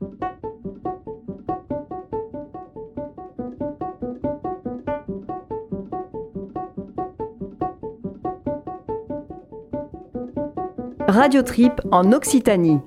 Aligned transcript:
Radio 0.00 0.12
Trip 11.42 11.72
en 11.90 12.12
Occitanie. 12.12 12.78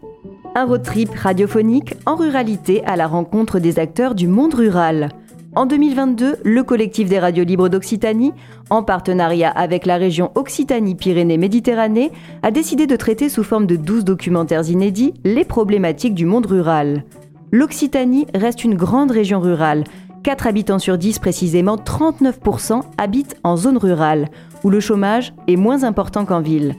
Un 0.55 0.66
road 0.66 0.84
trip 0.84 1.10
radiophonique 1.13 1.96
en 2.05 2.16
ruralité 2.16 2.82
à 2.86 2.95
la 2.95 3.07
rencontre 3.07 3.59
des 3.59 3.80
acteurs 3.80 4.16
du 4.16 4.28
monde 4.28 4.54
rural. 4.54 5.09
En 5.54 5.65
2022, 5.65 6.38
le 6.45 6.63
collectif 6.63 7.09
des 7.09 7.20
radios 7.20 7.43
libres 7.43 7.67
d'Occitanie, 7.67 8.31
en 8.70 8.84
partenariat 8.84 9.49
avec 9.49 9.85
la 9.85 9.97
région 9.97 10.31
Occitanie-Pyrénées-Méditerranée, 10.35 12.13
a 12.41 12.52
décidé 12.52 12.88
de 12.88 12.95
traiter 12.95 13.27
sous 13.27 13.43
forme 13.43 13.66
de 13.66 13.75
12 13.75 14.05
documentaires 14.05 14.70
inédits 14.70 15.13
les 15.25 15.43
problématiques 15.43 16.16
du 16.16 16.25
monde 16.25 16.45
rural. 16.45 17.03
L'Occitanie 17.52 18.27
reste 18.34 18.63
une 18.63 18.75
grande 18.75 19.12
région 19.12 19.41
rurale. 19.41 19.84
4 20.23 20.48
habitants 20.48 20.79
sur 20.79 20.98
10, 20.98 21.20
précisément 21.20 21.76
39%, 21.76 22.84
habitent 22.98 23.35
en 23.43 23.57
zone 23.57 23.77
rurale, 23.77 24.29
où 24.63 24.70
le 24.70 24.79
chômage 24.79 25.34
est 25.49 25.57
moins 25.57 25.84
important 25.84 26.23
qu'en 26.23 26.40
ville. 26.40 26.76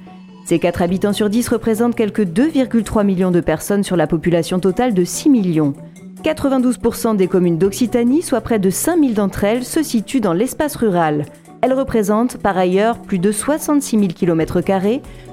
Ces 0.47 0.59
4 0.59 0.80
habitants 0.80 1.12
sur 1.12 1.28
10 1.28 1.47
représentent 1.48 1.95
quelques 1.95 2.25
2,3 2.25 3.05
millions 3.05 3.30
de 3.33 3.41
personnes 3.41 3.83
sur 3.83 3.97
la 3.97 4.06
population 4.06 4.61
totale 4.61 4.95
de 4.95 5.05
6 5.05 5.28
millions. 5.28 5.75
92% 6.23 7.17
des 7.17 7.29
communes 7.29 7.59
d'Occitanie, 7.59 8.23
soit 8.23 8.41
près 8.41 8.59
de 8.59 8.71
5000 8.71 9.15
d'entre 9.15 9.45
elles, 9.45 9.65
se 9.65 9.83
situent 9.83 10.21
dans 10.21 10.33
l'espace 10.33 10.77
rural. 10.77 11.27
Elles 11.61 11.73
représentent 11.73 12.39
par 12.39 12.57
ailleurs 12.57 12.98
plus 12.98 13.19
de 13.19 13.33
66 13.33 13.98
000 13.98 14.12
km, 14.15 14.61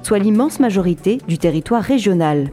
soit 0.03 0.19
l'immense 0.19 0.59
majorité 0.59 1.19
du 1.27 1.37
territoire 1.37 1.83
régional. 1.83 2.51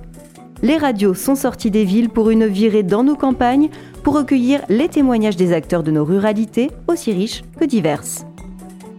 Les 0.63 0.77
radios 0.77 1.15
sont 1.15 1.35
sorties 1.35 1.71
des 1.71 1.85
villes 1.85 2.09
pour 2.09 2.31
une 2.31 2.47
virée 2.47 2.83
dans 2.83 3.05
nos 3.05 3.17
campagnes 3.17 3.69
pour 4.03 4.15
recueillir 4.15 4.61
les 4.69 4.89
témoignages 4.89 5.37
des 5.37 5.53
acteurs 5.53 5.83
de 5.83 5.91
nos 5.91 6.05
ruralités, 6.05 6.71
aussi 6.89 7.13
riches 7.13 7.43
que 7.59 7.65
diverses. 7.65 8.27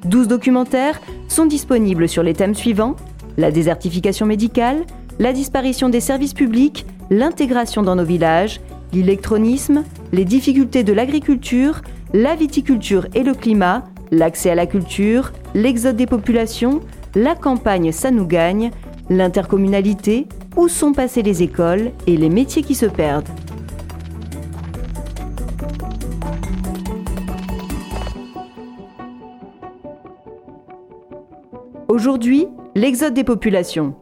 12 0.06 0.28
documentaires 0.28 1.02
sont 1.28 1.46
disponibles 1.46 2.08
sur 2.08 2.22
les 2.22 2.34
thèmes 2.34 2.56
suivants 2.56 2.96
la 3.38 3.52
désertification 3.52 4.26
médicale, 4.26 4.84
la 5.20 5.32
disparition 5.32 5.90
des 5.90 6.02
services 6.02 6.34
publics, 6.34 6.86
l'intégration 7.10 7.84
dans 7.84 7.96
nos 7.96 8.04
villages, 8.04 8.60
l'électronisme, 8.94 9.84
les 10.12 10.26
difficultés 10.26 10.84
de 10.84 10.94
l'agriculture, 10.94 11.82
la 12.14 12.36
viticulture 12.36 13.08
et 13.14 13.24
le 13.24 13.34
climat, 13.34 13.84
l'accès 14.12 14.50
à 14.50 14.56
la 14.56 14.66
culture, 14.66 15.34
l'exode 15.54 15.96
des 15.96 16.06
populations, 16.06 16.82
la 17.16 17.36
campagne 17.36 17.92
ça 17.92 18.12
nous 18.12 18.26
gagne, 18.26 18.72
l'intercommunalité, 19.10 20.28
où 20.56 20.68
sont 20.68 20.94
passées 20.94 21.22
les 21.22 21.44
écoles 21.44 21.92
et 22.08 22.18
les 22.18 22.30
métiers 22.30 22.64
qui 22.64 22.76
se 22.76 22.86
perdent. 22.86 23.30
Aujourd'hui, 31.88 32.48
l'exode 32.76 33.14
des 33.14 33.24
populations. 33.24 33.96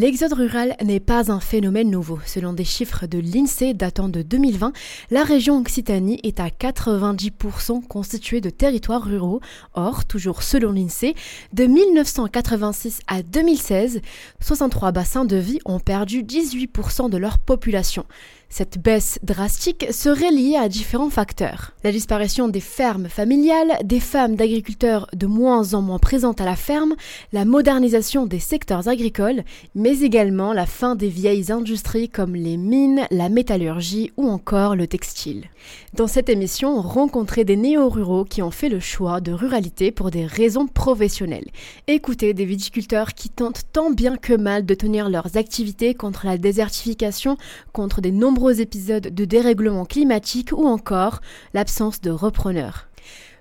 L'exode 0.00 0.34
rural 0.34 0.76
n'est 0.80 1.00
pas 1.00 1.32
un 1.32 1.40
phénomène 1.40 1.90
nouveau. 1.90 2.20
Selon 2.24 2.52
des 2.52 2.62
chiffres 2.62 3.08
de 3.08 3.18
l'INSEE 3.18 3.74
datant 3.74 4.08
de 4.08 4.22
2020, 4.22 4.72
la 5.10 5.24
région 5.24 5.58
Occitanie 5.58 6.20
est 6.22 6.38
à 6.38 6.50
90% 6.50 7.84
constituée 7.84 8.40
de 8.40 8.48
territoires 8.48 9.02
ruraux. 9.02 9.40
Or, 9.74 10.04
toujours 10.04 10.44
selon 10.44 10.70
l'INSEE, 10.70 11.16
de 11.52 11.64
1986 11.64 13.00
à 13.08 13.24
2016, 13.24 14.00
63 14.38 14.92
bassins 14.92 15.24
de 15.24 15.34
vie 15.34 15.58
ont 15.64 15.80
perdu 15.80 16.22
18% 16.22 17.10
de 17.10 17.16
leur 17.16 17.40
population. 17.40 18.06
Cette 18.50 18.78
baisse 18.78 19.18
drastique 19.22 19.86
serait 19.90 20.30
liée 20.30 20.56
à 20.56 20.70
différents 20.70 21.10
facteurs. 21.10 21.72
La 21.84 21.92
disparition 21.92 22.48
des 22.48 22.60
fermes 22.60 23.08
familiales, 23.08 23.78
des 23.84 24.00
femmes 24.00 24.36
d'agriculteurs 24.36 25.06
de 25.12 25.26
moins 25.26 25.74
en 25.74 25.82
moins 25.82 25.98
présentes 25.98 26.40
à 26.40 26.46
la 26.46 26.56
ferme, 26.56 26.94
la 27.34 27.44
modernisation 27.44 28.24
des 28.24 28.38
secteurs 28.38 28.88
agricoles, 28.88 29.44
mais 29.74 30.00
également 30.00 30.54
la 30.54 30.64
fin 30.64 30.96
des 30.96 31.08
vieilles 31.08 31.52
industries 31.52 32.08
comme 32.08 32.34
les 32.34 32.56
mines, 32.56 33.02
la 33.10 33.28
métallurgie 33.28 34.12
ou 34.16 34.26
encore 34.26 34.76
le 34.76 34.86
textile. 34.86 35.44
Dans 35.92 36.06
cette 36.06 36.30
émission, 36.30 36.80
rencontrer 36.80 37.44
des 37.44 37.56
néo-ruraux 37.56 38.24
qui 38.24 38.40
ont 38.40 38.50
fait 38.50 38.70
le 38.70 38.80
choix 38.80 39.20
de 39.20 39.32
ruralité 39.32 39.92
pour 39.92 40.10
des 40.10 40.24
raisons 40.24 40.66
professionnelles. 40.66 41.50
Écoutez 41.86 42.32
des 42.32 42.46
viticulteurs 42.46 43.12
qui 43.12 43.28
tentent 43.28 43.64
tant 43.72 43.90
bien 43.90 44.16
que 44.16 44.32
mal 44.32 44.64
de 44.64 44.74
tenir 44.74 45.10
leurs 45.10 45.36
activités 45.36 45.94
contre 45.94 46.24
la 46.24 46.38
désertification, 46.38 47.36
contre 47.72 48.00
des 48.00 48.10
nombreux 48.10 48.37
épisodes 48.46 49.08
de 49.08 49.24
dérèglement 49.24 49.84
climatique 49.84 50.52
ou 50.52 50.66
encore 50.66 51.20
l'absence 51.54 52.00
de 52.00 52.10
repreneurs. 52.10 52.88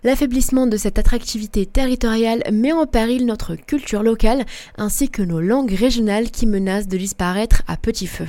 L'affaiblissement 0.03 0.68
de 0.68 0.78
cette 0.78 1.00
attractivité 1.00 1.66
territoriale 1.66 2.44
met 2.52 2.72
en 2.72 2.85
péril 2.85 3.25
notre 3.25 3.56
culture 3.56 4.03
locale 4.03 4.46
ainsi 4.78 5.09
que 5.09 5.22
nos 5.22 5.41
langues 5.41 5.74
régionales 5.74 6.31
qui 6.31 6.46
menacent 6.46 6.88
de 6.88 6.97
disparaître 6.97 7.63
à 7.68 7.78
petit 7.78 8.07
feu. 8.07 8.28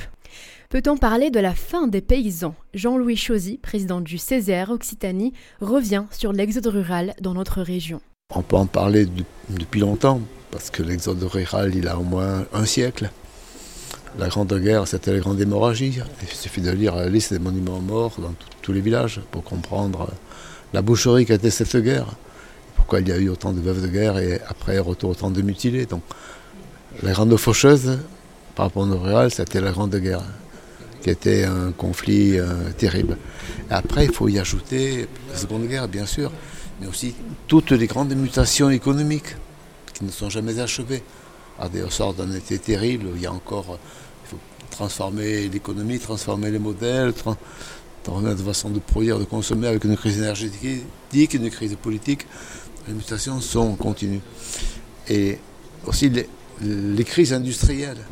Peut-on 0.69 0.97
parler 0.97 1.31
de 1.31 1.39
la 1.39 1.55
fin 1.55 1.87
des 1.87 2.01
paysans? 2.01 2.53
Jean-Louis 2.75 3.15
Chauzy, 3.15 3.57
président 3.57 4.01
du 4.01 4.17
CZR 4.17 4.69
Occitanie, 4.69 5.33
revient 5.61 6.03
sur 6.11 6.31
l'exode 6.31 6.67
rural 6.67 7.15
dans 7.21 7.33
notre 7.33 7.61
région. 7.61 8.01
On 8.35 8.43
peut 8.43 8.55
en 8.55 8.67
parler 8.67 9.07
depuis 9.49 9.79
longtemps, 9.79 10.21
parce 10.51 10.69
que 10.69 10.83
l'exode 10.83 11.23
rural, 11.23 11.73
il 11.75 11.87
a 11.87 11.97
au 11.97 12.03
moins 12.03 12.45
un 12.53 12.65
siècle. 12.65 13.09
La 14.17 14.27
Grande 14.27 14.53
Guerre, 14.59 14.87
c'était 14.87 15.13
la 15.13 15.19
Grande 15.19 15.39
Hémorragie. 15.39 15.99
Il 16.21 16.27
suffit 16.35 16.61
de 16.61 16.71
lire 16.71 16.95
la 16.95 17.07
liste 17.07 17.31
des 17.31 17.39
monuments 17.39 17.79
morts 17.79 18.15
dans 18.17 18.33
tous 18.61 18.73
les 18.73 18.81
villages 18.81 19.21
pour 19.31 19.43
comprendre 19.43 20.09
la 20.73 20.81
boucherie 20.81 21.25
qu'a 21.25 21.37
cette 21.49 21.77
guerre. 21.77 22.07
Pourquoi 22.75 23.01
il 23.01 23.07
y 23.07 23.11
a 23.11 23.17
eu 23.17 23.29
autant 23.29 23.53
de 23.53 23.61
veuves 23.61 23.83
de 23.83 23.87
guerre 23.87 24.17
et 24.17 24.41
après 24.47 24.79
retour 24.79 25.11
autant 25.11 25.29
de 25.29 25.41
mutilés. 25.41 25.85
Donc, 25.85 26.01
la 27.03 27.11
Grande 27.11 27.35
Faucheuse, 27.37 27.99
par 28.55 28.65
rapport 28.65 28.87
au 28.87 28.97
rural, 28.97 29.29
c'était 29.29 29.61
la 29.61 29.71
Grande 29.71 29.95
Guerre, 29.95 30.23
qui 31.03 31.11
était 31.11 31.43
un 31.43 31.71
conflit 31.71 32.39
euh, 32.39 32.71
terrible. 32.77 33.15
après, 33.69 34.05
il 34.05 34.11
faut 34.11 34.27
y 34.27 34.39
ajouter 34.39 35.07
la 35.31 35.37
Seconde 35.37 35.67
Guerre, 35.67 35.87
bien 35.87 36.07
sûr, 36.07 36.31
mais 36.81 36.87
aussi 36.87 37.13
toutes 37.47 37.71
les 37.71 37.85
grandes 37.85 38.13
mutations 38.15 38.71
économiques 38.71 39.35
qui 39.93 40.03
ne 40.03 40.11
sont 40.11 40.29
jamais 40.29 40.59
achevées 40.59 41.03
des 41.67 41.89
sortes 41.89 42.17
d'un 42.17 42.31
été 42.31 42.57
terrible. 42.57 43.07
Il 43.15 43.21
y 43.21 43.25
a 43.25 43.33
encore, 43.33 43.77
il 44.25 44.29
faut 44.29 44.39
transformer 44.71 45.49
l'économie, 45.49 45.99
transformer 45.99 46.51
les 46.51 46.59
modèles, 46.59 47.13
transformer 47.13 48.29
notre 48.29 48.45
façon 48.45 48.69
de 48.69 48.79
produire, 48.79 49.19
de 49.19 49.25
consommer 49.25 49.67
avec 49.67 49.83
une 49.83 49.97
crise 49.97 50.19
énergétique, 50.19 51.33
une 51.33 51.49
crise 51.49 51.75
politique. 51.75 52.25
Les 52.87 52.93
mutations 52.93 53.41
sont 53.41 53.75
continues. 53.75 54.21
Et 55.09 55.37
aussi 55.85 56.09
les, 56.09 57.03
crises 57.03 57.33
industrielles, 57.33 58.05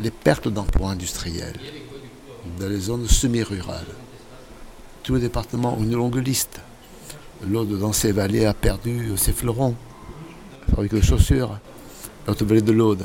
les 0.00 0.10
pertes 0.10 0.48
d'emplois 0.48 0.90
industriels 0.90 1.58
dans 2.58 2.68
les 2.68 2.80
zones 2.80 3.06
semi-rurales. 3.06 3.86
Tous 5.02 5.14
les 5.14 5.20
départements 5.20 5.76
ont 5.76 5.82
une 5.82 5.94
longue 5.94 6.16
liste. 6.16 6.60
L'Aude 7.48 7.78
dans 7.78 7.92
ces 7.92 8.12
vallées 8.12 8.46
a 8.46 8.54
perdu 8.54 9.12
ses 9.16 9.32
fleurons, 9.32 9.74
fabrique 10.70 10.94
de 10.94 11.00
chaussures 11.00 11.58
notre 12.28 12.44
vallée 12.44 12.60
de 12.60 12.72
l'Aude, 12.72 13.04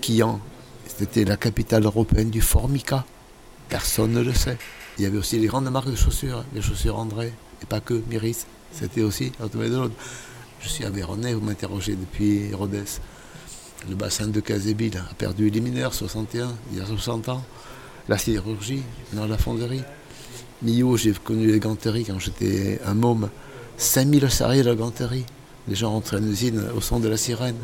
Quillan, 0.00 0.40
c'était 0.86 1.26
la 1.26 1.36
capitale 1.36 1.84
européenne 1.84 2.30
du 2.30 2.40
formica. 2.40 3.04
Personne 3.68 4.12
ne 4.12 4.22
le 4.22 4.32
sait. 4.32 4.56
Il 4.96 5.04
y 5.04 5.06
avait 5.06 5.18
aussi 5.18 5.38
les 5.38 5.46
grandes 5.46 5.70
marques 5.70 5.90
de 5.90 5.94
chaussures, 5.94 6.42
les 6.54 6.62
chaussures 6.62 6.98
André, 6.98 7.34
et 7.62 7.66
pas 7.66 7.80
que 7.80 8.02
Miris. 8.08 8.46
C'était 8.72 9.02
aussi 9.02 9.30
notre 9.40 9.58
vallée 9.58 9.68
de 9.68 9.76
l'Aude. 9.76 9.92
Je 10.60 10.68
suis 10.70 10.86
à 10.86 10.90
Véronais, 10.90 11.34
vous 11.34 11.42
m'interrogez 11.42 11.96
depuis 11.96 12.54
Rhodes. 12.54 12.86
Le 13.90 13.94
bassin 13.94 14.28
de 14.28 14.40
Casébille 14.40 14.96
a 14.96 15.14
perdu 15.14 15.50
les 15.50 15.60
mineurs, 15.60 15.92
61, 15.92 16.50
il 16.72 16.78
y 16.78 16.80
a 16.80 16.86
60 16.86 17.28
ans. 17.28 17.44
La 18.08 18.16
sidérurgie, 18.16 18.82
dans 19.12 19.26
la 19.26 19.36
fonderie. 19.36 19.82
Millau, 20.62 20.96
j'ai 20.96 21.12
connu 21.12 21.46
les 21.46 21.60
ganteries 21.60 22.06
quand 22.06 22.18
j'étais 22.18 22.80
un 22.86 22.94
môme. 22.94 23.28
5000 23.76 24.30
salariés 24.30 24.62
de 24.62 24.70
la 24.70 24.76
ganterie. 24.76 25.26
Les 25.68 25.74
gens 25.74 25.90
rentraient 25.90 26.16
à 26.16 26.20
l'usine 26.20 26.62
au 26.74 26.80
son 26.80 27.00
de 27.00 27.08
la 27.08 27.18
sirène. 27.18 27.56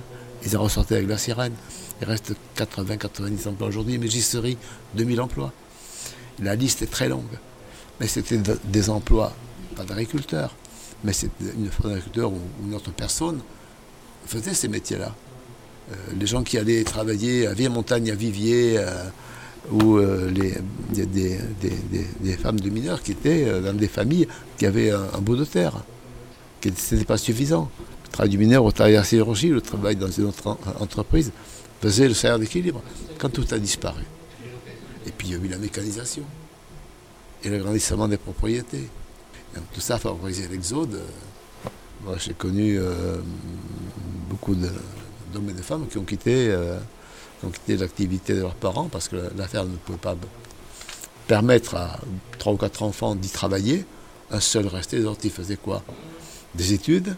Ils 0.44 0.56
ont 0.56 0.62
ressorti 0.62 0.94
avec 0.94 1.08
la 1.08 1.18
sirène. 1.18 1.52
Il 2.00 2.08
reste 2.08 2.34
80-90 2.56 3.48
emplois 3.48 3.68
aujourd'hui. 3.68 3.98
Mégisserie, 3.98 4.56
2000 4.94 5.20
emplois. 5.20 5.52
La 6.42 6.54
liste 6.54 6.82
est 6.82 6.90
très 6.90 7.08
longue. 7.08 7.38
Mais 8.00 8.06
c'était 8.06 8.40
des 8.64 8.90
emplois, 8.90 9.34
pas 9.76 9.84
d'agriculteurs, 9.84 10.54
mais 11.04 11.12
c'était 11.12 11.44
une 11.54 11.68
d'agriculteurs 11.68 12.32
où, 12.32 12.40
une 12.64 12.74
autre 12.74 12.92
personne 12.92 13.40
faisait 14.26 14.54
ces 14.54 14.68
métiers-là. 14.68 15.14
Euh, 15.92 15.94
les 16.18 16.26
gens 16.26 16.42
qui 16.42 16.56
allaient 16.56 16.84
travailler 16.84 17.46
à 17.46 17.52
Vieille-Montagne, 17.52 18.10
à 18.10 18.14
Vivier, 18.14 18.78
euh, 18.78 19.04
ou 19.70 19.98
euh, 19.98 20.30
les, 20.30 20.54
des, 21.04 22.36
femmes 22.38 22.58
de 22.58 22.70
mineurs 22.70 23.02
qui 23.02 23.12
étaient 23.12 23.60
dans 23.60 23.74
des 23.74 23.88
familles 23.88 24.26
qui 24.56 24.64
avaient 24.64 24.90
un, 24.90 25.08
un 25.12 25.20
bout 25.20 25.36
de 25.36 25.44
terre, 25.44 25.84
qui 26.62 26.68
n'était 26.68 27.04
pas 27.04 27.18
suffisant 27.18 27.70
travail 28.10 28.30
du 28.30 28.38
mineur, 28.38 28.64
au 28.64 28.72
travail 28.72 28.96
à 28.96 29.02
la 29.02 29.18
le 29.18 29.60
travail 29.60 29.96
dans 29.96 30.10
une 30.10 30.26
autre 30.26 30.58
entreprise, 30.80 31.32
faisait 31.80 32.08
le 32.08 32.14
salaire 32.14 32.38
d'équilibre. 32.38 32.82
Quand 33.18 33.30
tout 33.30 33.46
a 33.50 33.58
disparu. 33.58 34.02
Et 35.06 35.12
puis 35.12 35.28
il 35.28 35.32
y 35.32 35.36
a 35.36 35.38
eu 35.38 35.48
la 35.48 35.58
mécanisation 35.58 36.24
et 37.42 37.48
l'agrandissement 37.48 38.08
des 38.08 38.16
propriétés. 38.16 38.88
tout 39.72 39.80
ça 39.80 39.96
a 39.96 39.98
favorisé 39.98 40.46
l'exode. 40.48 41.00
Moi, 42.04 42.16
j'ai 42.18 42.34
connu 42.34 42.78
euh, 42.78 43.18
beaucoup 44.28 44.54
d'hommes 44.54 45.50
et 45.50 45.52
de 45.52 45.62
femmes 45.62 45.86
qui 45.88 45.98
ont 45.98 46.04
quitté, 46.04 46.48
euh, 46.50 46.78
quitté 47.52 47.76
l'activité 47.76 48.34
de 48.34 48.40
leurs 48.40 48.54
parents 48.54 48.88
parce 48.88 49.08
que 49.08 49.16
l'affaire 49.36 49.64
ne 49.64 49.76
pouvait 49.76 49.98
pas 49.98 50.16
permettre 51.26 51.76
à 51.76 51.98
trois 52.38 52.52
ou 52.54 52.56
quatre 52.56 52.82
enfants 52.82 53.14
d'y 53.14 53.28
travailler. 53.28 53.84
Un 54.30 54.40
seul 54.40 54.66
restait, 54.66 54.98
les 54.98 55.08
ils 55.24 55.30
faisaient 55.30 55.56
quoi? 55.56 55.82
Des 56.54 56.72
études. 56.72 57.16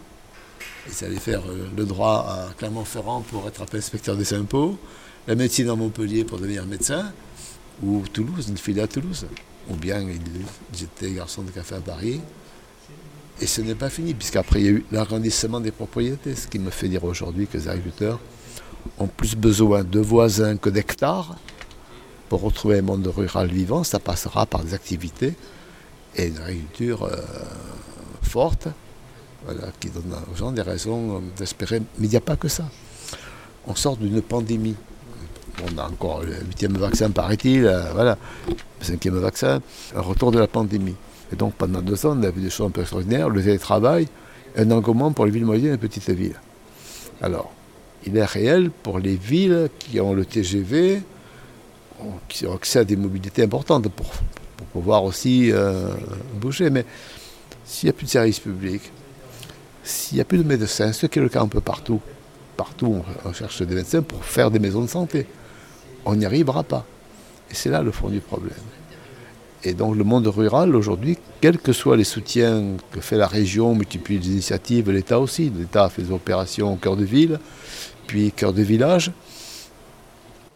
Ils 0.87 1.05
allaient 1.05 1.15
faire 1.15 1.41
euh, 1.47 1.69
le 1.75 1.85
droit 1.85 2.25
à 2.27 2.53
Clermont-Ferrand 2.57 3.21
pour 3.21 3.47
être 3.47 3.63
inspecteur 3.73 4.15
des 4.15 4.33
impôts, 4.33 4.77
la 5.27 5.35
médecine 5.35 5.69
à 5.69 5.75
Montpellier 5.75 6.25
pour 6.25 6.39
devenir 6.39 6.65
médecin, 6.65 7.11
ou 7.81 8.03
Toulouse, 8.11 8.49
une 8.49 8.57
filiale 8.57 8.85
à 8.85 8.87
Toulouse. 8.87 9.25
Ou 9.69 9.75
bien 9.75 10.05
j'étais 10.73 11.11
garçon 11.11 11.43
de 11.43 11.51
café 11.51 11.75
à 11.75 11.79
Paris. 11.79 12.19
Et 13.39 13.47
ce 13.47 13.61
n'est 13.61 13.75
pas 13.75 13.89
fini, 13.89 14.13
puisqu'après 14.13 14.59
il 14.59 14.65
y 14.65 14.67
a 14.67 14.71
eu 14.71 14.85
l'agrandissement 14.91 15.59
des 15.59 15.71
propriétés, 15.71 16.35
ce 16.35 16.47
qui 16.47 16.59
me 16.59 16.69
fait 16.69 16.89
dire 16.89 17.03
aujourd'hui 17.03 17.47
que 17.47 17.57
les 17.57 17.67
agriculteurs 17.67 18.19
ont 18.99 19.07
plus 19.07 19.35
besoin 19.35 19.83
de 19.83 19.99
voisins 19.99 20.57
que 20.57 20.69
d'hectares. 20.69 21.37
Pour 22.29 22.41
retrouver 22.41 22.79
un 22.79 22.81
monde 22.81 23.07
rural 23.07 23.47
vivant, 23.47 23.83
ça 23.83 23.99
passera 23.99 24.45
par 24.45 24.63
des 24.63 24.73
activités 24.73 25.33
et 26.15 26.27
une 26.27 26.37
agriculture 26.37 27.03
euh, 27.03 27.17
forte, 28.21 28.67
qui 29.79 29.89
donne 29.89 30.15
aux 30.31 30.35
gens 30.35 30.51
des 30.51 30.61
raisons 30.61 31.21
d'espérer. 31.37 31.81
Mais 31.99 32.07
il 32.07 32.09
n'y 32.09 32.15
a 32.15 32.21
pas 32.21 32.35
que 32.35 32.47
ça. 32.47 32.65
On 33.67 33.75
sort 33.75 33.97
d'une 33.97 34.21
pandémie 34.21 34.75
on 35.61 35.77
a 35.77 35.85
encore 35.85 36.21
le 36.23 36.33
huitième 36.47 36.77
vaccin, 36.77 37.09
paraît-il, 37.11 37.65
euh, 37.65 37.91
voilà, 37.93 38.17
le 38.47 38.85
cinquième 38.85 39.17
vaccin, 39.17 39.61
un 39.95 40.01
retour 40.01 40.31
de 40.31 40.39
la 40.39 40.47
pandémie. 40.47 40.95
Et 41.31 41.35
donc 41.35 41.53
pendant 41.55 41.81
deux 41.81 42.05
ans, 42.05 42.17
on 42.19 42.23
a 42.23 42.29
vu 42.29 42.41
des 42.41 42.49
choses 42.49 42.67
un 42.67 42.71
peu 42.71 42.81
extraordinaires, 42.81 43.29
le 43.29 43.41
télétravail, 43.41 44.07
un 44.55 44.71
engouement 44.71 45.11
pour 45.11 45.25
les 45.25 45.31
villes 45.31 45.45
moyennes 45.45 45.73
et 45.73 45.77
petites 45.77 46.09
villes. 46.09 46.39
Alors, 47.21 47.51
il 48.05 48.17
est 48.17 48.25
réel 48.25 48.69
pour 48.69 48.99
les 48.99 49.15
villes 49.15 49.69
qui 49.79 49.99
ont 49.99 50.13
le 50.13 50.25
TGV, 50.25 51.01
qui 52.27 52.45
ont 52.45 52.55
accès 52.55 52.79
à 52.79 52.83
des 52.83 52.95
mobilités 52.95 53.43
importantes 53.43 53.87
pour, 53.89 54.11
pouvoir 54.73 55.03
aussi 55.03 55.51
euh, 55.51 55.89
bouger. 56.39 56.69
Mais 56.69 56.85
s'il 57.63 57.87
n'y 57.87 57.91
a 57.91 57.93
plus 57.93 58.05
de 58.05 58.11
services 58.11 58.39
publics, 58.39 58.91
s'il 59.83 60.15
n'y 60.15 60.21
a 60.21 60.25
plus 60.25 60.37
de 60.37 60.43
médecins, 60.43 60.91
ce 60.93 61.05
qui 61.05 61.19
est 61.19 61.21
le 61.21 61.29
cas 61.29 61.41
un 61.41 61.47
peu 61.47 61.61
partout, 61.61 62.01
partout 62.57 63.03
on 63.25 63.33
cherche 63.33 63.61
des 63.61 63.75
médecins 63.75 64.01
pour 64.01 64.23
faire 64.23 64.51
des 64.51 64.59
maisons 64.59 64.81
de 64.81 64.87
santé 64.87 65.27
on 66.05 66.15
n'y 66.15 66.25
arrivera 66.25 66.63
pas. 66.63 66.85
Et 67.51 67.55
c'est 67.55 67.69
là 67.69 67.81
le 67.81 67.91
fond 67.91 68.09
du 68.09 68.19
problème. 68.19 68.53
Et 69.63 69.73
donc 69.73 69.95
le 69.95 70.03
monde 70.03 70.27
rural 70.27 70.75
aujourd'hui, 70.75 71.17
quels 71.39 71.57
que 71.57 71.71
soient 71.71 71.95
les 71.95 72.03
soutiens 72.03 72.75
que 72.91 72.99
fait 72.99 73.17
la 73.17 73.27
région, 73.27 73.75
multiplie 73.75 74.19
les 74.19 74.27
initiatives, 74.27 74.91
l'État 74.91 75.19
aussi, 75.19 75.51
l'État 75.55 75.87
fait 75.89 76.01
des 76.01 76.11
opérations 76.11 76.73
au 76.73 76.75
cœur 76.75 76.97
de 76.97 77.05
ville, 77.05 77.39
puis 78.07 78.31
cœur 78.33 78.51
de 78.51 78.61
village, 78.61 79.11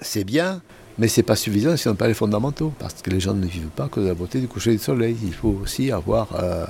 c'est 0.01 0.25
bien, 0.25 0.62
mais 0.97 1.07
ce 1.07 1.19
n'est 1.19 1.23
pas 1.23 1.38
suffisant 1.38 1.77
si 1.77 1.88
on 1.88 1.91
n'a 1.91 1.97
pas 1.97 2.09
les 2.09 2.13
fondamentaux, 2.13 2.73
parce 2.80 2.95
que 2.95 3.09
les 3.09 3.21
gens 3.21 3.33
ne 3.33 3.45
vivent 3.45 3.69
pas 3.69 3.88
que 3.88 4.01
de 4.01 4.07
la 4.07 4.13
beauté 4.13 4.39
du 4.41 4.47
coucher 4.47 4.71
du 4.71 4.80
soleil. 4.80 5.15
Il 5.23 5.33
faut 5.33 5.57
aussi 5.63 5.89
avoir 5.89 6.27
euh, 6.35 6.65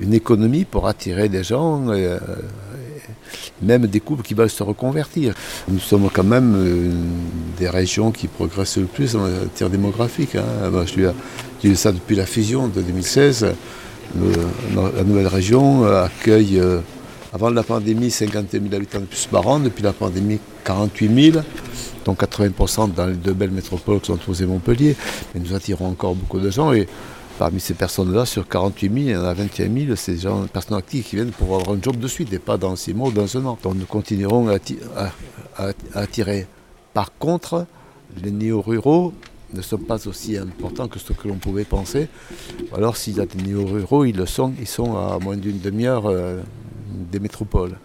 une 0.00 0.14
économie 0.14 0.64
pour 0.64 0.86
attirer 0.86 1.28
des 1.28 1.42
gens, 1.42 1.88
euh, 1.88 2.18
même 3.62 3.86
des 3.86 4.00
couples 4.00 4.22
qui 4.22 4.34
veulent 4.34 4.50
se 4.50 4.62
reconvertir. 4.62 5.34
Nous 5.68 5.78
sommes 5.78 6.08
quand 6.12 6.24
même 6.24 6.54
euh, 6.56 6.90
des 7.58 7.68
régions 7.68 8.10
qui 8.10 8.28
progressent 8.28 8.78
le 8.78 8.86
plus 8.86 9.16
en 9.16 9.28
matière 9.28 9.70
démographique. 9.70 10.36
Hein. 10.36 10.42
je 10.86 11.68
dis 11.68 11.76
ça 11.76 11.92
depuis 11.92 12.16
la 12.16 12.26
fusion 12.26 12.68
de 12.68 12.80
2016. 12.80 13.46
la 14.74 15.04
nouvelle 15.04 15.28
région 15.28 15.84
accueille, 15.84 16.58
euh, 16.58 16.80
avant 17.32 17.50
la 17.50 17.62
pandémie, 17.62 18.10
50 18.10 18.50
000 18.52 18.64
habitants 18.72 19.00
de 19.00 19.06
plus 19.06 19.26
par 19.26 19.46
an. 19.46 19.60
Depuis 19.60 19.82
la 19.82 19.92
pandémie, 19.92 20.38
48 20.64 21.32
000 21.32 21.44
dont 22.04 22.14
80% 22.14 22.94
dans 22.94 23.06
les 23.06 23.14
deux 23.14 23.32
belles 23.32 23.52
métropoles 23.52 24.00
qui 24.00 24.08
sont 24.08 24.16
Toulouse 24.16 24.42
et 24.42 24.46
Montpellier. 24.46 24.96
Mais 25.34 25.40
nous 25.40 25.54
attirons 25.54 25.86
encore 25.86 26.14
beaucoup 26.14 26.40
de 26.40 26.50
gens 26.50 26.72
et 26.72 26.88
Parmi 27.38 27.60
ces 27.60 27.74
personnes-là, 27.74 28.26
sur 28.26 28.46
48 28.46 28.92
000, 28.92 28.96
il 28.98 29.10
y 29.10 29.16
en 29.16 29.24
a 29.24 29.32
21 29.32 29.86
000, 29.86 29.96
c'est 29.96 30.14
des 30.14 30.48
personnes 30.52 30.76
actives 30.76 31.04
qui 31.04 31.16
viennent 31.16 31.30
pour 31.30 31.54
avoir 31.56 31.76
un 31.76 31.80
job 31.80 31.96
de 31.98 32.06
suite 32.06 32.32
et 32.32 32.38
pas 32.38 32.58
dans 32.58 32.76
six 32.76 32.94
mois 32.94 33.08
ou 33.08 33.12
dans 33.12 33.36
un 33.36 33.44
an. 33.46 33.58
Donc 33.62 33.74
nous 33.74 33.86
continuerons 33.86 34.48
à, 34.48 35.72
attirer. 35.94 36.46
Par 36.92 37.16
contre, 37.18 37.66
les 38.22 38.30
néo-ruraux 38.30 39.14
ne 39.54 39.62
sont 39.62 39.78
pas 39.78 40.06
aussi 40.06 40.36
importants 40.36 40.88
que 40.88 40.98
ce 40.98 41.12
que 41.12 41.26
l'on 41.26 41.36
pouvait 41.36 41.64
penser. 41.64 42.08
Alors 42.74 42.96
s'il 42.96 43.16
y 43.16 43.20
a 43.20 43.26
des 43.26 43.42
néo-ruraux, 43.42 44.04
ils 44.04 44.16
le 44.16 44.26
sont, 44.26 44.52
ils 44.60 44.68
sont 44.68 44.96
à 44.96 45.18
moins 45.18 45.36
d'une 45.36 45.58
demi-heure 45.58 46.06
euh, 46.06 46.40
des 47.10 47.18
métropoles. 47.18 47.76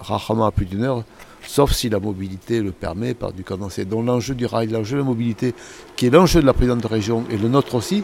Rarement 0.00 0.44
à 0.44 0.52
plus 0.52 0.66
d'une 0.66 0.82
heure, 0.82 1.02
sauf 1.46 1.72
si 1.72 1.88
la 1.88 1.98
mobilité 1.98 2.60
le 2.60 2.72
permet 2.72 3.14
par 3.14 3.32
du 3.32 3.44
condensé. 3.44 3.84
Donc 3.84 4.06
l'enjeu 4.06 4.34
du 4.34 4.46
rail, 4.46 4.68
l'enjeu 4.68 4.96
de 4.96 5.00
la 5.00 5.06
mobilité, 5.06 5.54
qui 5.96 6.06
est 6.06 6.10
l'enjeu 6.10 6.40
de 6.40 6.46
la 6.46 6.52
présidente 6.52 6.82
de 6.82 6.86
région 6.86 7.24
et 7.30 7.38
le 7.38 7.48
nôtre 7.48 7.74
aussi, 7.74 8.02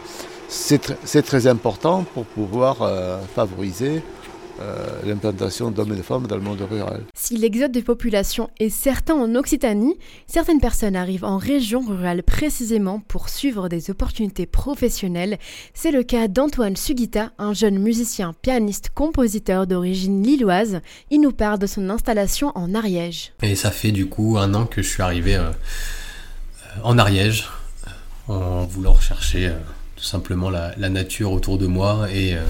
c'est 0.53 1.23
très 1.23 1.47
important 1.47 2.05
pour 2.15 2.27
pouvoir 2.27 2.83
euh, 2.83 3.19
favoriser 3.35 4.03
euh, 4.61 5.01
l'implantation 5.07 5.71
d'hommes 5.71 5.95
et 5.95 5.97
de 5.97 6.03
femmes 6.03 6.27
dans 6.27 6.37
le 6.37 6.43
monde 6.43 6.61
rural. 6.61 7.05
Si 7.15 7.39
l'exode 7.39 7.73
des 7.73 7.83
populations 7.83 8.51
est 8.61 8.69
certain 8.69 9.15
en 9.15 9.35
Occitanie, 9.35 9.97
certaines 10.27 10.61
personnes 10.61 10.95
arrivent 10.95 11.25
en 11.25 11.39
région 11.39 11.81
rurale 11.81 12.23
précisément 12.23 13.01
pour 13.01 13.31
suivre 13.31 13.71
des 13.71 13.91
opportunités 13.91 14.45
professionnelles. 14.45 15.39
C'est 15.73 15.91
le 15.91 16.03
cas 16.03 16.29
d'Antoine 16.29 16.77
Sugita, 16.77 17.31
un 17.39 17.55
jeune 17.55 17.79
musicien, 17.79 18.35
pianiste, 18.43 18.91
compositeur 18.95 19.67
d'origine 19.67 20.23
lilloise. 20.23 20.81
Il 21.11 21.23
nous 21.23 21.33
parle 21.33 21.61
de 21.61 21.67
son 21.67 21.89
installation 21.89 22.53
en 22.55 22.75
Ariège. 22.75 23.33
Et 23.43 23.57
ça 23.57 23.71
fait 23.71 23.91
du 23.91 24.07
coup 24.07 24.37
un 24.39 24.53
an 24.53 24.67
que 24.67 24.83
je 24.83 24.89
suis 24.89 25.03
arrivé 25.03 25.35
euh, 25.35 25.51
en 26.85 26.99
Ariège 26.99 27.49
en 28.29 28.67
voulant 28.67 28.93
rechercher 28.93 29.51
tout 30.03 30.09
simplement 30.09 30.51
la, 30.51 30.75
nature 30.89 31.31
autour 31.31 31.59
de 31.59 31.69
moi 31.69 32.09
et 32.13 32.35
euh, 32.35 32.41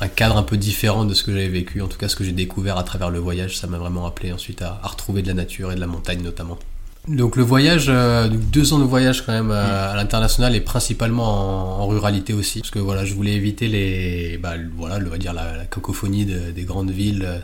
un 0.00 0.08
cadre 0.08 0.36
un 0.36 0.42
peu 0.42 0.56
différent 0.56 1.04
de 1.04 1.14
ce 1.14 1.22
que 1.22 1.30
j'avais 1.30 1.48
vécu, 1.48 1.80
en 1.80 1.86
tout 1.86 1.96
cas 1.96 2.08
ce 2.08 2.16
que 2.16 2.24
j'ai 2.24 2.32
découvert 2.32 2.76
à 2.76 2.82
travers 2.82 3.10
le 3.10 3.20
voyage, 3.20 3.56
ça 3.56 3.68
m'a 3.68 3.78
vraiment 3.78 4.04
appelé 4.04 4.32
ensuite 4.32 4.62
à, 4.62 4.80
retrouver 4.82 5.22
de 5.22 5.28
la 5.28 5.34
nature 5.34 5.70
et 5.70 5.76
de 5.76 5.80
la 5.80 5.86
montagne 5.86 6.22
notamment. 6.22 6.58
Donc 7.06 7.36
le 7.36 7.44
voyage, 7.44 7.86
euh, 7.88 8.26
deux 8.28 8.72
ans 8.72 8.80
de 8.80 8.84
voyage 8.84 9.24
quand 9.24 9.32
même 9.32 9.52
à, 9.52 9.94
l'international 9.94 10.56
et 10.56 10.60
principalement 10.60 11.80
en, 11.80 11.86
ruralité 11.86 12.32
aussi, 12.32 12.60
parce 12.60 12.72
que 12.72 12.80
voilà, 12.80 13.04
je 13.04 13.14
voulais 13.14 13.34
éviter 13.34 13.68
les, 13.68 14.36
bah, 14.36 14.54
voilà, 14.76 14.96
on 14.96 15.08
va 15.08 15.18
dire 15.18 15.32
la, 15.32 15.66
cacophonie 15.70 16.26
des 16.26 16.64
grandes 16.64 16.90
villes. 16.90 17.24
Euh, 17.24 17.38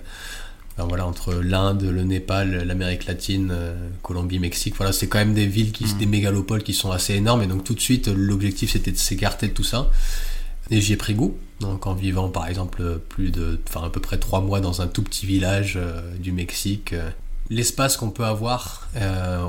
voilà, 0.82 1.06
entre 1.06 1.34
l'Inde, 1.34 1.82
le 1.84 2.02
Népal, 2.02 2.64
l'Amérique 2.64 3.06
latine, 3.06 3.50
euh, 3.52 3.74
Colombie, 4.02 4.40
Mexique, 4.40 4.74
voilà, 4.76 4.92
c'est 4.92 5.06
quand 5.06 5.18
même 5.18 5.34
des 5.34 5.46
villes, 5.46 5.70
qui, 5.70 5.84
mm. 5.84 5.98
des 5.98 6.06
mégalopoles 6.06 6.64
qui 6.64 6.74
sont 6.74 6.90
assez 6.90 7.14
énormes. 7.14 7.42
Et 7.42 7.46
donc 7.46 7.62
tout 7.62 7.74
de 7.74 7.80
suite, 7.80 8.08
l'objectif 8.08 8.72
c'était 8.72 8.90
de 8.90 8.96
s'écarter 8.96 9.48
de 9.48 9.52
tout 9.52 9.64
ça. 9.64 9.90
Et 10.70 10.80
j'y 10.80 10.94
ai 10.94 10.96
pris 10.96 11.14
goût. 11.14 11.36
Donc 11.60 11.86
en 11.86 11.94
vivant 11.94 12.28
par 12.28 12.48
exemple 12.48 12.98
plus 13.08 13.30
de, 13.30 13.60
enfin 13.68 13.86
à 13.86 13.90
peu 13.90 14.00
près 14.00 14.18
trois 14.18 14.40
mois 14.40 14.60
dans 14.60 14.82
un 14.82 14.88
tout 14.88 15.02
petit 15.02 15.26
village 15.26 15.74
euh, 15.76 16.00
du 16.18 16.32
Mexique, 16.32 16.92
euh, 16.92 17.08
l'espace 17.50 17.96
qu'on 17.96 18.10
peut 18.10 18.24
avoir 18.24 18.88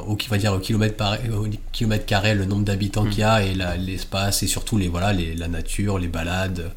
au, 0.06 0.18
va 0.30 0.38
dire, 0.38 0.54
au, 0.54 0.60
kilomètre, 0.60 0.98
par, 0.98 1.18
au 1.36 1.48
kilomètre 1.72 2.06
carré, 2.06 2.36
le 2.36 2.46
nombre 2.46 2.66
d'habitants 2.66 3.06
mm. 3.06 3.10
qu'il 3.10 3.20
y 3.20 3.24
a 3.24 3.44
et 3.44 3.56
l'espace 3.80 4.44
et 4.44 4.48
surtout 4.48 4.78
les, 4.78 4.90
voilà, 4.90 5.12
les, 5.12 5.34
la 5.34 5.48
nature, 5.48 5.98
les 5.98 6.08
balades, 6.08 6.72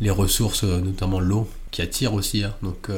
les 0.00 0.10
ressources, 0.10 0.64
notamment 0.64 1.20
l'eau 1.20 1.48
qui 1.70 1.80
attire 1.80 2.12
aussi. 2.12 2.44
Hein. 2.44 2.52
donc 2.62 2.90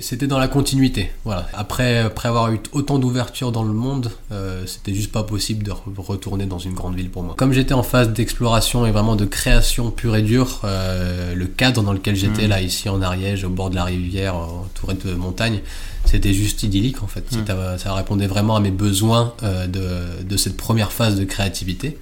c'était 0.00 0.26
dans 0.26 0.38
la 0.38 0.48
continuité. 0.48 1.10
Voilà. 1.24 1.48
Après, 1.52 1.98
après 1.98 2.28
avoir 2.28 2.52
eu 2.52 2.60
autant 2.72 2.98
d'ouverture 2.98 3.52
dans 3.52 3.62
le 3.62 3.72
monde, 3.72 4.10
euh, 4.32 4.64
c'était 4.66 4.94
juste 4.94 5.12
pas 5.12 5.22
possible 5.22 5.62
de 5.62 5.72
retourner 5.96 6.46
dans 6.46 6.58
une 6.58 6.74
grande 6.74 6.96
ville 6.96 7.10
pour 7.10 7.22
moi. 7.22 7.34
Comme 7.36 7.52
j'étais 7.52 7.74
en 7.74 7.82
phase 7.82 8.10
d'exploration 8.10 8.86
et 8.86 8.90
vraiment 8.90 9.16
de 9.16 9.24
création 9.24 9.90
pure 9.90 10.16
et 10.16 10.22
dure, 10.22 10.62
euh, 10.64 11.34
le 11.34 11.46
cadre 11.46 11.82
dans 11.82 11.92
lequel 11.92 12.16
j'étais 12.16 12.46
mm. 12.46 12.50
là, 12.50 12.62
ici 12.62 12.88
en 12.88 13.02
Ariège, 13.02 13.44
au 13.44 13.50
bord 13.50 13.70
de 13.70 13.76
la 13.76 13.84
rivière, 13.84 14.36
entouré 14.36 14.94
de 14.94 15.14
montagnes, 15.14 15.60
c'était 16.04 16.32
juste 16.32 16.62
idyllique 16.62 17.02
en 17.02 17.06
fait. 17.06 17.30
Mm. 17.32 17.78
Ça 17.78 17.94
répondait 17.94 18.26
vraiment 18.26 18.56
à 18.56 18.60
mes 18.60 18.70
besoins 18.70 19.34
euh, 19.42 19.66
de, 19.66 20.24
de, 20.24 20.36
cette 20.36 20.56
première 20.56 20.92
phase 20.92 21.16
de 21.16 21.24
créativité. 21.24 21.98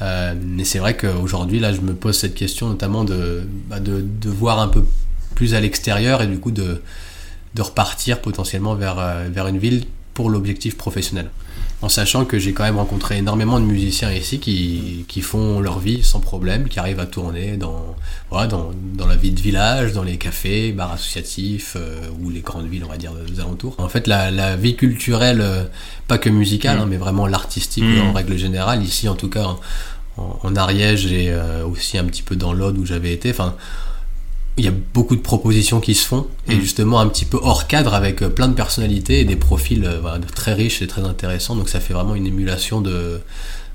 mais 0.00 0.64
c'est 0.64 0.78
vrai 0.78 0.96
qu'aujourd'hui, 0.96 1.58
là, 1.58 1.72
je 1.72 1.80
me 1.80 1.94
pose 1.94 2.16
cette 2.16 2.34
question 2.34 2.68
notamment 2.68 3.04
de, 3.04 3.48
bah, 3.68 3.80
de, 3.80 4.04
de 4.20 4.30
voir 4.30 4.60
un 4.60 4.68
peu 4.68 4.84
plus 5.36 5.54
à 5.54 5.60
l'extérieur 5.60 6.22
et 6.22 6.26
du 6.26 6.40
coup 6.40 6.50
de, 6.50 6.82
de 7.54 7.62
repartir 7.62 8.20
potentiellement 8.20 8.74
vers, 8.74 8.98
euh, 8.98 9.28
vers 9.30 9.46
une 9.46 9.58
ville 9.58 9.84
pour 10.16 10.30
l'objectif 10.30 10.78
professionnel. 10.78 11.28
en 11.82 11.90
sachant 11.90 12.24
que 12.24 12.38
j'ai 12.38 12.54
quand 12.54 12.64
même 12.64 12.78
rencontré 12.78 13.18
énormément 13.18 13.60
de 13.60 13.66
musiciens 13.66 14.10
ici 14.10 14.40
qui, 14.40 15.04
qui, 15.08 15.20
font 15.20 15.60
leur 15.60 15.78
vie 15.78 16.02
sans 16.02 16.20
problème, 16.20 16.68
qui 16.70 16.78
arrivent 16.78 17.00
à 17.00 17.06
tourner 17.06 17.58
dans, 17.58 17.94
voilà, 18.30 18.46
dans, 18.46 18.70
dans 18.94 19.06
la 19.06 19.16
vie 19.16 19.30
de 19.30 19.40
village, 19.40 19.92
dans 19.92 20.02
les 20.02 20.16
cafés, 20.16 20.72
bars 20.72 20.92
associatifs 20.92 21.76
euh, 21.76 22.00
ou 22.18 22.30
les 22.30 22.40
grandes 22.40 22.66
villes, 22.66 22.84
on 22.86 22.88
va 22.88 22.96
dire, 22.96 23.12
des 23.12 23.40
alentours. 23.40 23.74
En 23.76 23.90
fait, 23.90 24.06
la, 24.06 24.30
la 24.30 24.56
vie 24.56 24.74
culturelle, 24.74 25.42
euh, 25.42 25.64
pas 26.08 26.16
que 26.16 26.30
musicale, 26.30 26.78
mm. 26.78 26.80
hein, 26.80 26.86
mais 26.88 26.96
vraiment 26.96 27.26
l'artistique 27.26 27.84
mm. 27.84 28.08
en 28.08 28.12
règle 28.14 28.38
générale, 28.38 28.82
ici 28.82 29.06
en 29.06 29.16
tout 29.16 29.28
cas 29.28 29.46
en, 30.16 30.38
en 30.42 30.56
Ariège 30.56 31.12
et 31.12 31.28
euh, 31.30 31.66
aussi 31.66 31.98
un 31.98 32.04
petit 32.04 32.22
peu 32.22 32.36
dans 32.36 32.54
l'Aude 32.54 32.78
où 32.78 32.86
j'avais 32.86 33.12
été, 33.12 33.30
enfin 33.30 33.54
il 34.58 34.64
y 34.64 34.68
a 34.68 34.72
beaucoup 34.94 35.16
de 35.16 35.20
propositions 35.20 35.80
qui 35.80 35.94
se 35.94 36.06
font 36.06 36.26
et 36.48 36.56
mm. 36.56 36.60
justement 36.60 37.00
un 37.00 37.08
petit 37.08 37.24
peu 37.24 37.38
hors 37.42 37.66
cadre 37.66 37.94
avec 37.94 38.22
euh, 38.22 38.28
plein 38.28 38.48
de 38.48 38.54
personnalités 38.54 39.20
et 39.20 39.24
des 39.24 39.36
profils 39.36 39.84
euh, 39.84 40.18
très 40.34 40.54
riches 40.54 40.82
et 40.82 40.86
très 40.86 41.02
intéressants. 41.02 41.56
Donc 41.56 41.68
ça 41.68 41.80
fait 41.80 41.92
vraiment 41.92 42.14
une 42.14 42.26
émulation 42.26 42.80
de 42.80 43.20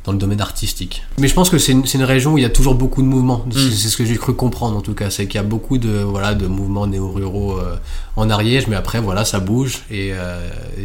dans 0.04 0.14
le 0.14 0.18
domaine 0.18 0.42
artistique. 0.42 1.04
Mais 1.20 1.28
je 1.28 1.36
pense 1.36 1.52
que 1.52 1.60
c'est 1.60 1.74
une, 1.74 1.84
une, 1.94 2.04
région 2.04 2.34
où 2.34 2.38
il 2.40 2.42
y 2.42 2.46
a 2.46 2.50
toujours 2.50 2.74
beaucoup 2.74 3.04
de 3.04 3.08
mouvements. 3.08 3.46
Mm. 3.46 3.52
C'est 3.52 3.90
ce 3.90 3.96
que 3.96 4.04
j'ai 4.04 4.18
cru 4.18 4.34
comprendre 4.34 4.76
en 4.76 4.82
tout 4.82 4.96
cas, 4.96 5.12
c'est 5.12 5.28
qu'il 5.28 5.36
y 5.36 5.44
a 5.44 5.44
beaucoup 5.44 5.78
de 5.78 6.00
voilà 6.00 6.34
de 6.34 6.48
mouvements 6.48 6.88
néo-ruraux 6.88 7.60
euh, 7.60 7.76
en 8.16 8.32
Ariège, 8.32 8.66
mais 8.66 8.76
après 8.76 9.00
voilà 9.00 9.26
ça 9.26 9.40
bouge 9.40 9.84
et, 9.92 10.14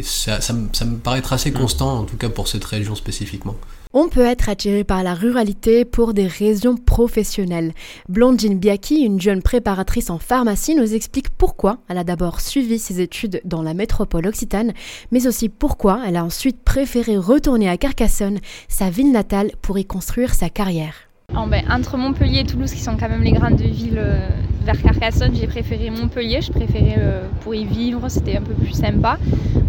ça, 0.03 0.39
ça, 0.41 0.53
ça, 0.73 0.85
me 0.85 0.97
paraît 0.97 1.23
assez 1.31 1.49
mm. 1.49 1.55
constant 1.55 1.99
en 1.99 2.03
tout 2.03 2.17
cas 2.17 2.29
pour 2.29 2.47
cette 2.47 2.65
région 2.65 2.93
spécifiquement. 2.93 3.55
On 3.93 4.09
peut 4.09 4.25
être 4.25 4.49
attiré 4.49 4.83
par 4.83 5.03
la 5.03 5.13
ruralité 5.13 5.85
pour 5.85 6.13
des 6.13 6.27
raisons 6.27 6.75
professionnelles. 6.75 7.73
Blondine 8.09 8.59
Biaki, 8.59 9.01
une 9.01 9.21
jeune 9.21 9.41
préparatrice 9.41 10.09
en 10.09 10.19
pharmacie, 10.19 10.75
nous 10.75 10.93
explique 10.93 11.29
pourquoi 11.29 11.77
elle 11.87 11.97
a 11.97 12.03
d'abord 12.03 12.41
suivi 12.41 12.79
ses 12.79 13.01
études 13.01 13.41
dans 13.45 13.61
la 13.61 13.73
métropole 13.73 14.27
occitane, 14.27 14.73
mais 15.11 15.27
aussi 15.27 15.49
pourquoi 15.49 16.01
elle 16.05 16.17
a 16.17 16.25
ensuite 16.25 16.63
préféré 16.63 17.17
retourner 17.17 17.69
à 17.69 17.77
Carcassonne, 17.77 18.39
sa 18.67 18.89
ville 18.89 19.11
natale, 19.11 19.51
pour 19.61 19.77
y 19.77 19.85
construire 19.85 20.33
sa 20.33 20.49
carrière. 20.49 21.06
Oh 21.35 21.45
ben, 21.45 21.61
entre 21.69 21.97
Montpellier 21.97 22.39
et 22.39 22.43
Toulouse, 22.45 22.71
qui 22.71 22.79
sont 22.79 22.95
quand 22.97 23.09
même 23.09 23.21
les 23.21 23.33
grandes 23.33 23.59
villes 23.59 23.99
euh, 23.99 24.27
vers 24.63 24.81
Carcassonne, 24.81 25.35
j'ai 25.35 25.45
préféré 25.45 25.89
Montpellier. 25.89 26.41
Je 26.41 26.51
préférais 26.51 26.95
euh, 26.97 27.27
pour 27.41 27.53
y 27.53 27.63
vivre, 27.63 28.09
c'était 28.09 28.37
un 28.37 28.41
peu 28.41 28.53
plus 28.53 28.71
sympa 28.71 29.19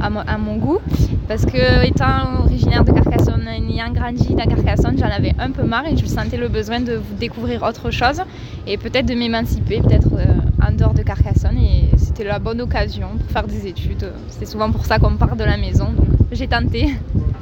à, 0.00 0.38
mon, 0.38 0.56
goût. 0.56 0.78
Parce 1.26 1.44
que 1.44 1.84
étant 1.84 2.44
originaire 2.44 2.84
de 2.84 2.92
Carcassonne, 2.92 3.46
ayant 3.48 3.90
grandi 3.92 4.34
à 4.40 4.46
Carcassonne, 4.46 4.96
j'en 4.98 5.10
avais 5.10 5.34
un 5.38 5.50
peu 5.50 5.64
marre 5.64 5.86
et 5.86 5.96
je 5.96 6.06
sentais 6.06 6.38
le 6.38 6.48
besoin 6.48 6.80
de 6.80 7.00
découvrir 7.18 7.62
autre 7.64 7.90
chose 7.90 8.22
et 8.66 8.78
peut-être 8.78 9.06
de 9.06 9.14
m'émanciper, 9.14 9.80
peut-être 9.82 10.14
euh, 10.14 10.66
en 10.66 10.72
dehors 10.72 10.94
de 10.94 11.02
Carcassonne. 11.02 11.58
Et 11.58 11.90
c'était 11.98 12.24
la 12.24 12.38
bonne 12.38 12.60
occasion 12.60 13.08
pour 13.18 13.30
faire 13.30 13.46
des 13.46 13.66
études. 13.66 14.10
C'est 14.30 14.46
souvent 14.46 14.70
pour 14.70 14.86
ça 14.86 14.98
qu'on 14.98 15.16
part 15.16 15.36
de 15.36 15.44
la 15.44 15.56
maison, 15.56 15.86
donc 15.86 16.06
j'ai 16.32 16.46
tenté. 16.48 16.94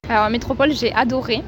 Alors 0.09 0.27
en 0.27 0.31
métropole, 0.31 0.73
j'ai 0.73 0.93
adoré. 0.95 1.43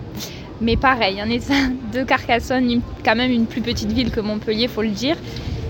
Mais 0.61 0.77
pareil, 0.77 1.23
en 1.23 1.31
état 1.31 1.55
de 1.93 2.03
Carcassonne, 2.03 2.81
quand 3.05 3.17
même 3.17 3.31
une 3.31 3.47
plus 3.47 3.61
petite 3.61 3.93
ville 3.93 4.11
que 4.11 4.21
Montpellier, 4.21 4.69
faut 4.69 4.83
le 4.83 4.91
dire. 4.91 5.17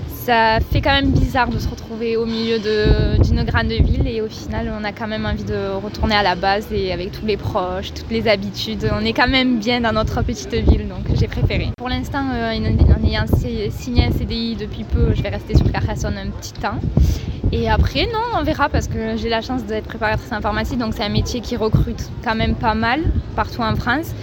Ça 0.09 0.59
fait 0.61 0.83
quand 0.83 0.93
même 0.93 1.11
bizarre 1.11 1.49
de 1.49 1.59
se 1.59 1.67
retrouver 1.67 2.19
au 2.19 2.27
milieu 2.27 2.59
d'une 2.59 3.45
grande 3.45 3.69
ville 3.69 4.07
et 4.07 4.21
au 4.21 4.29
final 4.29 4.71
on 4.79 4.85
a 4.85 4.93
quand 4.93 5.07
même 5.07 5.25
envie 5.25 5.45
de 5.45 5.71
retourner 5.83 6.15
à 6.15 6.23
la 6.23 6.35
base 6.35 6.67
et 6.71 6.93
avec 6.93 7.13
tous 7.13 7.25
les 7.25 7.39
proches, 7.39 7.95
toutes 7.95 8.11
les 8.11 8.29
habitudes. 8.29 8.91
On 8.93 9.03
est 9.07 9.15
quand 9.15 9.27
même 9.27 9.59
bien 9.59 9.81
dans 9.81 9.93
notre 9.93 10.23
petite 10.23 10.53
ville 10.53 10.87
donc 10.87 11.07
j'ai 11.19 11.29
préféré. 11.29 11.71
Pour 11.79 11.89
l'instant 11.89 12.27
euh, 12.35 12.53
en 12.53 13.07
ayant 13.07 13.25
signé 13.71 14.05
un 14.05 14.11
CDI 14.11 14.57
depuis 14.57 14.85
peu, 14.85 15.15
je 15.15 15.23
vais 15.23 15.31
rester 15.31 15.57
sur 15.57 15.73
Carcassonne 15.73 16.19
un 16.19 16.29
petit 16.29 16.53
temps. 16.53 16.79
Et 17.51 17.71
après, 17.71 18.05
non, 18.05 18.39
on 18.39 18.43
verra 18.43 18.69
parce 18.69 18.89
que 18.89 19.17
j'ai 19.17 19.31
la 19.31 19.41
chance 19.41 19.65
d'être 19.65 19.87
préparatrice 19.87 20.31
en 20.33 20.43
pharmacie, 20.43 20.77
donc 20.77 20.93
c'est 20.95 21.05
un 21.05 21.09
métier 21.09 21.41
qui 21.41 21.57
recrute 21.57 22.11
quand 22.23 22.35
même 22.35 22.55
pas 22.55 22.75
mal 22.75 23.01
partout 23.35 23.63
en 23.63 23.75
France. 23.77 24.15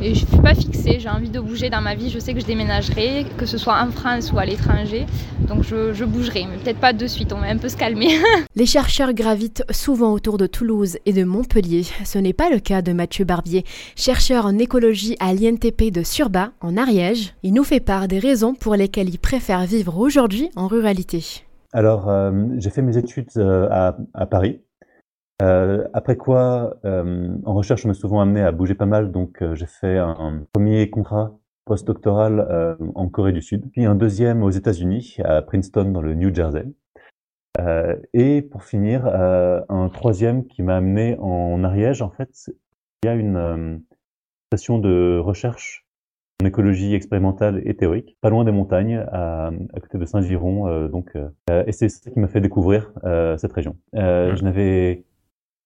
Et 0.00 0.14
je 0.14 0.24
ne 0.24 0.28
suis 0.28 0.40
pas 0.42 0.54
fixée, 0.54 0.98
j'ai 0.98 1.08
envie 1.08 1.30
de 1.30 1.40
bouger 1.40 1.70
dans 1.70 1.80
ma 1.80 1.94
vie. 1.94 2.10
Je 2.10 2.18
sais 2.18 2.34
que 2.34 2.40
je 2.40 2.46
déménagerai, 2.46 3.26
que 3.38 3.46
ce 3.46 3.58
soit 3.58 3.80
en 3.80 3.90
France 3.90 4.32
ou 4.32 4.38
à 4.38 4.44
l'étranger. 4.44 5.06
Donc 5.48 5.62
je, 5.62 6.04
bougerai, 6.04 6.46
mais 6.50 6.58
peut-être 6.58 6.78
pas 6.78 6.92
de 6.92 7.06
suite, 7.06 7.32
on 7.32 7.40
va 7.40 7.46
un 7.46 7.58
peu 7.58 7.68
se 7.68 7.76
calmer. 7.76 8.08
Les 8.56 8.66
chercheurs 8.66 9.12
gravitent 9.12 9.64
souvent 9.70 10.12
autour 10.12 10.38
de 10.38 10.46
Toulouse 10.46 10.98
et 11.06 11.12
de 11.12 11.24
Montpellier. 11.24 11.84
Ce 12.04 12.18
n'est 12.18 12.32
pas 12.32 12.50
le 12.50 12.58
cas 12.58 12.82
de 12.82 12.92
Mathieu 12.92 13.24
Barbier, 13.24 13.64
chercheur 13.96 14.46
en 14.46 14.58
écologie 14.58 15.16
à 15.20 15.32
l'INTP 15.32 15.90
de 15.92 16.02
Surba, 16.02 16.52
en 16.60 16.76
Ariège. 16.76 17.34
Il 17.42 17.54
nous 17.54 17.64
fait 17.64 17.80
part 17.80 18.08
des 18.08 18.18
raisons 18.18 18.54
pour 18.54 18.74
lesquelles 18.74 19.08
il 19.08 19.18
préfère 19.18 19.64
vivre 19.64 19.98
aujourd'hui 19.98 20.50
en 20.56 20.66
ruralité. 20.66 21.44
Alors, 21.72 22.08
euh, 22.08 22.30
j'ai 22.58 22.70
fait 22.70 22.82
mes 22.82 22.96
études 22.96 23.30
euh, 23.36 23.68
à 24.14 24.26
Paris, 24.26 24.60
euh, 25.42 25.88
après 25.92 26.16
quoi, 26.16 26.76
euh, 26.84 27.36
en 27.44 27.54
recherche, 27.54 27.82
je 27.82 27.88
me 27.88 27.92
suis 27.92 28.02
souvent 28.02 28.20
amené 28.20 28.40
à 28.42 28.52
bouger 28.52 28.74
pas 28.74 28.86
mal, 28.86 29.10
donc 29.10 29.42
euh, 29.42 29.54
j'ai 29.54 29.66
fait 29.66 29.98
un, 29.98 30.44
premier 30.52 30.88
contrat 30.90 31.36
postdoctoral 31.64 32.46
euh, 32.50 32.76
en 32.94 33.08
Corée 33.08 33.32
du 33.32 33.42
Sud, 33.42 33.70
puis 33.72 33.84
un 33.84 33.96
deuxième 33.96 34.42
aux 34.42 34.50
États-Unis, 34.50 35.16
à 35.24 35.42
Princeton 35.42 35.90
dans 35.90 36.02
le 36.02 36.14
New 36.14 36.32
Jersey, 36.34 36.66
et 38.12 38.42
pour 38.42 38.64
finir, 38.64 39.06
un 39.06 39.88
troisième 39.88 40.44
qui 40.46 40.62
m'a 40.62 40.76
amené 40.76 41.16
en 41.20 41.62
Ariège. 41.62 42.02
En 42.02 42.10
fait, 42.10 42.50
il 43.02 43.06
y 43.06 43.08
a 43.08 43.14
une 43.14 43.80
station 44.48 44.80
de 44.80 45.18
recherche 45.18 45.86
en 46.42 46.46
écologie 46.46 46.94
expérimentale 46.94 47.62
et 47.64 47.76
théorique, 47.76 48.18
pas 48.20 48.28
loin 48.28 48.44
des 48.44 48.50
montagnes, 48.50 49.06
à, 49.12 49.52
à 49.72 49.80
côté 49.80 49.98
de 49.98 50.04
Saint-Giron, 50.04 50.88
donc, 50.88 51.16
et 51.48 51.70
c'est 51.70 51.88
ça 51.88 52.10
qui 52.10 52.18
m'a 52.18 52.26
fait 52.26 52.40
découvrir 52.40 52.92
cette 53.38 53.52
région. 53.52 53.76
Mmh. 53.92 54.34
Je 54.34 54.42
n'avais 54.42 55.04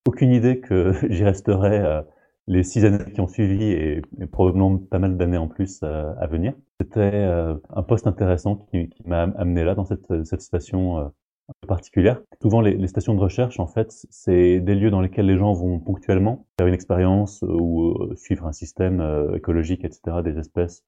aucune 0.09 0.33
idée 0.33 0.59
que 0.61 0.93
j'y 1.11 1.23
resterai 1.23 1.79
euh, 1.79 2.03
les 2.47 2.63
six 2.63 2.85
années 2.87 3.13
qui 3.13 3.21
ont 3.21 3.29
suivi 3.29 3.65
et, 3.65 4.03
probablement 4.33 4.79
pas 4.79 4.99
mal 4.99 5.19
d'années 5.19 5.37
en 5.37 5.49
plus 5.49 5.81
euh, 5.83 6.15
à 6.19 6.27
venir. 6.27 6.55
C'était 6.81 7.13
euh, 7.15 7.55
un 7.75 7.83
poste 7.83 8.07
intéressant 8.07 8.57
qui, 8.57 8.89
m'a 9.05 9.23
amené 9.23 9.65
là 9.65 9.75
dans 9.75 9.85
cette, 9.85 10.25
station 10.41 10.99
un 10.99 11.13
peu 11.61 11.67
particulière. 11.67 12.23
Souvent, 12.41 12.63
les, 12.63 12.89
stations 12.89 13.15
de 13.15 13.21
recherche, 13.21 13.61
en 13.61 13.67
fait, 13.67 13.93
c'est 14.09 14.61
des 14.61 14.75
lieux 14.75 14.91
dans 14.91 15.03
lesquels 15.03 15.27
les 15.27 15.37
gens 15.37 15.53
vont 15.53 15.79
ponctuellement 15.79 16.47
faire 16.59 16.67
une 16.67 16.75
expérience 16.75 17.43
ou 17.43 17.95
suivre 18.17 18.47
un 18.47 18.53
système 18.53 19.03
écologique, 19.35 19.85
etc., 19.85 20.19
des 20.25 20.39
espèces 20.39 20.85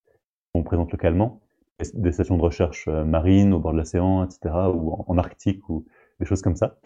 qu'on 0.55 0.63
présente 0.63 0.93
localement. 0.93 1.41
Des 1.95 2.13
stations 2.13 2.37
de 2.37 2.43
recherche 2.43 2.89
marines 2.89 3.53
au 3.53 3.59
bord 3.59 3.73
de 3.73 3.79
l'océan, 3.79 4.25
etc., 4.25 4.55
ou 4.75 4.95
en 5.07 5.19
Arctique 5.19 5.69
ou 5.69 5.85
des 6.21 6.27
choses 6.27 6.43
comme 6.43 6.57
ça. 6.57 6.77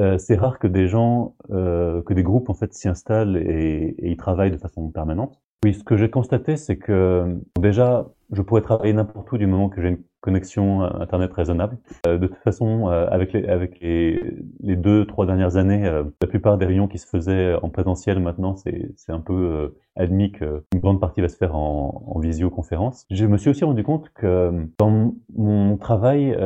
Euh, 0.00 0.18
c'est 0.18 0.36
rare 0.36 0.58
que 0.58 0.66
des 0.66 0.88
gens, 0.88 1.36
euh, 1.50 2.02
que 2.02 2.14
des 2.14 2.24
groupes 2.24 2.50
en 2.50 2.54
fait 2.54 2.72
s'y 2.74 2.88
installent 2.88 3.36
et, 3.36 3.94
et 3.98 4.10
y 4.10 4.16
travaillent 4.16 4.50
de 4.50 4.58
façon 4.58 4.90
permanente. 4.90 5.40
Oui, 5.64 5.74
ce 5.74 5.84
que 5.84 5.96
j'ai 5.96 6.10
constaté, 6.10 6.56
c'est 6.56 6.76
que 6.76 7.40
déjà, 7.58 8.10
je 8.32 8.42
pourrais 8.42 8.60
travailler 8.60 8.92
n'importe 8.92 9.30
où 9.32 9.38
du 9.38 9.46
moment 9.46 9.68
que 9.68 9.80
j'ai 9.80 9.88
une 9.88 10.02
connexion 10.24 10.82
euh, 10.82 10.88
Internet 11.00 11.32
raisonnable. 11.34 11.76
Euh, 12.06 12.16
de 12.16 12.26
toute 12.26 12.38
façon, 12.38 12.88
euh, 12.88 13.06
avec, 13.10 13.34
les, 13.34 14.18
deux, 14.60 15.04
trois 15.04 15.26
dernières 15.26 15.56
années, 15.56 15.82
la 16.22 16.26
plupart 16.26 16.56
des 16.56 16.64
réunions 16.64 16.88
qui 16.88 16.98
se 16.98 17.06
faisaient 17.06 17.54
en 17.62 17.68
présentiel 17.68 18.20
maintenant, 18.20 18.56
c'est 18.56 18.94
un 19.08 19.20
peu 19.20 19.74
admis 19.96 20.32
qu'une 20.32 20.62
grande 20.76 20.98
partie 21.00 21.20
va 21.20 21.28
se 21.28 21.36
faire 21.36 21.54
en, 21.54 22.02
en, 22.06 22.18
visioconférence. 22.18 23.04
Je 23.10 23.26
me 23.26 23.36
suis 23.36 23.50
aussi 23.50 23.64
rendu 23.64 23.84
compte 23.84 24.08
que 24.14 24.66
dans 24.78 25.14
mon 25.36 25.76
travail, 25.76 26.36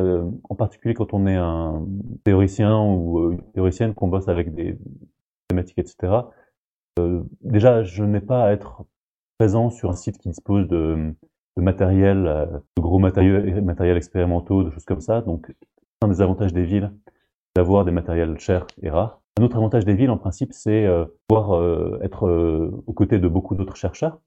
en 0.49 0.55
particulier 0.55 0.93
quand 0.93 1.13
on 1.13 1.25
est 1.25 1.35
un 1.35 1.85
théoricien 2.23 2.77
ou 2.79 3.31
une 3.31 3.41
théoricienne, 3.53 3.93
qu'on 3.93 4.09
bosse 4.09 4.27
avec 4.27 4.53
des 4.53 4.77
thématiques, 5.47 5.79
etc., 5.79 6.13
déjà, 7.41 7.83
je 7.83 8.03
n'ai 8.03 8.19
pas 8.21 8.43
à 8.43 8.51
être 8.51 8.83
présent 9.37 9.69
sur 9.69 9.89
un 9.89 9.95
site 9.95 10.17
qui 10.17 10.29
dispose 10.29 10.67
de 10.67 11.15
de 11.59 11.63
matériel, 11.63 12.25
euh, 12.25 12.45
de 12.77 12.81
gros 12.81 12.99
matériel, 12.99 13.61
matériel 13.61 13.97
expérimentaux, 13.97 14.63
de 14.63 14.71
choses 14.71 14.85
comme 14.85 15.01
ça. 15.01 15.21
Donc, 15.21 15.53
un 16.01 16.07
des 16.07 16.21
avantages 16.21 16.53
des 16.53 16.63
villes, 16.63 16.91
d'avoir 17.55 17.85
des 17.85 17.91
matériels 17.91 18.39
chers 18.39 18.65
et 18.81 18.89
rares. 18.89 19.21
Un 19.39 19.43
autre 19.43 19.57
avantage 19.57 19.85
des 19.85 19.93
villes, 19.93 20.09
en 20.09 20.17
principe, 20.17 20.53
c'est 20.53 20.85
euh, 20.85 21.05
pouvoir 21.27 21.55
euh, 21.55 21.99
être 22.01 22.29
aux 22.87 22.93
côtés 22.93 23.19
de 23.19 23.27
beaucoup 23.27 23.55
d'autres 23.55 23.75
chercheurs. 23.75 24.19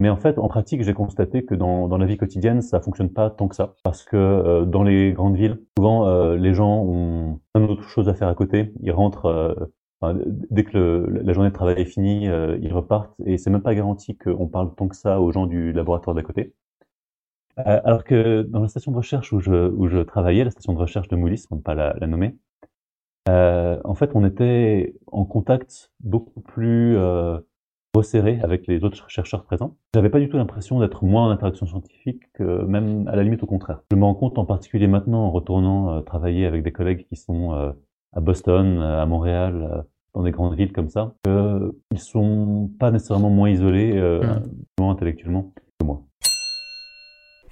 Mais 0.00 0.08
en 0.08 0.16
fait, 0.16 0.38
en 0.38 0.48
pratique, 0.48 0.82
j'ai 0.82 0.94
constaté 0.94 1.44
que 1.44 1.54
dans, 1.54 1.86
dans, 1.86 1.98
la 1.98 2.06
vie 2.06 2.16
quotidienne, 2.16 2.62
ça 2.62 2.80
fonctionne 2.80 3.10
pas 3.10 3.30
tant 3.30 3.46
que 3.46 3.54
ça. 3.54 3.74
Parce 3.84 4.04
que 4.04 4.64
dans 4.64 4.82
les 4.82 5.12
grandes 5.12 5.36
villes, 5.36 5.60
souvent, 5.78 6.34
les 6.34 6.52
gens 6.52 6.82
ont 6.82 7.38
plein 7.52 7.64
d'autres 7.64 7.88
choses 7.88 8.08
à 8.08 8.14
faire 8.14 8.26
à 8.26 8.34
côté. 8.34 8.72
Ils 8.82 8.90
rentrent 8.90 9.70
dès 10.02 10.64
que 10.64 11.06
la 11.08 11.32
journée 11.32 11.50
de 11.50 11.54
travail 11.54 11.80
est 11.80 11.84
finie, 11.84 12.28
euh, 12.28 12.58
ils 12.60 12.72
repartent 12.72 13.14
et 13.24 13.38
c'est 13.38 13.50
même 13.50 13.62
pas 13.62 13.74
garanti 13.74 14.16
qu'on 14.16 14.46
parle 14.48 14.74
tant 14.74 14.88
que 14.88 14.96
ça 14.96 15.20
aux 15.20 15.32
gens 15.32 15.46
du 15.46 15.72
laboratoire 15.72 16.14
d'à 16.14 16.22
côté. 16.22 16.54
Euh, 17.60 17.80
alors 17.84 18.04
que 18.04 18.42
dans 18.42 18.60
la 18.60 18.68
station 18.68 18.90
de 18.92 18.96
recherche 18.96 19.32
où 19.32 19.40
je, 19.40 20.02
travaillais, 20.02 20.44
la 20.44 20.50
station 20.50 20.72
de 20.72 20.78
recherche 20.78 21.08
de 21.08 21.16
Moulis, 21.16 21.44
pour 21.48 21.56
ne 21.56 21.62
pas 21.62 21.74
la, 21.74 21.94
nommer, 22.06 22.36
euh, 23.28 23.80
en 23.84 23.94
fait, 23.94 24.10
on 24.14 24.24
était 24.24 24.94
en 25.06 25.24
contact 25.24 25.92
beaucoup 26.00 26.40
plus 26.40 26.98
resserré 27.94 28.40
avec 28.42 28.66
les 28.66 28.82
autres 28.82 29.08
chercheurs 29.08 29.44
présents. 29.44 29.76
J'avais 29.94 30.10
pas 30.10 30.18
du 30.18 30.28
tout 30.28 30.36
l'impression 30.36 30.80
d'être 30.80 31.04
moins 31.04 31.28
en 31.28 31.30
interaction 31.30 31.64
scientifique, 31.64 32.24
que 32.32 32.64
même 32.64 33.06
à 33.06 33.14
la 33.14 33.22
limite 33.22 33.44
au 33.44 33.46
contraire. 33.46 33.82
Je 33.92 33.96
me 33.96 34.04
rends 34.04 34.14
compte 34.14 34.36
en 34.36 34.44
particulier 34.44 34.88
maintenant 34.88 35.26
en 35.26 35.30
retournant 35.30 36.02
travailler 36.02 36.44
avec 36.46 36.64
des 36.64 36.72
collègues 36.72 37.06
qui 37.08 37.14
sont 37.14 37.72
à 38.14 38.20
Boston, 38.20 38.80
à 38.80 39.04
Montréal, 39.06 39.84
dans 40.14 40.22
des 40.22 40.30
grandes 40.30 40.56
villes 40.56 40.72
comme 40.72 40.88
ça, 40.88 41.14
qu'ils 41.24 41.98
sont 41.98 42.70
pas 42.78 42.90
nécessairement 42.90 43.30
moins 43.30 43.50
isolés, 43.50 43.92
euh, 43.96 44.22
moins 44.78 44.92
intellectuellement 44.92 45.52
que 45.78 45.86
moi. 45.86 46.02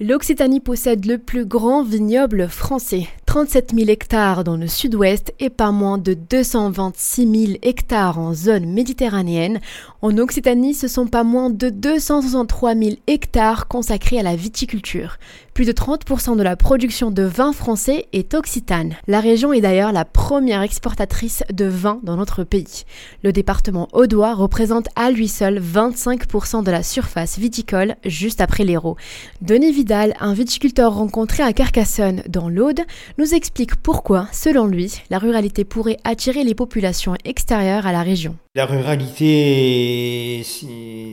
L'Occitanie 0.00 0.60
possède 0.60 1.04
le 1.06 1.18
plus 1.18 1.44
grand 1.46 1.82
vignoble 1.82 2.48
français, 2.48 3.06
37 3.32 3.72
000 3.74 3.88
hectares 3.88 4.44
dans 4.44 4.58
le 4.58 4.66
sud-ouest 4.66 5.32
et 5.40 5.48
pas 5.48 5.70
moins 5.70 5.96
de 5.96 6.12
226 6.12 7.46
000 7.46 7.58
hectares 7.62 8.18
en 8.18 8.34
zone 8.34 8.66
méditerranéenne. 8.66 9.58
En 10.02 10.18
Occitanie, 10.18 10.74
ce 10.74 10.86
sont 10.86 11.06
pas 11.06 11.24
moins 11.24 11.48
de 11.48 11.70
263 11.70 12.74
000 12.74 12.90
hectares 13.06 13.68
consacrés 13.68 14.18
à 14.18 14.22
la 14.22 14.36
viticulture. 14.36 15.16
Plus 15.54 15.64
de 15.64 15.72
30% 15.72 16.36
de 16.36 16.42
la 16.42 16.56
production 16.56 17.10
de 17.10 17.22
vin 17.22 17.52
français 17.52 18.06
est 18.12 18.34
occitane. 18.34 18.96
La 19.06 19.20
région 19.20 19.52
est 19.52 19.60
d'ailleurs 19.60 19.92
la 19.92 20.06
première 20.06 20.62
exportatrice 20.62 21.42
de 21.52 21.66
vin 21.66 22.00
dans 22.02 22.16
notre 22.16 22.42
pays. 22.42 22.84
Le 23.22 23.32
département 23.32 23.88
audois 23.92 24.34
représente 24.34 24.88
à 24.96 25.10
lui 25.10 25.28
seul 25.28 25.58
25% 25.60 26.64
de 26.64 26.70
la 26.70 26.82
surface 26.82 27.38
viticole 27.38 27.96
juste 28.04 28.40
après 28.40 28.64
l'Hérault. 28.64 28.96
Denis 29.42 29.72
Vidal, 29.72 30.14
un 30.20 30.34
viticulteur 30.34 30.94
rencontré 30.94 31.42
à 31.42 31.52
Carcassonne 31.52 32.22
dans 32.28 32.48
l'Aude, 32.48 32.80
explique 33.24 33.76
pourquoi, 33.76 34.26
selon 34.32 34.66
lui, 34.66 35.00
la 35.10 35.18
ruralité 35.18 35.64
pourrait 35.64 35.98
attirer 36.04 36.44
les 36.44 36.54
populations 36.54 37.14
extérieures 37.24 37.86
à 37.86 37.92
la 37.92 38.02
région. 38.02 38.36
La 38.54 38.66
ruralité, 38.66 40.44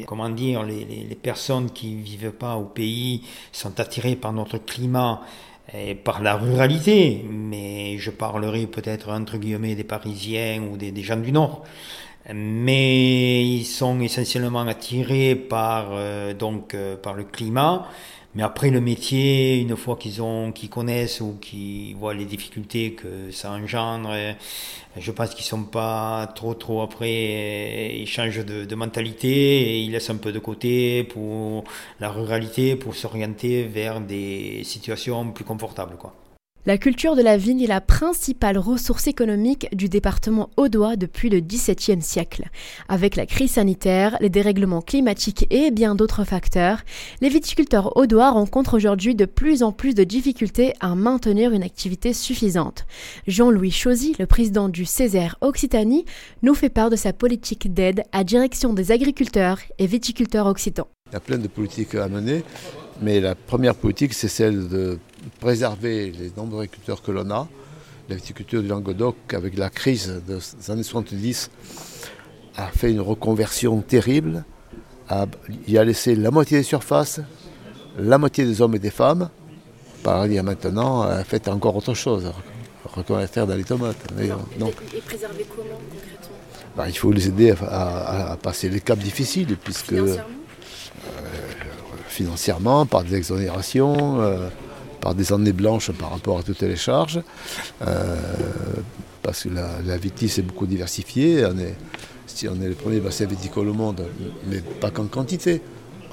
comment 0.08 0.30
dire, 0.30 0.64
les, 0.64 1.18
personnes 1.22 1.70
qui 1.72 1.96
vivent 1.96 2.32
pas 2.32 2.56
au 2.56 2.66
pays 2.66 3.24
sont 3.52 3.80
attirées 3.80 4.16
par 4.16 4.34
notre 4.34 4.58
climat 4.58 5.22
et 5.74 5.96
par 5.96 6.22
la 6.22 6.36
ruralité, 6.36 7.26
mais 7.30 7.98
je 7.98 8.10
parlerai 8.10 8.66
peut-être 8.66 9.10
entre 9.10 9.38
guillemets 9.38 9.76
des 9.76 9.84
Parisiens 9.84 10.64
ou 10.64 10.78
des, 10.78 10.92
des 10.92 11.04
gens 11.04 11.18
du 11.18 11.32
Nord. 11.32 11.64
Mais 12.34 13.46
ils 13.46 13.66
sont 13.66 14.00
essentiellement 14.02 14.68
attirés 14.68 15.36
par 15.36 15.90
euh, 15.92 16.34
donc 16.34 16.76
euh, 16.76 16.96
par 16.96 17.14
le 17.14 17.24
climat 17.24 17.88
mais 18.36 18.44
après 18.44 18.70
le 18.70 18.80
métier, 18.82 19.60
une 19.60 19.76
fois 19.76 19.96
qu'ils 19.96 20.22
ont, 20.22 20.52
qu'ils 20.52 20.70
connaissent 20.70 21.20
ou 21.22 21.38
qu'ils 21.42 21.96
voient 21.96 22.14
les 22.14 22.26
difficultés 22.26 22.94
que 22.94 23.32
ça 23.32 23.52
engendre, 23.52 24.10
euh, 24.12 24.34
je 24.98 25.12
pense 25.12 25.34
qu'ils 25.34 25.46
sont 25.46 25.64
pas 25.64 26.28
trop 26.36 26.54
trop 26.54 26.82
après, 26.82 27.96
ils 27.98 28.08
changent 28.08 28.46
de, 28.46 28.66
de 28.66 28.76
mentalité 28.76 29.28
et 29.30 29.80
ils 29.80 29.92
laissent 29.92 30.10
un 30.12 30.18
peu 30.18 30.32
de 30.32 30.40
côté 30.40 31.04
pour 31.06 31.64
la 32.00 32.10
ruralité, 32.10 32.76
pour 32.76 32.96
s'orienter 32.96 33.64
vers 33.64 34.00
des 34.02 34.64
situations 34.64 35.32
plus 35.32 35.46
confortables, 35.46 35.98
quoi. 35.98 36.14
La 36.66 36.78
culture 36.78 37.16
de 37.16 37.22
la 37.22 37.38
vigne 37.38 37.62
est 37.62 37.68
la 37.68 37.80
principale 37.80 38.58
ressource 38.58 39.08
économique 39.08 39.70
du 39.74 39.88
département 39.88 40.50
audois 40.58 40.98
depuis 40.98 41.30
le 41.30 41.40
XVIIe 41.40 42.02
siècle. 42.02 42.50
Avec 42.90 43.16
la 43.16 43.26
crise 43.26 43.52
sanitaire, 43.52 44.18
les 44.20 44.30
dérèglements 44.30 44.82
climatiques 44.82 45.48
et 45.52 45.72
bien 45.72 45.96
d'autres 45.96 46.26
facteurs, 46.26 46.82
les 47.22 47.30
viticulteurs 47.30 47.96
audois 47.96 48.32
rencontrent 48.32 48.76
aujourd'hui 48.76 49.16
de 49.16 49.24
plus 49.24 49.64
en 49.64 49.72
plus 49.72 49.96
de 49.96 50.04
difficultés 50.04 50.74
à 50.82 50.96
maintenir 50.96 51.54
une 51.54 51.64
activité 51.64 52.12
suffisante. 52.12 52.86
Jean-Louis 53.26 53.72
Chauzy, 53.72 54.18
le 54.20 54.26
président 54.26 54.68
du 54.68 54.84
Césaire 54.84 55.38
Occitanie, 55.40 56.04
nous 56.44 56.56
fait 56.56 56.68
part 56.68 56.90
de 56.90 56.98
sa 56.98 57.14
politique 57.14 57.74
d'aide 57.74 58.04
à 58.12 58.26
direction 58.26 58.74
des 58.74 58.92
agriculteurs 58.92 59.60
et 59.78 59.88
viticulteurs 59.88 60.46
occitans. 60.46 60.90
Il 61.08 61.14
y 61.14 61.16
a 61.16 61.22
plein 61.22 61.38
de 61.38 61.48
politiques 61.48 61.96
à 61.96 62.10
mener, 62.10 62.44
mais 63.02 63.22
la 63.22 63.34
première 63.34 63.76
politique, 63.76 64.14
c'est 64.14 64.28
celle 64.28 64.68
de 64.68 65.00
préserver 65.40 66.12
les 66.12 66.32
nombreux 66.36 66.64
agriculteurs 66.64 67.02
que 67.02 67.12
l'on 67.12 67.30
a. 67.32 67.48
La 68.10 68.16
viticulture 68.16 68.62
du 68.62 68.68
Languedoc, 68.68 69.16
avec 69.34 69.58
la 69.58 69.70
crise 69.70 70.22
des 70.28 70.72
années 70.72 70.84
70, 70.84 71.52
a 72.56 72.68
fait 72.68 72.92
une 72.92 73.02
reconversion 73.02 73.82
terrible. 73.82 74.44
il 75.68 75.78
a 75.78 75.86
laissé 75.86 76.16
la 76.16 76.32
moitié 76.32 76.58
des 76.58 76.64
surfaces, 76.64 77.22
la 77.98 78.18
moitié 78.18 78.46
des 78.46 78.62
hommes 78.62 78.76
et 78.76 78.80
des 78.80 78.90
femmes. 78.90 79.30
Par 80.04 80.28
dire 80.28 80.44
maintenant, 80.44 81.02
a 81.02 81.24
fait 81.24 81.48
encore 81.50 81.76
autre 81.76 81.94
chose, 81.94 82.32
reconvertir 82.86 83.46
dans 83.46 83.56
les 83.56 83.64
tomates. 83.64 83.98
Donc, 84.58 84.74
et, 84.96 85.02
préserver 85.02 85.46
comment 85.50 85.70
concrètement? 85.92 86.36
Bah, 86.76 86.86
Il 86.88 86.98
faut 86.98 87.12
les 87.12 87.28
aider 87.28 87.54
à, 87.62 88.38
passer 88.42 88.70
les 88.70 88.80
caps 88.80 89.04
difficiles, 89.04 89.58
puisque 89.62 89.90
financièrement, 89.90 90.30
euh, 91.06 91.98
financièrement 92.08 92.86
par 92.86 93.04
des 93.04 93.16
exonérations. 93.16 94.22
Euh, 94.22 94.50
par 95.02 95.16
des 95.16 95.32
années 95.34 95.54
blanches 95.54 95.92
par 95.92 96.12
rapport 96.12 96.40
à 96.40 96.44
toutes 96.44 96.62
les 96.62 96.76
charges, 96.76 97.22
euh, 97.86 98.16
parce 99.22 99.44
que 99.44 99.50
la, 99.50 99.70
la 99.86 99.96
est 99.96 100.42
beaucoup 100.42 100.66
diversifiée. 100.66 101.46
On 101.46 101.58
est, 101.58 101.76
si 102.28 102.48
on 102.48 102.62
est 102.62 102.68
le 102.68 102.76
premier 102.76 103.00
bassin 103.00 103.26
viticole 103.26 103.70
au 103.70 103.74
monde, 103.74 104.06
mais 104.48 104.62
pas 104.80 104.92
qu'en 104.92 105.06
quantité. 105.06 105.62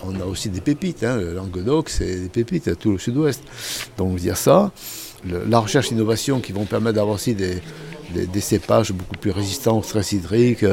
On 0.05 0.21
a 0.21 0.25
aussi 0.25 0.51
des 0.51 0.61
pépites. 0.61 1.05
Hein. 1.05 1.17
Le 1.17 1.35
Languedoc, 1.35 1.89
c'est 1.89 2.17
des 2.17 2.29
pépites, 2.29 2.79
tout 2.79 2.93
le 2.93 2.99
sud-ouest. 2.99 3.43
Donc, 3.97 4.19
il 4.19 4.27
y 4.27 4.31
a 4.31 4.35
ça. 4.35 4.71
la 5.25 5.59
recherche 5.59 5.87
et 5.89 5.91
l'innovation 5.95 6.41
qui 6.41 6.53
vont 6.53 6.65
permettre 6.65 6.97
d'avoir 6.97 7.15
aussi 7.15 7.35
des, 7.35 7.61
cépages 8.41 8.93
beaucoup 8.93 9.17
plus 9.17 9.31
résistants 9.31 9.79
au 9.79 9.83
stress 9.83 10.13
hydrique 10.13 10.65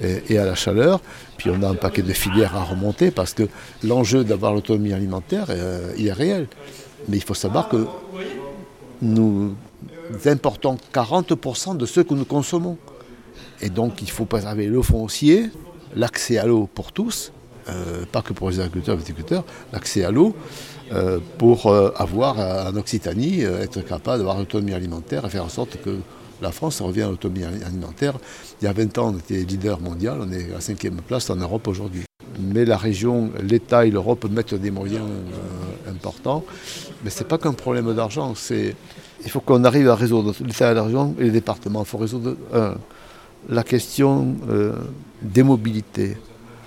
et, 0.00 0.36
à 0.36 0.44
la 0.44 0.54
chaleur. 0.54 1.00
Puis 1.38 1.50
on 1.50 1.62
a 1.62 1.68
un 1.68 1.74
paquet 1.74 2.02
de 2.02 2.12
filières 2.12 2.56
à 2.56 2.64
remonter 2.64 3.10
parce 3.10 3.34
que 3.34 3.44
l'enjeu 3.82 4.24
d'avoir 4.24 4.52
l'autonomie 4.52 4.92
alimentaire, 4.92 5.46
euh, 5.50 5.92
il 5.96 6.08
est 6.08 6.12
réel. 6.12 6.48
Mais 7.08 7.16
il 7.16 7.22
faut 7.22 7.34
savoir 7.34 7.68
que 7.68 7.86
nous 9.00 9.54
importons 10.26 10.76
40% 10.92 11.76
de 11.76 11.86
ce 11.86 12.00
que 12.00 12.14
nous 12.14 12.24
consommons. 12.24 12.78
Et 13.60 13.70
donc 13.70 14.02
il 14.02 14.10
faut 14.10 14.24
préserver 14.24 14.66
le 14.66 14.82
foncier, 14.82 15.50
l'accès 15.94 16.38
à 16.38 16.46
l'eau 16.46 16.68
pour 16.72 16.92
tous, 16.92 17.32
euh, 17.68 18.04
pas 18.10 18.22
que 18.22 18.32
pour 18.32 18.50
les 18.50 18.58
agriculteurs 18.58 18.94
et 18.96 18.98
viticulteurs, 18.98 19.44
l'accès 19.72 20.04
à 20.04 20.10
l'eau 20.10 20.34
euh, 20.92 21.20
pour 21.38 21.66
euh, 21.66 21.92
avoir 21.96 22.38
en 22.38 22.74
Occitanie, 22.76 23.42
être 23.42 23.82
capable 23.82 24.18
d'avoir 24.18 24.38
l'autonomie 24.38 24.74
alimentaire 24.74 25.24
et 25.24 25.30
faire 25.30 25.44
en 25.44 25.48
sorte 25.48 25.80
que 25.80 25.98
la 26.40 26.50
France 26.50 26.80
revient 26.80 27.02
à 27.02 27.08
l'autonomie 27.08 27.44
alimentaire. 27.44 28.14
Il 28.60 28.64
y 28.64 28.68
a 28.68 28.72
20 28.72 28.98
ans, 28.98 29.14
on 29.14 29.18
était 29.18 29.44
leader 29.44 29.80
mondial, 29.80 30.18
on 30.20 30.32
est 30.32 30.50
à 30.50 30.54
la 30.54 30.60
cinquième 30.60 31.00
place 31.02 31.30
en 31.30 31.36
Europe 31.36 31.68
aujourd'hui. 31.68 32.02
Mais 32.42 32.64
la 32.64 32.76
région, 32.76 33.30
l'État 33.42 33.86
et 33.86 33.90
l'Europe 33.90 34.26
mettent 34.30 34.54
des 34.54 34.70
moyens 34.70 35.04
importants. 35.88 36.44
Mais 37.04 37.10
ce 37.10 37.20
n'est 37.20 37.28
pas 37.28 37.38
qu'un 37.38 37.52
problème 37.52 37.92
d'argent, 37.94 38.34
il 38.50 39.30
faut 39.30 39.40
qu'on 39.40 39.64
arrive 39.64 39.88
à 39.88 39.94
résoudre, 39.94 40.34
l'État 40.44 40.70
et 40.72 40.74
l'argent 40.74 41.14
et 41.18 41.24
les 41.24 41.30
départements, 41.30 41.82
il 41.82 41.88
faut 41.88 41.98
résoudre 41.98 42.36
la 43.48 43.62
question 43.62 44.36
euh, 44.48 44.72
des 45.20 45.42
mobilités, 45.42 46.16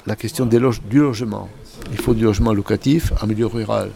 la 0.06 0.16
question 0.16 0.46
du 0.46 0.60
logement. 0.60 1.50
Il 1.92 1.98
faut 1.98 2.14
du 2.14 2.24
logement 2.24 2.54
locatif 2.54 3.14
en 3.22 3.28
milieu 3.28 3.48
rural. 3.48 3.92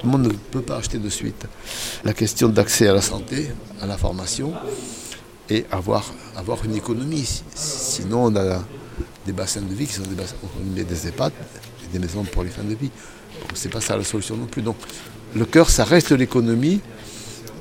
Tout 0.00 0.06
le 0.06 0.10
monde 0.10 0.24
ne 0.24 0.32
peut 0.32 0.60
pas 0.60 0.76
acheter 0.76 0.98
de 0.98 1.08
suite. 1.08 1.46
La 2.04 2.12
question 2.12 2.48
d'accès 2.48 2.88
à 2.88 2.94
la 2.94 3.00
santé, 3.00 3.50
à 3.80 3.86
la 3.86 3.96
formation 3.96 4.52
et 5.48 5.64
avoir, 5.70 6.04
avoir 6.36 6.64
une 6.64 6.76
économie. 6.76 7.42
Sinon, 7.54 8.26
on 8.26 8.36
a 8.36 8.60
des 9.26 9.32
bassins 9.32 9.60
de 9.60 9.74
vie 9.74 9.86
qui 9.86 9.94
sont 9.94 10.02
des 10.02 10.14
bassins, 10.14 10.36
des 10.74 11.08
EHPAD 11.08 11.32
et 11.84 11.92
des 11.92 11.98
maisons 11.98 12.24
pour 12.24 12.44
les 12.44 12.50
fins 12.50 12.62
de 12.62 12.74
vie. 12.74 12.90
Ce 13.54 13.62
c'est 13.62 13.68
pas 13.68 13.80
ça 13.80 13.96
la 13.96 14.04
solution 14.04 14.36
non 14.36 14.46
plus. 14.46 14.62
Donc, 14.62 14.76
le 15.34 15.44
cœur, 15.44 15.68
ça 15.68 15.84
reste 15.84 16.12
l'économie 16.12 16.80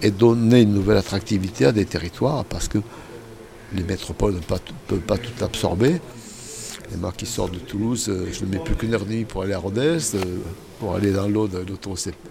et 0.02 0.12
donner 0.12 0.62
une 0.62 0.74
nouvelle 0.74 0.98
attractivité 0.98 1.66
à 1.66 1.72
des 1.72 1.86
territoires 1.86 2.46
parce 2.46 2.68
que 2.68 2.78
les 3.74 3.84
métropoles 3.84 4.36
ne 4.36 4.40
peuvent 4.40 5.00
pas 5.00 5.18
tout 5.18 5.44
absorber. 5.44 6.00
Et 6.94 6.98
moi 6.98 7.12
qui 7.16 7.26
sors 7.26 7.50
de 7.50 7.58
Toulouse, 7.58 8.06
euh, 8.10 8.28
je 8.32 8.46
ne 8.46 8.52
mets 8.52 8.60
plus 8.60 8.76
qu'une 8.76 8.94
heure 8.94 9.02
et 9.02 9.06
demie 9.06 9.26
pour 9.26 9.42
aller 9.42 9.54
à 9.54 9.58
Rodez, 9.58 9.98
euh, 10.14 10.24
pour 10.80 10.94
aller 10.94 11.12
dans 11.12 11.28
l'Aude, 11.28 11.66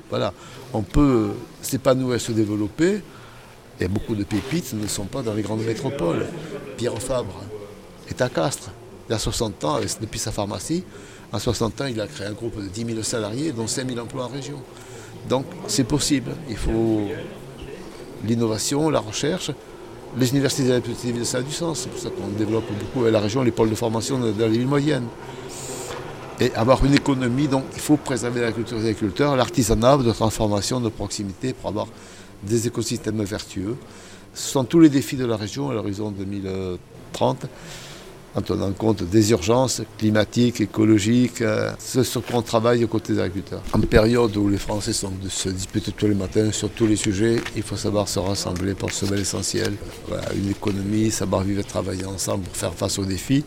Voilà. 0.09 0.33
On 0.73 0.83
peut 0.83 1.31
s'épanouir, 1.61 2.21
se 2.21 2.31
développer. 2.33 3.01
Et 3.81 3.89
beaucoup 3.89 4.15
de 4.15 4.23
pépites 4.23 4.73
ne 4.75 4.87
sont 4.87 5.07
pas 5.07 5.23
dans 5.23 5.35
les 5.35 5.43
grandes 5.43 5.65
métropoles. 5.65 6.27
Pierre 6.77 7.03
Fabre 7.03 7.43
est 8.09 8.23
à 8.23 8.29
Castres. 8.29 8.71
Il 9.09 9.13
y 9.13 9.15
a 9.15 9.19
60 9.19 9.65
ans, 9.65 9.81
depuis 10.01 10.19
sa 10.19 10.33
pharmacie, 10.33 10.85
en 11.33 11.39
60 11.39 11.81
ans, 11.81 11.87
il 11.87 12.01
a 12.01 12.07
créé 12.07 12.27
un 12.27 12.33
groupe 12.33 12.63
de 12.63 12.69
10 12.69 12.87
000 12.87 13.03
salariés, 13.03 13.53
dont 13.53 13.67
5 13.67 13.89
000 13.89 14.01
emplois 14.01 14.25
en 14.25 14.29
région. 14.29 14.63
Donc 15.29 15.45
c'est 15.67 15.85
possible. 15.85 16.31
Il 16.49 16.57
faut 16.57 17.09
l'innovation, 18.25 18.89
la 18.91 19.01
recherche. 19.01 19.51
Les 20.17 20.31
universités 20.31 20.69
et 20.69 20.81
les 20.81 21.13
villes, 21.13 21.27
ça 21.27 21.39
a 21.39 21.43
du 21.43 21.53
sens. 21.53 21.81
C'est 21.81 21.89
pour 21.89 21.99
ça 21.99 22.09
qu'on 22.11 22.29
développe 22.39 22.65
beaucoup 22.79 23.05
la 23.05 23.19
région 23.21 23.43
les 23.43 23.51
pôles 23.51 23.71
de 23.71 23.75
formation 23.75 24.19
dans 24.19 24.27
les 24.27 24.49
villes 24.49 24.67
moyennes. 24.67 25.09
Et 26.41 26.53
avoir 26.55 26.85
une 26.85 26.95
économie, 26.95 27.49
donc 27.49 27.65
il 27.75 27.81
faut 27.81 27.97
préserver 27.97 28.41
la 28.41 28.53
culture 28.53 28.79
des 28.79 28.85
agriculteurs, 28.85 29.37
l'artisanat 29.37 29.99
de 29.99 30.13
transformation, 30.13 30.81
de 30.81 30.89
proximité 30.89 31.53
pour 31.53 31.71
avoir 31.71 31.87
des 32.43 32.67
écosystèmes 32.67 33.23
vertueux. 33.25 33.77
Ce 34.35 34.51
sont 34.51 34.65
tous 34.65 34.81
les 34.81 34.89
défis 34.89 35.17
de 35.17 35.27
la 35.27 35.37
région 35.37 35.71
à 35.71 35.75
l'horizon 35.75 36.11
2030. 36.11 37.47
En 38.35 38.43
tenant 38.43 38.73
compte 38.73 39.03
des 39.05 39.31
urgences 39.31 39.83
climatiques, 39.99 40.61
écologiques, 40.61 41.41
euh, 41.41 41.71
ce 41.79 42.03
sur 42.03 42.25
quoi 42.25 42.39
on 42.39 42.43
travaille 42.43 42.85
aux 42.85 42.89
côtés 42.89 43.15
des 43.15 43.21
agriculteurs. 43.21 43.63
En 43.73 43.81
période 43.81 44.37
où 44.37 44.49
les 44.49 44.59
Français 44.59 44.93
se 44.93 45.49
disputent 45.49 45.95
tous 45.97 46.07
les 46.07 46.15
matins 46.15 46.51
sur 46.51 46.71
tous 46.71 46.87
les 46.87 46.97
sujets, 46.97 47.41
il 47.57 47.63
faut 47.63 47.77
savoir 47.77 48.09
se 48.09 48.19
rassembler 48.19 48.75
pour 48.75 48.93
semer 48.93 49.17
l'essentiel. 49.17 49.75
une 50.37 50.51
économie, 50.51 51.11
savoir 51.11 51.43
vivre 51.43 51.61
et 51.61 51.65
travailler 51.65 52.07
ensemble 52.07 52.45
pour 52.45 52.57
faire 52.57 52.75
face 52.75 52.99
aux 52.99 53.05
défis. 53.05 53.45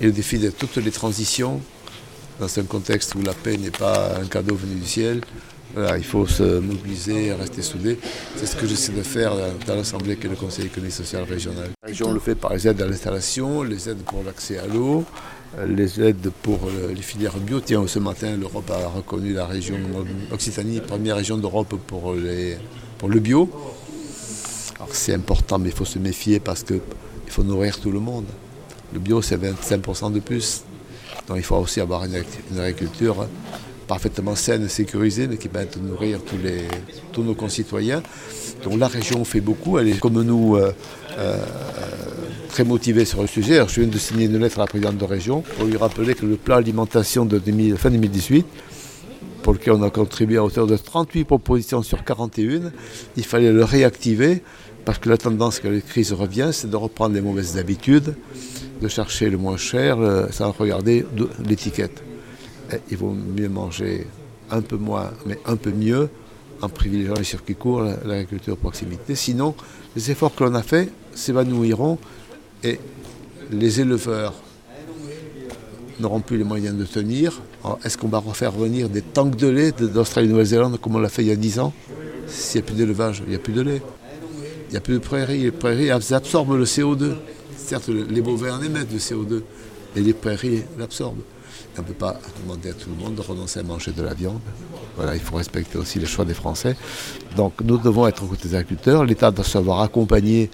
Et 0.00 0.06
le 0.06 0.12
défi 0.12 0.38
de 0.38 0.50
toutes 0.50 0.76
les 0.76 0.90
transitions, 0.90 1.60
dans 2.38 2.58
un 2.58 2.62
contexte 2.62 3.14
où 3.14 3.22
la 3.22 3.34
paix 3.34 3.56
n'est 3.58 3.70
pas 3.70 4.18
un 4.18 4.26
cadeau 4.26 4.54
venu 4.54 4.76
du 4.76 4.86
ciel, 4.86 5.20
il 5.76 6.04
faut 6.04 6.26
se 6.26 6.58
mobiliser, 6.58 7.32
rester 7.32 7.62
soudé. 7.62 7.98
C'est 8.36 8.46
ce 8.46 8.56
que 8.56 8.66
j'essaie 8.66 8.92
de 8.92 9.02
faire 9.02 9.32
dans 9.66 9.76
l'Assemblée 9.76 10.16
qui 10.16 10.26
est 10.26 10.30
le 10.30 10.36
Conseil 10.36 10.66
économique 10.66 10.94
social 10.94 11.24
régional. 11.24 11.68
La 11.82 11.88
région 11.88 12.12
le 12.12 12.20
fait 12.20 12.34
par 12.34 12.52
les 12.54 12.66
aides 12.66 12.80
à 12.82 12.86
l'installation, 12.86 13.62
les 13.62 13.88
aides 13.88 14.02
pour 14.02 14.22
l'accès 14.24 14.58
à 14.58 14.66
l'eau, 14.66 15.04
les 15.66 16.00
aides 16.00 16.30
pour 16.42 16.60
les 16.88 17.02
filières 17.02 17.36
bio. 17.38 17.60
Tiens, 17.60 17.86
ce 17.86 17.98
matin, 17.98 18.36
l'Europe 18.36 18.70
a 18.70 18.88
reconnu 18.88 19.32
la 19.32 19.46
région 19.46 19.76
Occitanie, 20.32 20.80
première 20.80 21.16
région 21.16 21.36
d'Europe 21.36 21.74
pour, 21.86 22.14
pour 22.98 23.08
le 23.08 23.20
bio. 23.20 23.48
Alors 24.76 24.94
c'est 24.94 25.14
important, 25.14 25.58
mais 25.58 25.68
il 25.68 25.74
faut 25.74 25.84
se 25.84 25.98
méfier 25.98 26.40
parce 26.40 26.62
qu'il 26.62 26.80
faut 27.28 27.44
nourrir 27.44 27.78
tout 27.78 27.90
le 27.90 28.00
monde. 28.00 28.26
Le 28.92 28.98
bio, 28.98 29.22
c'est 29.22 29.36
25% 29.36 30.12
de 30.12 30.20
plus. 30.20 30.64
Donc 31.28 31.36
il 31.36 31.44
faut 31.44 31.56
aussi 31.56 31.80
avoir 31.80 32.04
une 32.04 32.58
agriculture 32.58 33.28
parfaitement 33.90 34.36
saine 34.36 34.68
sécurisée, 34.68 35.26
mais 35.26 35.36
qui 35.36 35.48
permettent 35.48 35.82
de 35.82 35.88
nourrir 35.88 36.20
tous, 36.22 36.38
les, 36.38 36.62
tous 37.10 37.24
nos 37.24 37.34
concitoyens. 37.34 38.04
Donc 38.62 38.78
la 38.78 38.86
région 38.86 39.24
fait 39.24 39.40
beaucoup, 39.40 39.78
elle 39.78 39.88
est 39.88 39.98
comme 39.98 40.22
nous 40.22 40.54
euh, 40.54 40.72
euh, 41.18 41.36
très 42.50 42.62
motivée 42.62 43.04
sur 43.04 43.20
le 43.20 43.26
sujet. 43.26 43.60
Je 43.66 43.80
viens 43.80 43.90
de 43.90 43.98
signer 43.98 44.26
une 44.26 44.38
lettre 44.38 44.60
à 44.60 44.62
la 44.62 44.66
présidente 44.68 44.96
de 44.96 45.04
région 45.04 45.40
pour 45.40 45.64
lui 45.64 45.76
rappeler 45.76 46.14
que 46.14 46.24
le 46.24 46.36
plan 46.36 46.54
alimentation 46.58 47.26
de 47.26 47.40
fin 47.76 47.90
2018, 47.90 48.46
pour 49.42 49.54
lequel 49.54 49.72
on 49.72 49.82
a 49.82 49.90
contribué 49.90 50.36
à 50.36 50.44
hauteur 50.44 50.68
de 50.68 50.76
38 50.76 51.24
propositions 51.24 51.82
sur 51.82 52.04
41, 52.04 52.70
il 53.16 53.24
fallait 53.24 53.50
le 53.50 53.64
réactiver 53.64 54.44
parce 54.84 54.98
que 54.98 55.08
la 55.08 55.16
tendance 55.16 55.58
que 55.58 55.66
la 55.66 55.80
crise 55.80 56.12
revient, 56.12 56.50
c'est 56.52 56.70
de 56.70 56.76
reprendre 56.76 57.16
les 57.16 57.22
mauvaises 57.22 57.58
habitudes, 57.58 58.14
de 58.80 58.86
chercher 58.86 59.30
le 59.30 59.36
moins 59.36 59.56
cher 59.56 59.98
euh, 59.98 60.28
sans 60.30 60.52
regarder 60.52 61.04
l'étiquette. 61.44 62.04
Eh, 62.72 62.76
il 62.90 62.96
vaut 62.96 63.12
mieux 63.12 63.48
manger 63.48 64.06
un 64.50 64.62
peu 64.62 64.76
moins, 64.76 65.10
mais 65.26 65.38
un 65.46 65.56
peu 65.56 65.70
mieux, 65.70 66.08
en 66.60 66.68
privilégiant 66.68 67.14
les 67.14 67.24
circuits 67.24 67.54
courts, 67.54 67.82
l'agriculture 68.04 68.56
proximité. 68.56 69.14
Sinon, 69.14 69.54
les 69.96 70.10
efforts 70.10 70.34
que 70.34 70.44
l'on 70.44 70.54
a 70.54 70.62
faits 70.62 70.90
s'évanouiront 71.14 71.98
et 72.62 72.78
les 73.50 73.80
éleveurs 73.80 74.34
n'auront 75.98 76.20
plus 76.20 76.38
les 76.38 76.44
moyens 76.44 76.76
de 76.76 76.84
tenir. 76.84 77.40
Est-ce 77.84 77.98
qu'on 77.98 78.08
va 78.08 78.18
refaire 78.18 78.52
venir 78.52 78.88
des 78.88 79.02
tanks 79.02 79.36
de 79.36 79.48
lait 79.48 79.72
d'Australie-Nouvelle-Zélande 79.72 80.78
comme 80.80 80.96
on 80.96 80.98
l'a 80.98 81.08
fait 81.08 81.22
il 81.22 81.28
y 81.28 81.32
a 81.32 81.36
10 81.36 81.58
ans? 81.60 81.72
S'il 82.26 82.60
n'y 82.60 82.64
a 82.64 82.66
plus 82.66 82.76
d'élevage, 82.76 83.22
il 83.26 83.30
n'y 83.30 83.36
a 83.36 83.38
plus 83.38 83.52
de 83.52 83.62
lait. 83.62 83.82
Il 84.68 84.72
n'y 84.72 84.76
a 84.76 84.80
plus 84.80 84.94
de 84.94 84.98
prairies. 84.98 85.42
Les 85.42 85.50
prairies 85.50 85.90
absorbent 85.90 86.56
le 86.56 86.64
CO2. 86.64 87.14
Certes, 87.56 87.88
les 87.88 88.20
bovins 88.20 88.58
en 88.58 88.62
émettent 88.62 88.92
le 88.92 88.98
CO2, 88.98 89.42
et 89.96 90.00
les 90.00 90.12
prairies 90.12 90.62
l'absorbent. 90.78 91.22
On 91.78 91.82
ne 91.82 91.86
peut 91.86 91.94
pas 91.94 92.16
demander 92.42 92.70
à 92.70 92.72
tout 92.72 92.90
le 92.90 92.96
monde 92.96 93.14
de 93.14 93.20
renoncer 93.20 93.60
à 93.60 93.62
manger 93.62 93.92
de 93.92 94.02
la 94.02 94.14
viande. 94.14 94.40
Voilà, 94.96 95.14
il 95.14 95.20
faut 95.20 95.36
respecter 95.36 95.78
aussi 95.78 95.98
les 95.98 96.06
choix 96.06 96.24
des 96.24 96.34
Français. 96.34 96.76
Donc 97.36 97.54
nous 97.62 97.78
devons 97.78 98.06
être 98.06 98.24
aux 98.24 98.26
côtés 98.26 98.48
des 98.48 98.54
agriculteurs. 98.54 99.04
L'État 99.04 99.30
doit 99.30 99.44
savoir 99.44 99.80
accompagner 99.80 100.50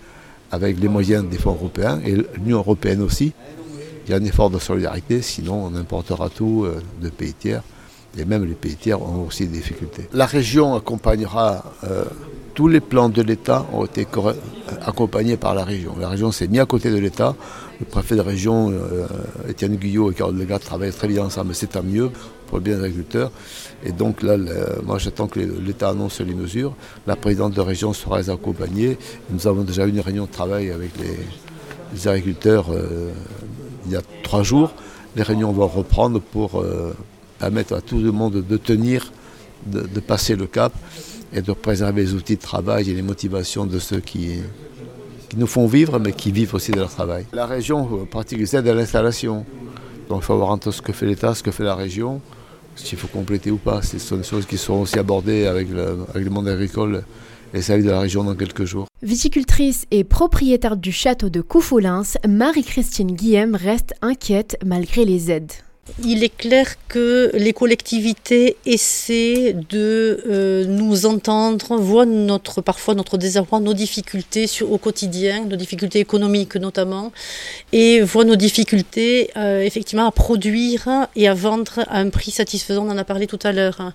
avec 0.51 0.79
les 0.79 0.89
moyens 0.89 1.29
des 1.29 1.39
fonds 1.39 1.53
européens 1.55 2.01
et 2.05 2.15
l'Union 2.37 2.59
européenne 2.59 3.03
aussi. 3.03 3.33
Il 4.07 4.11
y 4.11 4.15
a 4.15 4.19
un 4.19 4.25
effort 4.25 4.51
de 4.51 4.59
solidarité, 4.59 5.21
sinon 5.21 5.65
on 5.65 5.75
importera 5.75 6.29
tout 6.29 6.65
euh, 6.65 6.81
de 7.01 7.09
pays 7.09 7.35
tiers. 7.35 7.63
Et 8.17 8.25
même 8.25 8.45
les 8.45 8.55
pays 8.55 8.77
tiers 8.77 9.03
ont 9.03 9.27
aussi 9.27 9.47
des 9.47 9.59
difficultés. 9.59 10.09
La 10.13 10.27
région 10.27 10.75
accompagnera, 10.75 11.65
euh, 11.85 12.05
tous 12.57 12.69
les 12.69 12.81
plans 12.81 13.11
de 13.11 13.21
l'État 13.21 13.67
ont 13.75 13.85
été 13.85 14.07
accompagnés 14.85 15.37
par 15.37 15.55
la 15.55 15.63
région. 15.63 15.95
La 16.01 16.09
région 16.09 16.33
s'est 16.33 16.49
mise 16.49 16.61
à 16.61 16.65
côté 16.65 16.91
de 16.91 16.97
l'État 16.97 17.37
le 17.79 17.85
préfet 17.85 18.17
de 18.17 18.23
région, 18.23 18.71
euh, 18.71 19.07
Étienne 19.47 19.77
Guyot 19.77 20.11
et 20.11 20.15
Carole 20.15 20.39
Legat 20.39 20.59
travaillent 20.59 20.93
très 20.93 21.09
bien 21.09 21.27
ensemble, 21.27 21.55
c'est 21.55 21.67
tant 21.67 21.83
mieux 21.83 22.11
pour 22.47 22.57
le 22.57 22.65
bien 22.65 22.79
des 22.79 22.85
agriculteurs. 22.85 23.31
Et 23.85 23.93
donc 23.93 24.23
là, 24.23 24.39
moi 24.83 24.97
j'attends 24.99 25.27
que 25.27 25.39
l'État 25.39 25.91
annonce 25.91 26.21
les 26.21 26.33
mesures. 26.33 26.75
La 27.07 27.17
présidente 27.17 27.53
de 27.53 27.61
région 27.61 27.93
sera 27.93 28.19
accompagnée. 28.31 28.97
Nous 29.29 29.47
avons 29.47 29.63
déjà 29.63 29.85
eu 29.87 29.91
une 29.91 30.01
réunion 30.01 30.25
de 30.25 30.31
travail 30.31 30.71
avec 30.71 30.93
les, 30.99 32.09
agriculteurs 32.09 32.73
euh, 32.73 33.11
il 33.85 33.93
y 33.93 33.97
a 33.97 34.03
trois 34.23 34.43
jours. 34.43 34.73
Les 35.15 35.23
réunions 35.23 35.53
vont 35.53 35.67
reprendre 35.67 36.21
pour 36.21 36.61
euh, 36.63 36.95
permettre 37.39 37.75
à 37.75 37.83
tout 37.83 37.99
le 37.99 38.13
monde 38.13 38.43
de 38.49 38.57
tenir, 38.57 39.13
de 39.67 40.01
passer 40.01 40.35
le 40.37 40.47
cap 40.47 40.73
et 41.33 41.43
de 41.43 41.53
préserver 41.53 42.03
les 42.03 42.15
outils 42.15 42.37
de 42.37 42.41
travail 42.41 42.91
et 42.91 42.95
les 42.95 43.03
motivations 43.03 43.67
de 43.67 43.79
ceux 43.79 44.01
qui, 44.01 44.39
qui 45.29 45.37
nous 45.37 45.47
font 45.47 45.67
vivre, 45.67 45.99
mais 45.99 46.13
qui 46.13 46.33
vivent 46.33 46.55
aussi 46.55 46.73
de 46.73 46.79
leur 46.79 46.91
travail. 46.91 47.27
La 47.33 47.47
région 47.47 48.07
pratique 48.11 48.39
les 48.39 48.57
aides 48.57 48.69
à 48.69 48.75
l'installation. 48.75 49.45
Donc 50.09 50.21
il 50.23 50.25
faut 50.25 50.37
voir 50.37 50.51
entre 50.51 50.71
ce 50.71 50.81
que 50.81 50.93
fait 50.93 51.07
l'État, 51.07 51.35
ce 51.35 51.43
que 51.43 51.51
fait 51.51 51.65
la 51.65 51.75
région, 51.75 52.21
s'il 52.77 52.99
faut 52.99 53.09
compléter 53.09 53.51
ou 53.51 53.57
pas. 53.57 53.83
Ce 53.83 53.99
sont 53.99 54.17
des 54.17 54.23
choses 54.23 54.47
qui 54.47 54.57
seront 54.57 54.83
aussi 54.83 54.99
abordées 54.99 55.47
avec 55.47 55.69
le, 55.71 55.99
avec 56.11 56.25
le 56.25 56.31
monde 56.31 56.49
agricole 56.49 57.05
et 57.55 57.63
celle 57.63 57.83
de 57.83 57.91
la 57.91 58.01
région 58.01 58.25
dans 58.25 58.35
quelques 58.35 58.65
jours. 58.65 58.87
Viticultrice 59.03 59.87
et 59.91 60.05
propriétaire 60.05 60.77
du 60.77 60.93
château 60.93 61.29
de 61.29 61.41
Coufoulins, 61.41 62.03
Marie-Christine 62.29 63.13
Guillem 63.13 63.55
reste 63.55 63.95
inquiète 64.03 64.59
malgré 64.65 65.05
les 65.05 65.31
aides. 65.31 65.53
Il 66.05 66.25
est 66.25 66.37
clair 66.37 66.75
que 66.89 67.31
les 67.35 67.53
collectivités 67.53 68.57
essaient 68.67 69.55
de 69.71 70.21
euh, 70.29 70.65
nous 70.67 71.07
entendre, 71.07 71.77
voient 71.77 72.05
notre, 72.05 72.61
parfois 72.61 72.95
notre 72.95 73.17
désarroi, 73.17 73.61
nos 73.61 73.73
difficultés 73.73 74.47
au 74.63 74.79
quotidien, 74.79 75.45
nos 75.45 75.57
difficultés 75.57 76.01
économiques 76.01 76.57
notamment, 76.57 77.13
et 77.73 78.01
voient 78.01 78.25
nos 78.25 78.37
difficultés 78.37 79.31
euh, 79.37 79.63
effectivement 79.63 80.07
à 80.07 80.11
produire 80.11 81.09
et 81.15 81.29
à 81.29 81.35
vendre 81.35 81.79
à 81.87 81.99
un 82.01 82.11
prix 82.11 82.33
satisfaisant, 82.33 82.87
on 82.87 82.91
en 82.91 82.99
a 82.99 83.05
parlé 83.05 83.27
tout 83.27 83.39
à 83.45 83.53
l'heure. 83.53 83.93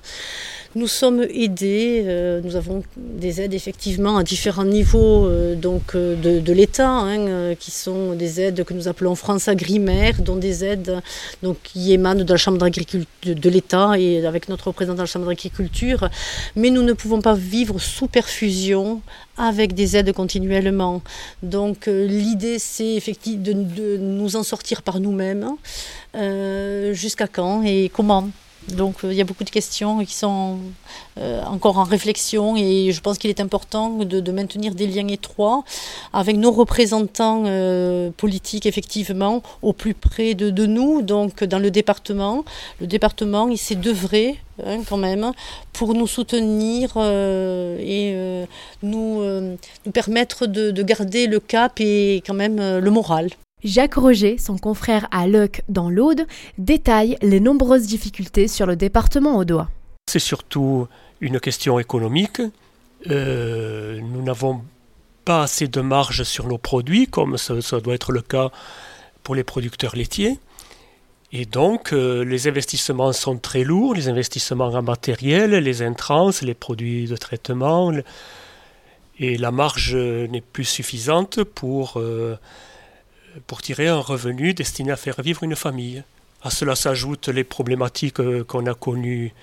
Nous 0.74 0.88
sommes 0.88 1.24
aidés, 1.24 2.04
euh, 2.06 2.40
nous 2.46 2.56
avons 2.56 2.82
des 2.96 3.42
aides 3.42 3.54
effectivement 3.54 4.16
à 4.16 4.24
différents 4.24 4.64
niveaux 4.64 5.26
euh, 5.26 5.54
donc, 5.54 5.96
euh, 5.96 6.16
de, 6.16 6.54
l'État, 6.54 6.90
hein, 6.90 7.56
qui 7.56 7.72
sont 7.72 8.14
des 8.14 8.40
aides 8.40 8.64
que 8.64 8.74
nous 8.74 8.88
appelons 8.88 9.16
France 9.16 9.50
Agrimaire, 9.50 10.22
dont 10.22 10.38
des 10.38 10.64
aides 10.64 11.02
donc, 11.44 11.58
qui 11.62 11.92
émanent 11.92 12.24
de 12.24 12.32
la 12.32 12.38
Chambre 12.38 12.58
d'agriculture 12.58 13.06
de, 13.26 13.50
l'État 13.50 14.00
et 14.00 14.26
avec 14.26 14.48
notre 14.48 14.68
représentant 14.68 14.96
de 14.96 15.02
la 15.02 15.08
Chambre 15.08 15.26
d'agriculture. 15.26 16.08
Mais 16.56 16.70
nous 16.70 16.84
ne 16.84 16.94
pouvons 16.94 17.22
pas 17.22 17.34
vivre 17.34 17.78
sous 17.78 18.08
perfusion 18.08 19.02
avec 19.38 19.74
des 19.74 19.98
aides 19.98 20.14
continuellement. 20.14 21.02
Donc 21.44 21.88
l'idée 21.88 22.60
c'est 22.60 22.96
effectivement 22.96 23.44
de, 23.44 23.54
de, 23.54 23.98
nous 23.98 24.38
en 24.38 24.44
sortir 24.44 24.84
par 24.84 25.02
nous-mêmes. 25.02 25.50
Jusqu'à 26.94 27.28
quand 27.28 27.64
et 27.64 27.92
comment 27.94 28.30
donc 28.70 29.04
euh, 29.04 29.12
il 29.12 29.18
y 29.18 29.22
a 29.22 29.24
beaucoup 29.24 29.44
de 29.44 29.50
questions 29.50 30.04
qui 30.06 30.14
sont 30.14 30.60
euh, 31.20 31.44
encore 31.46 31.78
en 31.78 31.84
réflexion 31.84 32.56
et 32.56 32.92
je 32.92 33.02
pense 33.02 33.18
qu'il 33.18 33.30
est 33.30 33.40
important 33.40 33.90
de, 33.90 34.32
maintenir 34.32 34.76
des 34.76 34.88
liens 34.88 35.08
étroits 35.08 35.64
avec 36.14 36.38
nos 36.38 36.52
représentants 36.52 37.44
euh, 37.46 38.12
politiques 38.16 38.66
effectivement 38.66 39.42
au 39.62 39.74
plus 39.74 39.94
près 39.94 40.36
de, 40.36 40.66
nous, 40.66 41.02
donc 41.02 41.44
dans 41.44 41.60
le 41.60 41.72
département. 41.72 42.46
Le 42.80 42.88
département 42.88 43.50
il 43.50 43.58
s'est 43.58 43.76
d'œuvrer 43.76 44.40
hein, 44.64 44.82
quand 44.88 44.98
même 44.98 45.32
pour 45.74 45.94
nous 45.94 46.08
soutenir 46.08 46.98
et 46.98 48.46
nous, 48.84 49.24
nous 49.24 49.92
permettre 49.92 50.46
de 50.46 50.84
garder 50.84 51.28
le 51.28 51.40
cap 51.40 51.80
et 51.80 52.22
quand 52.26 52.36
même 52.36 52.58
le 52.58 52.92
moral. 52.92 53.30
Jacques 53.64 53.96
Roger, 53.96 54.38
son 54.38 54.58
confrère 54.58 55.08
à 55.12 55.28
Leuc 55.28 55.64
dans 55.70 55.90
l'Aude, 55.90 56.26
détaille 56.58 57.18
les 57.22 57.40
nombreuses 57.40 57.88
difficultés 57.88 58.48
sur 58.48 58.66
le 58.66 58.76
département 58.76 59.38
audois. 59.38 59.70
C'est 60.08 60.20
surtout 60.20 60.88
une 61.20 61.40
question 61.40 61.78
économique. 61.80 62.42
Euh, 63.10 64.00
nous 64.02 64.24
n'avons 64.24 64.62
pas 65.26 65.44
assez 65.44 65.68
de 65.68 65.82
marge 65.82 66.24
sur 66.24 66.48
nos 66.48 66.58
produits, 66.58 67.08
comme 67.08 67.38
ça, 67.38 67.56
doit 67.80 67.94
être 67.94 68.12
le 68.12 68.22
cas 68.22 68.50
pour 69.24 69.36
les 69.36 69.44
producteurs 69.44 69.96
laitiers. 69.96 70.40
Et 71.32 71.46
donc, 71.46 71.94
euh, 71.94 72.26
les 72.26 72.48
investissements 72.48 73.14
sont 73.14 73.38
très 73.38 73.64
lourds, 73.64 73.94
les 73.94 74.10
investissements 74.10 74.66
en 74.66 74.82
matériel, 74.82 75.52
les 75.52 75.82
intrants, 75.82 76.32
les 76.42 76.56
produits 76.56 77.06
de 77.06 77.16
traitement, 77.16 77.94
et 79.20 79.38
la 79.38 79.52
marge 79.52 79.96
n'est 79.96 80.42
plus 80.42 80.66
suffisante 80.66 81.44
pour 81.44 81.94
euh, 81.98 82.36
pour 83.48 83.62
tirer 83.62 83.88
un 83.88 84.00
revenu 84.00 84.54
destiné 84.54 84.92
à 84.92 84.96
faire 84.96 85.22
vivre 85.22 85.44
une 85.44 85.56
famille. 85.56 86.04
À 86.44 86.50
cela 86.50 86.76
s'ajoutent 86.76 87.28
les 87.28 87.44
problématiques 87.44 88.20
euh, 88.20 88.44
qu'on 88.44 88.66
a 88.66 88.74
connues 88.74 89.34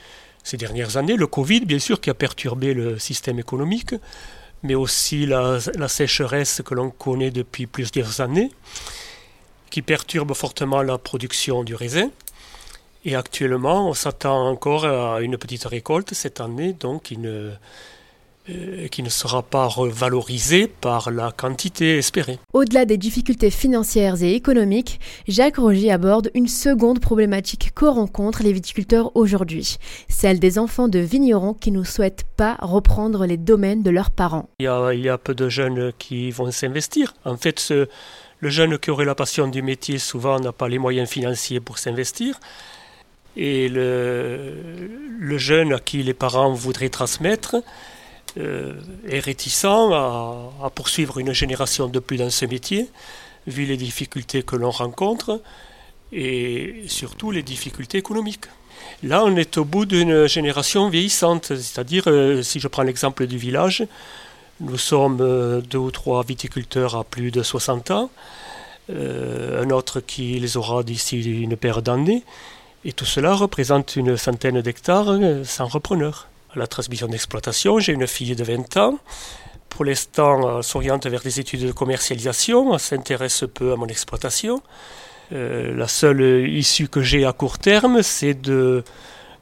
ces 0.42 0.57
dernières 0.57 0.96
années, 0.96 1.16
le 1.16 1.27
Covid 1.27 1.61
bien 1.61 1.79
sûr 1.79 2.01
qui 2.01 2.11
a 2.11 2.14
perturbé 2.14 2.74
le 2.74 2.98
système 2.98 3.38
économique, 3.38 3.94
mais 4.62 4.74
aussi 4.74 5.27
la, 5.27 5.61
sécheresse 5.88 6.62
que 6.64 6.74
l'on 6.74 6.90
connaît 6.90 7.31
depuis 7.31 7.66
plusieurs 7.66 8.20
années. 8.20 8.51
qui 9.70 9.83
perturbe 9.83 10.33
fortement 10.33 10.81
la 10.83 10.96
production 10.96 11.62
du 11.62 11.74
raisin. 11.74 12.11
Et 13.05 13.14
actuellement, 13.14 13.90
on 13.90 13.92
s'attend 13.92 14.48
encore 14.48 14.87
à 14.87 15.20
une 15.20 15.37
petite 15.37 15.66
récolte 15.66 16.14
cette 16.14 16.40
année, 16.40 16.72
donc 16.72 17.11
une, 17.11 17.53
qui 18.90 19.02
ne 19.02 19.08
sera 19.08 19.42
pas 19.42 19.66
revalorisé 19.66 20.66
par 20.66 21.11
la 21.11 21.32
quantité 21.32 21.98
espérée. 21.98 22.38
Au-delà 22.52 22.84
des 22.84 22.96
difficultés 22.96 23.50
financières 23.50 24.22
et 24.22 24.34
économiques, 24.34 25.00
Jacques 25.26 25.56
Roger 25.56 25.90
aborde 25.90 26.30
une 26.34 26.48
seconde 26.48 27.00
problématique 27.00 27.72
que 27.74 27.84
rencontrent 27.84 28.42
les 28.42 28.52
viticulteurs 28.52 29.14
aujourd'hui, 29.16 29.76
celle 30.08 30.40
des 30.40 30.58
enfants 30.58 30.88
de 30.88 30.98
vignerons 30.98 31.54
qui 31.54 31.70
ne 31.70 31.82
souhaitent 31.84 32.24
pas 32.37 32.56
reprendre 32.61 33.26
les 33.26 33.37
domaines 33.37 33.82
de 33.82 33.90
leurs 33.90 34.11
parents. 34.11 34.48
Il 34.61 34.64
y 34.64 34.68
a, 34.68 34.92
il 34.92 35.00
y 35.00 35.08
a 35.08 35.18
peu 35.18 35.34
de 35.34 35.48
jeunes 35.48 35.92
qui 35.98 36.30
vont 36.30 36.50
s'investir. 36.50 37.14
En 37.24 37.37
fait, 37.37 37.61
ce, 37.61 37.88
le 38.40 38.48
jeune 38.48 38.78
qui 38.78 38.90
aurait 38.90 39.04
la 39.04 39.14
passion 39.14 39.48
du 39.48 39.62
métier 39.62 39.98
souvent 39.98 40.38
n'a 40.40 40.52
pas 40.52 40.68
les 40.68 40.78
moyens 40.78 41.08
financiers 41.08 41.61
pour 41.61 41.78
s'investir. 41.78 42.38
Et 43.37 43.68
le, 43.68 44.54
le 45.18 45.38
jeune 45.38 45.72
à 45.72 45.78
qui 45.78 46.02
les 46.02 46.14
parents 46.14 46.52
voudraient 46.52 46.88
transmettre, 46.88 47.56
euh, 47.56 47.61
est 48.38 49.20
réticent 49.20 49.64
à, 49.64 50.70
poursuivre 50.74 51.18
une 51.18 51.33
génération 51.33 51.88
de 51.88 51.98
plus 51.98 52.16
dans 52.16 52.31
ce 52.31 52.46
métier, 52.46 52.88
vu 53.46 53.64
les 53.64 53.77
difficultés 53.77 54.42
que 54.42 54.57
l'on 54.57 54.70
rencontre 54.70 55.40
et 56.12 56.85
surtout 56.87 57.31
les 57.31 57.42
difficultés 57.42 57.98
économiques. 57.98 58.46
Là, 59.03 59.24
on 59.24 59.37
est 59.37 59.59
au 59.59 59.64
bout 59.64 59.87
d'une 59.87 60.27
génération 60.27 60.88
vieillissante, 60.88 61.46
c'est-à-dire, 61.46 62.05
euh, 62.07 62.42
si 62.42 62.61
je 62.61 62.68
prends 62.68 62.83
l'exemple 62.83 63.27
du 63.27 63.37
village, 63.37 63.87
nous 64.61 64.79
sommes 64.79 65.18
euh, 65.20 65.61
deux 65.61 65.79
ou 65.79 65.90
trois 65.90 66.22
viticulteurs 66.22 66.96
à 66.96 67.05
plus 67.05 67.31
de 67.31 67.42
60 67.42 67.90
ans, 67.90 68.11
un 68.90 69.68
autre 69.68 70.01
qui 70.01 70.40
les 70.40 70.57
aura 70.57 70.83
d'ici 70.83 71.20
une 71.20 71.59
paire 71.59 71.83
d'années, 71.83 72.22
et 72.87 72.94
tout 72.94 73.05
cela 73.05 73.35
représente 73.35 73.96
une 73.96 74.16
centaine 74.16 74.62
d'hectares 74.62 75.18
sans 75.44 75.66
repreneur 75.66 76.27
la 76.59 76.66
transmission 76.66 77.07
d'exploitation. 77.07 77.79
J'ai 77.79 77.92
une 77.92 78.07
fille 78.07 78.35
de 78.37 78.44
20 78.44 78.77
ans. 78.77 78.99
Pour 79.68 79.85
l'instant, 79.85 80.59
elle 80.59 80.62
s'oriente 80.62 81.07
vers 81.07 81.23
des 81.23 81.40
études 81.40 81.66
de 81.66 81.73
commercialisation. 81.73 82.75
Elle 82.75 82.81
s'intéresse 82.81 83.44
peu 83.53 83.73
à 83.73 83.77
mon 83.77 83.87
exploitation. 83.87 84.62
Euh, 85.33 85.75
la 85.75 85.88
seule 85.88 86.49
issue 86.49 86.88
que 86.88 87.03
j'ai 87.03 87.25
à 87.25 87.33
court 87.33 87.59
terme, 87.59 88.03
c'est 88.03 88.35
de, 88.35 88.83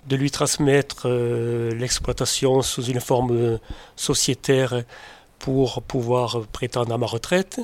de 0.09 0.16
lui 0.16 0.31
transmettre 0.31 1.02
euh, 1.07 1.72
l'exploitation 1.74 2.62
sous 2.62 2.85
une 2.85 3.00
forme 3.00 3.59
sociétaire 3.94 4.83
pour 5.38 5.83
pouvoir 5.83 6.42
prétendre 6.52 6.92
à 6.92 6.98
ma 6.98 7.07
retraite. 7.07 7.61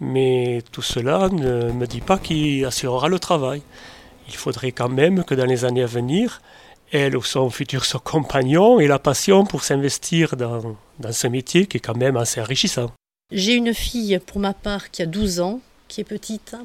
Mais 0.00 0.62
tout 0.72 0.82
cela 0.82 1.28
ne 1.28 1.70
me 1.72 1.86
dit 1.86 2.00
pas 2.00 2.18
qui 2.18 2.64
assurera 2.64 3.08
le 3.08 3.18
travail. 3.18 3.62
Il 4.28 4.36
faudrait 4.36 4.72
quand 4.72 4.88
même 4.88 5.24
que 5.24 5.34
dans 5.34 5.44
les 5.44 5.64
années 5.64 5.82
à 5.82 5.86
venir, 5.86 6.40
elle 6.92 7.16
ou 7.16 7.22
son 7.22 7.50
futur 7.50 7.84
compagnon 8.02 8.80
et 8.80 8.86
la 8.86 8.98
passion 8.98 9.44
pour 9.44 9.62
s'investir 9.62 10.36
dans, 10.36 10.76
dans 10.98 11.12
ce 11.12 11.26
métier 11.26 11.66
qui 11.66 11.78
est 11.78 11.80
quand 11.80 11.96
même 11.96 12.16
assez 12.16 12.40
enrichissant. 12.40 12.90
J'ai 13.32 13.54
une 13.54 13.74
fille 13.74 14.18
pour 14.26 14.40
ma 14.40 14.54
part 14.54 14.90
qui 14.90 15.02
a 15.02 15.06
12 15.06 15.40
ans, 15.40 15.60
qui 15.86 16.00
est 16.00 16.04
petite, 16.04 16.56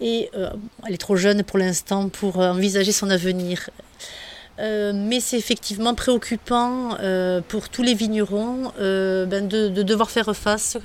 et 0.00 0.30
euh, 0.34 0.50
elle 0.86 0.94
est 0.94 0.98
trop 0.98 1.16
jeune 1.16 1.44
pour 1.44 1.58
l'instant 1.58 2.08
pour 2.08 2.40
euh, 2.40 2.50
envisager 2.50 2.92
son 2.92 3.10
avenir. 3.10 3.70
Euh, 4.60 4.92
mais 4.94 5.18
c'est 5.18 5.36
effectivement 5.36 5.94
préoccupant 5.94 6.96
euh, 7.00 7.40
pour 7.46 7.68
tous 7.68 7.82
les 7.82 7.94
vignerons 7.94 8.72
euh, 8.78 9.26
ben 9.26 9.48
de, 9.48 9.68
de, 9.68 9.82
devoir 9.82 10.10
faire 10.10 10.34
face, 10.34 10.76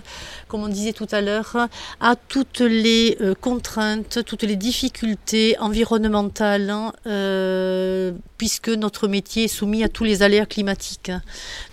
comme 0.47 0.63
on 0.63 0.67
disait 0.67 0.93
tout 0.93 1.08
à 1.12 1.21
l'heure, 1.21 1.67
à 2.01 2.15
toutes 2.15 2.62
les 2.62 3.17
contraintes, 3.41 4.23
toutes 4.25 4.43
les 4.43 4.55
difficultés 4.55 5.55
environnementales, 5.60 6.69
hein, 6.69 6.93
puisque 8.38 8.69
notre 8.69 9.08
métier 9.08 9.45
est 9.45 9.47
soumis 9.47 9.84
à 9.84 9.89
tous 9.89 10.03
les 10.03 10.23
aléas 10.23 10.45
climatiques. 10.45 11.12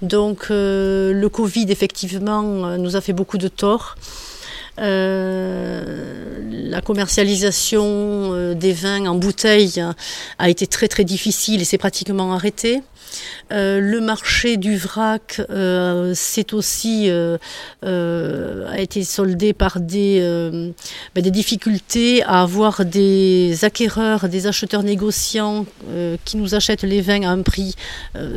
Donc 0.02 0.46
le 0.50 1.26
Covid, 1.28 1.66
effectivement, 1.70 2.42
nous 2.76 2.96
a 2.96 3.00
fait 3.00 3.12
beaucoup 3.12 3.38
de 3.38 3.48
tort. 3.48 3.96
Euh, 4.78 6.40
la 6.68 6.80
commercialisation 6.80 7.84
euh, 7.84 8.54
des 8.54 8.72
vins 8.72 9.06
en 9.06 9.14
bouteille 9.14 9.82
a 10.38 10.50
été 10.50 10.66
très 10.66 10.88
très 10.88 11.04
difficile 11.04 11.62
et 11.62 11.64
c'est 11.64 11.78
pratiquement 11.78 12.34
arrêté. 12.34 12.82
Euh, 13.52 13.80
le 13.80 14.00
marché 14.00 14.56
du 14.56 14.76
vrac 14.76 15.40
euh, 15.50 16.14
aussi 16.52 17.08
euh, 17.08 17.38
euh, 17.84 18.68
a 18.70 18.80
été 18.80 19.04
soldé 19.04 19.52
par 19.52 19.80
des, 19.80 20.20
ben 21.14 21.22
des 21.22 21.30
difficultés 21.30 22.22
à 22.24 22.42
avoir 22.42 22.84
des 22.84 23.64
acquéreurs, 23.64 24.28
des 24.28 24.46
acheteurs 24.46 24.82
négociants 24.82 25.66
qui 26.24 26.36
nous 26.36 26.54
achètent 26.54 26.82
les 26.82 27.00
vins 27.00 27.22
à 27.22 27.30
un 27.30 27.42
prix 27.42 27.74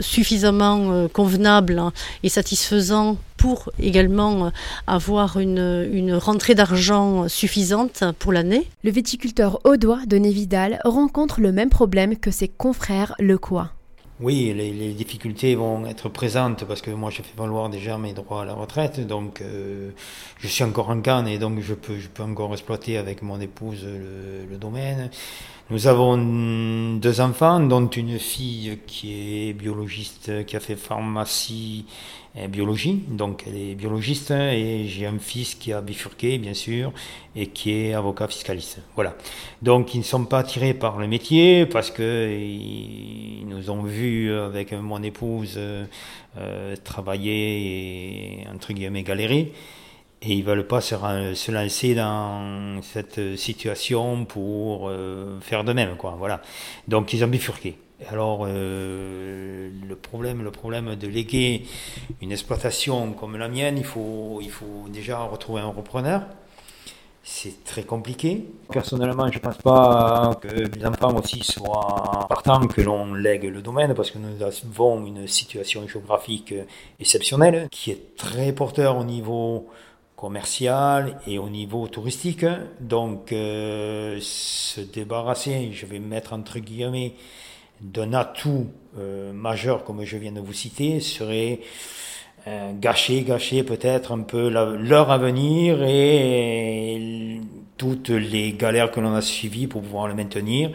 suffisamment 0.02 1.08
convenable 1.10 1.82
et 2.24 2.30
satisfaisant 2.30 3.18
pour 3.38 3.72
également 3.80 4.52
avoir 4.88 5.40
une, 5.40 5.88
une 5.92 6.14
rentrée 6.16 6.56
d'argent 6.56 7.28
suffisante 7.28 8.04
pour 8.20 8.34
l'année. 8.34 8.68
Le 8.84 8.92
viticulteur 8.92 9.60
Audois 9.64 10.02
de 10.08 10.18
Névidal 10.18 10.80
rencontre 10.84 11.40
le 11.40 11.52
même 11.52 11.70
problème 11.70 12.18
que 12.18 12.32
ses 12.32 12.48
confrères 12.48 13.16
lecois. 13.20 13.72
Oui, 14.20 14.54
les, 14.54 14.92
difficultés 14.92 15.56
vont 15.56 15.86
être 15.86 16.10
présentes 16.10 16.66
parce 16.66 16.82
que 16.82 16.92
moi 16.92 17.10
j'ai 17.10 17.24
fait 17.24 17.38
valoir 17.38 17.70
déjà 17.70 17.98
mes 17.98 18.12
droits 18.12 18.42
à 18.42 18.46
la 18.46 18.54
retraite, 18.54 19.08
donc 19.08 19.40
euh, 19.40 19.92
je 20.40 20.48
suis 20.48 20.66
encore 20.66 20.90
en 20.90 21.00
canne 21.00 21.26
et 21.26 21.38
donc 21.38 21.62
je 21.62 21.74
peux, 21.74 21.98
je 21.98 22.10
peux 22.10 22.24
encore 22.24 22.52
exploiter 22.52 22.98
avec 22.98 23.22
mon 23.22 23.40
épouse 23.40 23.86
le, 23.86 24.46
le 24.50 24.58
domaine. 24.58 25.10
Nous 25.70 25.88
avons 25.88 26.18
deux 26.98 27.22
enfants, 27.22 27.62
dont 27.62 27.88
une 27.88 28.20
fille 28.20 28.80
qui 28.88 29.50
est 29.50 29.54
biologiste, 29.54 30.46
qui 30.46 30.58
a 30.58 30.60
fait 30.60 30.76
pharmacie 30.76 31.86
biologie, 32.48 33.04
donc 33.08 33.44
elle 33.48 33.58
est 33.58 33.76
biologiste, 33.76 34.32
et 34.32 34.86
j'ai 34.88 35.06
un 35.06 35.20
fils 35.20 35.56
qui 35.56 35.74
a 35.74 35.82
bifurqué, 35.82 36.38
bien 36.38 36.54
sûr, 36.54 36.92
et 37.36 37.48
qui 37.48 37.72
est 37.72 37.94
avocat 37.94 38.28
fiscaliste. 38.28 38.80
Voilà. 38.96 39.16
Donc 39.62 39.94
ils 39.94 40.00
ne 40.00 40.04
sont 40.04 40.26
pas 40.26 40.40
attirés 40.40 40.74
par 40.74 40.98
le 40.98 41.08
métier 41.08 41.66
parce 41.66 41.92
que 41.92 42.30
ils 42.32 43.46
nous 43.48 43.70
ont 43.70 43.84
vus 43.84 44.34
avec 44.34 44.72
mon 44.74 45.02
épouse 45.04 45.58
euh, 45.58 46.76
travailler 46.84 48.42
et 48.44 48.48
entre 48.54 48.74
guillemets 48.74 49.04
galérer. 49.04 49.52
Et 50.22 50.34
ils 50.34 50.44
veulent 50.44 50.68
pas 50.68 50.82
se, 50.82 51.52
lancer 51.52 51.96
dans 51.96 52.82
cette 52.82 53.38
situation 53.38 54.26
pour 54.26 54.90
euh, 54.90 55.40
faire 55.42 55.64
de 55.64 55.74
même 55.74 55.96
quoi. 55.98 56.16
Voilà. 56.18 56.42
Donc 56.88 57.14
ils 57.14 57.24
ont 57.24 57.28
bifurqué 57.28 57.78
alors 58.08 58.46
euh, 58.48 59.70
le 59.88 59.96
problème 59.96 60.44
le 60.44 60.52
problème 60.52 60.96
de 60.96 61.08
léguer 61.08 61.66
une 62.22 62.32
exploitation 62.32 63.14
comme 63.14 63.38
la 63.38 63.50
mienne 63.50 63.78
il 63.78 63.84
faut 63.84 64.40
il 64.42 64.52
faut 64.52 64.86
déjà 64.90 65.20
retrouver 65.20 65.62
un 65.62 65.68
repreneur 65.68 66.22
c'est 67.32 67.64
très 67.64 67.84
compliqué. 67.84 68.44
Personnellement, 68.72 69.28
je 69.32 69.38
ne 69.38 69.44
pense 69.44 69.58
pas 69.58 70.36
que 70.42 70.48
les 70.48 70.86
enfants 70.86 71.16
aussi 71.16 71.44
soient 71.44 72.26
partants 72.28 72.66
que 72.66 72.82
l'on 72.82 73.14
lègue 73.14 73.44
le 73.44 73.62
domaine 73.62 73.94
parce 73.94 74.10
que 74.10 74.18
nous 74.18 74.42
avons 74.42 75.06
une 75.06 75.28
situation 75.28 75.88
géographique 75.88 76.54
exceptionnelle 77.00 77.68
qui 77.70 77.92
est 77.92 78.16
très 78.16 78.52
porteur 78.52 78.98
au 78.98 79.04
niveau 79.04 79.68
commercial 80.16 81.20
et 81.28 81.38
au 81.38 81.50
niveau 81.50 81.88
touristique. 81.88 82.46
Donc, 82.80 83.32
euh, 83.32 84.18
se 84.22 84.82
débarrasser, 84.82 85.72
je 85.72 85.86
vais 85.86 86.00
mettre 86.00 86.34
entre 86.34 86.58
guillemets, 86.60 87.14
d'un 87.82 88.14
atout 88.14 88.68
euh, 88.98 89.32
majeur 89.34 89.84
comme 89.84 90.04
je 90.04 90.18
viens 90.18 90.32
de 90.32 90.40
vous 90.40 90.54
citer 90.54 91.00
serait 91.00 91.60
euh, 92.48 92.72
gâcher, 92.80 93.22
gâcher 93.22 93.64
peut-être 93.64 94.12
un 94.12 94.22
peu 94.22 94.50
leur 94.50 95.12
avenir 95.12 95.84
et 95.84 97.40
toutes 97.78 98.10
les 98.10 98.54
galères 98.54 98.92
que 98.92 99.00
l'on 99.00 99.14
a 99.14 99.22
suivies 99.22 99.68
pour 99.68 99.82
pouvoir 99.82 100.08
le 100.08 100.16
maintenir 100.16 100.72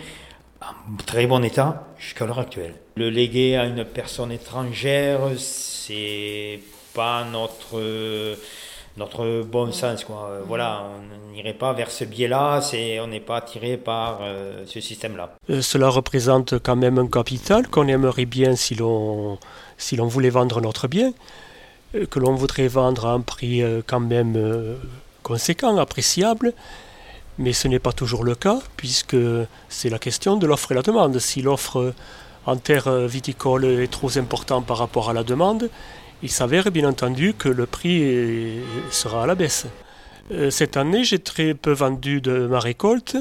en 0.62 0.96
très 1.04 1.26
bon 1.26 1.42
état 1.42 1.86
jusqu'à 1.98 2.26
l'heure 2.26 2.38
actuelle. 2.38 2.74
Le 2.96 3.10
léguer 3.10 3.56
à 3.56 3.64
une 3.64 3.84
personne 3.84 4.32
étrangère, 4.32 5.20
c'est 5.36 6.60
pas 6.94 7.24
notre 7.30 8.36
notre 8.96 9.42
bon 9.42 9.72
sens. 9.72 10.04
Quoi. 10.04 10.28
Euh, 10.30 10.42
voilà, 10.46 10.84
on 10.84 11.32
n'irait 11.32 11.54
pas 11.54 11.72
vers 11.72 11.90
ce 11.90 12.04
biais-là, 12.04 12.60
c'est, 12.60 13.00
on 13.00 13.08
n'est 13.08 13.20
pas 13.20 13.38
attiré 13.38 13.76
par 13.76 14.20
euh, 14.22 14.64
ce 14.66 14.80
système-là. 14.80 15.34
Euh, 15.50 15.62
cela 15.62 15.88
représente 15.88 16.58
quand 16.58 16.76
même 16.76 16.98
un 16.98 17.08
capital 17.08 17.68
qu'on 17.68 17.88
aimerait 17.88 18.26
bien 18.26 18.56
si 18.56 18.74
l'on, 18.74 19.38
si 19.76 19.96
l'on 19.96 20.06
voulait 20.06 20.30
vendre 20.30 20.60
notre 20.60 20.88
bien, 20.88 21.12
que 22.10 22.18
l'on 22.18 22.34
voudrait 22.34 22.68
vendre 22.68 23.06
à 23.06 23.12
un 23.12 23.20
prix 23.20 23.62
quand 23.86 24.00
même 24.00 24.76
conséquent, 25.22 25.76
appréciable. 25.78 26.52
Mais 27.38 27.52
ce 27.52 27.68
n'est 27.68 27.78
pas 27.78 27.92
toujours 27.92 28.24
le 28.24 28.34
cas, 28.34 28.58
puisque 28.76 29.16
c'est 29.68 29.90
la 29.90 30.00
question 30.00 30.36
de 30.36 30.44
l'offre 30.46 30.72
et 30.72 30.74
la 30.74 30.82
demande. 30.82 31.20
Si 31.20 31.40
l'offre 31.40 31.94
en 32.46 32.56
terre 32.56 32.90
viticole 33.06 33.64
est 33.64 33.92
trop 33.92 34.18
importante 34.18 34.66
par 34.66 34.78
rapport 34.78 35.08
à 35.08 35.12
la 35.12 35.22
demande, 35.22 35.70
il 36.24 36.30
s'avère 36.30 36.70
bien 36.70 36.88
entendu 36.88 37.34
que 37.34 37.50
le 37.50 37.66
prix 37.66 38.58
sera 38.90 39.24
à 39.24 39.26
la 39.26 39.34
baisse. 39.34 39.66
cette 40.50 40.78
année, 40.78 41.04
j'ai 41.04 41.18
très 41.18 41.52
peu 41.52 41.72
vendu 41.72 42.22
de 42.22 42.46
ma 42.46 42.60
récolte, 42.60 43.18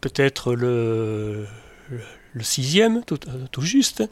peut-être 0.00 0.54
le, 0.54 1.46
sixième, 2.40 3.02
tout, 3.04 3.18
tout 3.50 3.62
juste, 3.62 4.04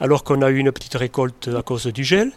alors 0.00 0.24
qu'on 0.24 0.42
a 0.42 0.50
eu 0.50 0.58
une 0.58 0.72
petite 0.72 0.96
récolte 0.96 1.48
à 1.56 1.62
cause 1.62 1.86
du 1.86 2.02
gel. 2.02 2.32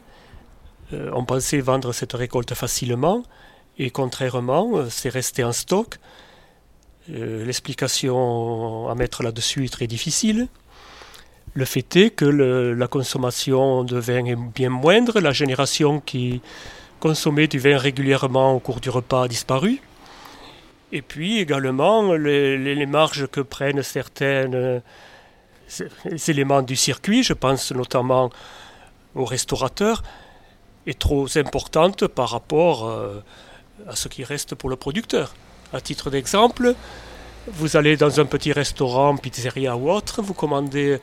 on 0.93 1.25
pensait 1.25 1.62
vendre 1.62 1.91
cette 1.91 2.13
récolte 2.13 2.53
facilement, 2.53 3.23
et 3.79 3.89
contrairement, 3.89 4.88
c'est 4.89 5.10
resté 5.10 5.43
en 5.43 5.51
stock. 5.51 5.97
L'explication 7.08 8.88
à 8.88 8.93
mettre 8.93 9.23
là-dessus 9.23 9.65
est 9.65 9.73
très 9.73 9.88
difficile. 9.88 10.47
Le 11.54 11.66
fait 11.66 11.96
est 11.96 12.10
que 12.12 12.26
la 12.26 12.88
consommation 12.88 13.84
de 13.84 13.98
vin 13.98 14.26
est 14.26 14.36
bien 14.36 14.70
moindre. 14.70 15.20
La 15.20 15.32
génération 15.32 16.00
qui 16.00 16.42
consommait 17.00 17.48
du 17.48 17.60
vin 17.60 17.78
régulièrement 17.78 18.54
au 18.54 18.60
cours 18.60 18.80
du 18.80 18.90
repas 18.90 19.24
a 19.24 19.28
disparu. 19.28 19.82
Et 20.92 21.02
puis 21.02 21.40
également, 21.40 22.14
les, 22.14 22.86
marges 22.86 23.28
que 23.28 23.42
prennent 23.42 23.84
certains 23.84 24.52
euh, 24.54 24.80
éléments 26.28 26.62
du 26.62 26.76
circuit, 26.76 27.24
je 27.24 27.34
pense 27.34 27.72
notamment 27.72 28.30
aux 29.16 29.26
restaurateurs, 29.26 30.04
est 30.88 30.98
trop 30.98 31.28
importante 31.38 32.08
par 32.08 32.30
rapport 32.30 32.88
euh, 32.88 33.24
à 33.88 33.96
ce 33.96 34.08
qui 34.08 34.24
reste 34.24 34.56
pour 34.56 34.70
le 34.70 34.76
producteur. 34.76 35.34
À 35.74 35.82
titre 35.82 36.10
d'exemple, 36.10 36.74
vous 37.48 37.78
allez 37.78 37.96
dans 37.96 38.20
un 38.20 38.26
petit 38.26 38.52
restaurant, 38.52 39.16
pizzeria 39.18 39.78
ou 39.78 39.92
autre, 39.92 40.22
vous 40.24 40.34
commandez 40.34 41.00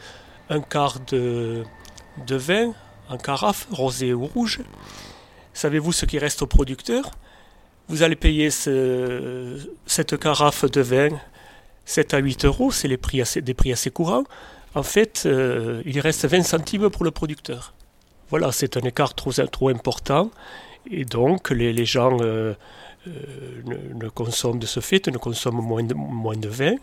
un 0.49 0.61
quart 0.61 1.01
de, 1.01 1.65
vin 2.29 2.73
en 3.09 3.19
carafe, 3.19 3.67
rosé 3.71 4.13
ou 4.13 4.27
rouge. 4.27 4.61
Savez-vous 5.55 5.93
ce 5.93 6.07
qui 6.07 6.19
reste 6.19 6.43
au 6.43 6.47
producteur? 6.47 7.11
Vous 7.89 8.03
allez 8.03 8.17
payer 8.17 8.51
cette 8.51 10.19
carafe 10.19 10.65
de 10.65 10.81
vin 10.81 11.11
7 11.87 12.15
à 12.15 12.19
8 12.19 12.45
euros, 12.45 12.71
c'est 12.73 12.89
des 12.89 13.55
prix 13.55 13.73
assez 13.73 13.91
courants. 13.91 14.25
En 14.75 14.83
fait, 14.83 15.23
euh, 15.25 15.83
il 15.87 16.01
reste 16.01 16.27
20 16.27 16.43
centimes 16.43 16.91
pour 16.91 17.05
le 17.05 17.11
producteur. 17.11 17.73
Voilà, 18.29 18.51
c'est 18.53 18.77
un 18.77 18.81
écart 18.81 19.15
trop, 19.15 19.69
important. 19.69 20.31
Et 20.91 21.05
donc, 21.05 21.51
les, 21.51 21.85
gens 21.85 22.19
euh, 22.21 22.55
euh, 23.07 23.13
ne, 23.95 24.09
consomment 24.09 24.59
de 24.59 24.67
ce 24.67 24.81
fait, 24.81 25.07
ne 25.09 25.17
consomment 25.17 25.63
moins 25.63 26.37
de 26.37 26.49
vin. 26.49 26.75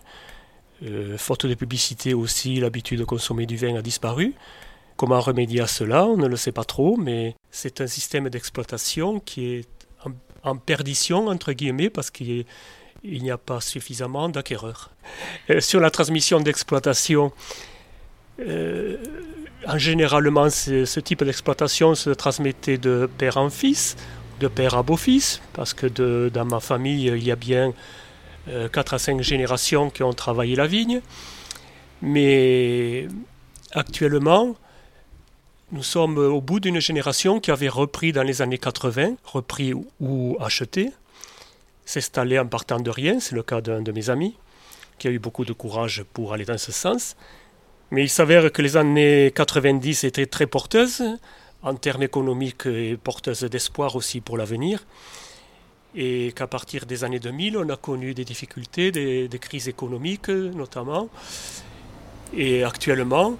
Euh, 0.85 1.17
faute 1.17 1.45
de 1.45 1.53
publicité 1.53 2.13
aussi, 2.13 2.59
l'habitude 2.59 2.99
de 2.99 3.05
consommer 3.05 3.45
du 3.45 3.55
vin 3.55 3.75
a 3.75 3.81
disparu. 3.81 4.33
Comment 4.97 5.21
remédier 5.21 5.61
à 5.61 5.67
cela 5.67 6.05
On 6.05 6.17
ne 6.17 6.27
le 6.27 6.35
sait 6.35 6.51
pas 6.51 6.65
trop, 6.65 6.97
mais 6.97 7.35
c'est 7.51 7.81
un 7.81 7.87
système 7.87 8.29
d'exploitation 8.29 9.19
qui 9.19 9.45
est 9.53 9.67
en, 10.43 10.57
perdition, 10.57 11.27
entre 11.27 11.53
guillemets, 11.53 11.89
parce 11.89 12.11
qu'il 12.11 12.45
n'y 13.05 13.31
a 13.31 13.37
pas 13.37 13.61
suffisamment 13.61 14.27
d'acquéreurs. 14.27 14.91
Euh, 15.49 15.61
sur 15.61 15.79
la 15.79 15.89
transmission 15.89 16.41
d'exploitation, 16.41 17.31
euh, 18.41 18.97
en 19.65 19.77
généralement, 19.77 20.49
ce 20.49 20.99
type 20.99 21.23
d'exploitation 21.23 21.95
se 21.95 22.09
transmettait 22.09 22.77
de 22.77 23.09
père 23.17 23.37
en 23.37 23.49
fils, 23.49 23.95
de 24.41 24.49
père 24.49 24.75
à 24.75 24.83
beau-fils, 24.83 25.41
parce 25.53 25.73
que 25.73 26.27
dans 26.27 26.45
ma 26.45 26.59
famille, 26.59 27.05
il 27.05 27.23
y 27.23 27.31
a 27.31 27.37
bien 27.37 27.73
4 28.47 28.93
euh, 28.93 28.95
à 28.95 28.99
5 28.99 29.21
générations 29.21 29.89
qui 29.89 30.03
ont 30.03 30.13
travaillé 30.13 30.55
la 30.55 30.67
vigne. 30.67 31.01
Mais 32.01 33.07
actuellement, 33.71 34.55
nous 35.71 35.83
sommes 35.83 36.17
au 36.17 36.41
bout 36.41 36.59
d'une 36.59 36.79
génération 36.79 37.39
qui 37.39 37.51
avait 37.51 37.69
repris 37.69 38.11
dans 38.11 38.23
les 38.23 38.41
années 38.41 38.57
80, 38.57 39.15
repris 39.23 39.73
ou 39.99 40.37
acheté, 40.39 40.91
s'installer 41.85 42.37
en 42.39 42.45
partant 42.45 42.79
de 42.79 42.89
rien, 42.89 43.19
c'est 43.19 43.35
le 43.35 43.43
cas 43.43 43.61
d'un 43.61 43.81
de 43.81 43.91
mes 43.91 44.09
amis, 44.09 44.35
qui 44.99 45.07
a 45.07 45.11
eu 45.11 45.19
beaucoup 45.19 45.45
de 45.45 45.53
courage 45.53 46.03
pour 46.13 46.33
aller 46.33 46.45
dans 46.45 46.57
ce 46.57 46.71
sens. 46.71 47.15
Mais 47.91 48.03
il 48.03 48.09
s'avère 48.09 48.51
que 48.51 48.61
les 48.61 48.77
années 48.77 49.31
90 49.35 50.03
étaient 50.03 50.25
très 50.25 50.47
porteuses 50.47 51.03
en 51.61 51.75
termes 51.75 52.03
économiques 52.03 52.65
et 52.65 52.97
porteuses 52.97 53.43
d'espoir 53.43 53.95
aussi 53.95 54.19
pour 54.19 54.37
l'avenir 54.37 54.85
et 55.95 56.33
qu'à 56.35 56.47
partir 56.47 56.85
des 56.85 57.03
années 57.03 57.19
2000, 57.19 57.57
on 57.57 57.69
a 57.69 57.75
connu 57.75 58.13
des 58.13 58.25
difficultés, 58.25 58.91
des, 58.91 59.39
crises 59.39 59.67
économiques 59.67 60.29
notamment. 60.29 61.09
Et 62.35 62.63
actuellement, 62.63 63.37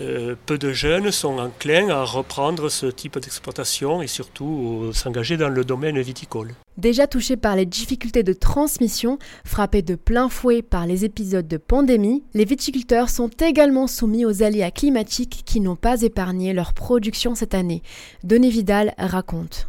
euh, 0.00 0.34
peu 0.46 0.56
de 0.56 0.72
jeunes 0.72 1.10
sont 1.10 1.38
enclins 1.38 1.90
à 1.90 2.04
reprendre 2.04 2.70
ce 2.70 2.86
type 2.86 3.18
d'exploitation 3.18 4.00
et 4.00 4.06
surtout 4.06 4.90
s'engager 4.94 5.36
dans 5.36 5.50
le 5.50 5.64
domaine 5.64 6.00
viticole. 6.00 6.54
Déjà 6.78 7.06
touchés 7.06 7.36
par 7.36 7.56
les 7.56 7.66
difficultés 7.66 8.22
de 8.22 8.32
transmission, 8.32 9.18
frappés 9.44 9.82
de 9.82 9.94
plein 9.94 10.30
fouet 10.30 10.62
par 10.62 10.86
les 10.86 11.04
épisodes 11.04 11.46
de 11.46 11.58
pandémie, 11.58 12.24
les 12.32 12.46
viticulteurs 12.46 13.10
sont 13.10 13.28
également 13.28 13.86
soumis 13.86 14.24
aux 14.24 14.42
aléas 14.42 14.70
climatiques 14.70 15.42
qui 15.44 15.60
n'ont 15.60 15.76
pas 15.76 16.00
épargné 16.00 16.54
leur 16.54 16.72
production 16.72 17.34
cette 17.34 17.54
année. 17.54 17.82
Denis 18.24 18.50
Vidal 18.50 18.94
raconte 18.96 19.68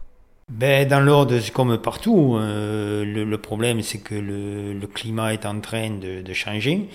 ben, 0.53 0.87
Dans 0.87 0.99
l'ordre, 0.99 1.35
comme 1.51 1.77
partout, 1.79 2.35
euh, 2.37 3.03
le, 3.03 3.37
problème 3.37 3.81
c'est 3.81 3.97
que 3.97 4.15
le, 4.15 4.87
climat 4.87 5.33
est 5.33 5.45
en 5.45 5.59
train 5.59 5.89
de, 5.89 6.33
changer. 6.33 6.87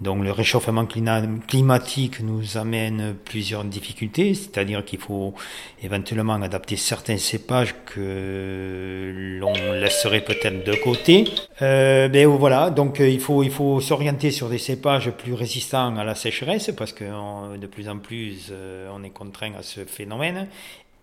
Donc 0.00 0.22
le 0.22 0.30
réchauffement 0.30 0.86
climatique 0.86 2.20
nous 2.20 2.56
amène 2.56 3.16
plusieurs 3.24 3.64
difficultés, 3.64 4.34
c'est-à-dire 4.34 4.84
qu'il 4.84 5.00
faut 5.00 5.34
éventuellement 5.82 6.34
adapter 6.34 6.76
certains 6.76 7.18
cépages 7.18 7.74
que 7.84 9.38
l'on 9.40 9.54
laisserait 9.72 10.20
peut-être 10.20 10.64
de 10.64 10.74
côté. 10.76 11.24
Euh, 11.62 12.06
ben 12.08 12.28
voilà, 12.28 12.70
donc 12.70 13.00
euh, 13.00 13.08
il 13.08 13.18
faut 13.18 13.42
il 13.42 13.50
faut 13.50 13.80
s'orienter 13.80 14.30
sur 14.30 14.48
des 14.48 14.58
cépages 14.58 15.10
plus 15.10 15.34
résistants 15.34 15.96
à 15.96 16.04
la 16.04 16.14
sécheresse 16.14 16.70
parce 16.76 16.92
que 16.92 17.56
de 17.56 17.66
plus 17.66 17.88
en 17.88 17.98
plus 17.98 18.50
euh, 18.52 18.88
on 18.94 19.02
est 19.02 19.10
contraint 19.10 19.54
à 19.58 19.64
ce 19.64 19.84
phénomène 19.84 20.46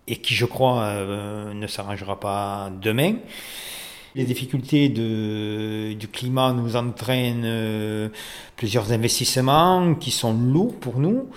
et 0.08 0.16
qui, 0.16 0.34
je 0.34 0.46
crois, 0.46 0.82
euh, 0.82 1.52
ne 1.52 1.66
s'arrangera 1.66 2.18
pas 2.20 2.70
demain. 2.80 3.16
Les 4.14 4.24
difficultés 4.24 4.88
du 4.88 6.08
climat 6.08 6.52
nous 6.52 6.76
entraînent 6.76 7.42
euh, 7.44 8.08
plusieurs 8.56 8.92
investissements 8.92 9.94
qui 9.94 10.10
sont 10.10 10.32
lourds 10.32 10.78
pour 10.78 10.98
nous. 10.98 11.28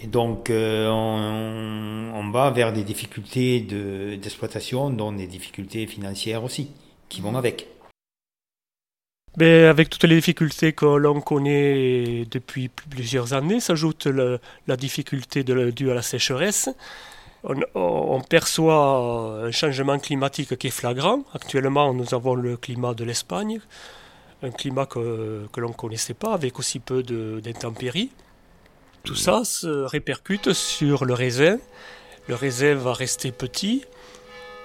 Et 0.00 0.06
donc, 0.06 0.50
euh, 0.50 0.88
on, 0.88 2.12
on, 2.14 2.30
va 2.30 2.50
vers 2.50 2.72
des 2.72 2.84
difficultés 2.84 3.60
d'exploitation, 3.60 4.90
dont 4.90 5.12
des 5.12 5.26
difficultés 5.26 5.86
financières 5.86 6.44
aussi, 6.44 6.70
qui 7.08 7.20
vont 7.20 7.34
avec. 7.34 7.66
Mais 9.38 9.64
avec 9.64 9.88
toutes 9.88 10.04
les 10.04 10.16
difficultés 10.16 10.72
que 10.72 10.84
l'on 10.84 11.20
connaît 11.20 12.26
depuis 12.30 12.68
plusieurs 12.68 13.32
années, 13.32 13.60
s'ajoute 13.60 14.06
la 14.66 14.76
difficulté 14.76 15.42
due 15.42 15.90
à 15.90 15.94
la 15.94 16.02
sécheresse 16.02 16.68
on, 17.44 18.20
perçoit 18.20 19.44
un 19.44 19.50
changement 19.50 19.98
climatique 19.98 20.56
qui 20.56 20.68
est 20.68 20.70
flagrant. 20.70 21.24
Actuellement, 21.34 21.92
nous 21.92 22.14
avons 22.14 22.34
le 22.34 22.56
climat 22.56 22.94
de 22.94 23.04
l'Espagne, 23.04 23.60
un 24.42 24.50
climat 24.50 24.86
que, 24.86 25.46
l'on 25.56 25.68
ne 25.68 25.74
connaissait 25.74 26.14
pas, 26.14 26.34
avec 26.34 26.58
aussi 26.58 26.78
peu 26.78 27.02
d'intempéries. 27.02 28.10
Tout 29.04 29.16
ça 29.16 29.44
se 29.44 29.68
répercute 29.68 30.52
sur 30.52 31.04
le 31.04 31.14
raisin. 31.14 31.58
Le 32.28 32.36
raisin 32.36 32.74
va 32.76 32.92
rester 32.92 33.32
petit, 33.32 33.84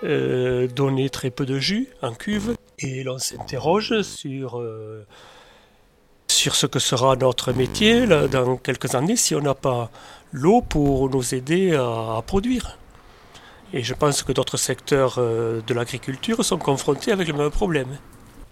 euh, 0.04 0.68
donner 0.68 1.10
très 1.10 1.32
peu 1.32 1.46
de 1.46 1.58
jus 1.58 1.88
en 2.04 2.13
cuve, 2.13 2.56
et 2.78 3.04
l'on 3.04 3.18
s'interroge 3.18 4.04
sur, 4.04 4.60
euh, 4.60 5.04
sur 6.28 6.54
ce 6.54 6.68
que 6.68 6.78
sera 6.78 7.16
notre 7.16 7.52
métier 7.52 8.06
dans 8.06 8.58
quelques 8.58 8.94
années 8.94 9.16
si 9.16 9.34
on 9.34 9.42
n'a 9.42 9.56
pas 9.56 9.90
l'eau 10.32 10.62
pour 10.62 11.10
nous 11.10 11.34
aider 11.36 11.76
à, 11.76 12.22
produire. 12.26 12.78
Et 13.74 13.84
je 13.84 13.94
pense 13.94 14.24
que 14.24 14.32
d'autres 14.32 14.58
secteurs 14.58 15.16
euh, 15.18 15.62
de 15.68 15.74
l'agriculture 15.74 16.44
sont 16.44 16.58
confrontés 16.58 17.12
avec 17.12 17.28
le 17.28 17.34
même 17.34 17.52
problème. 17.52 17.98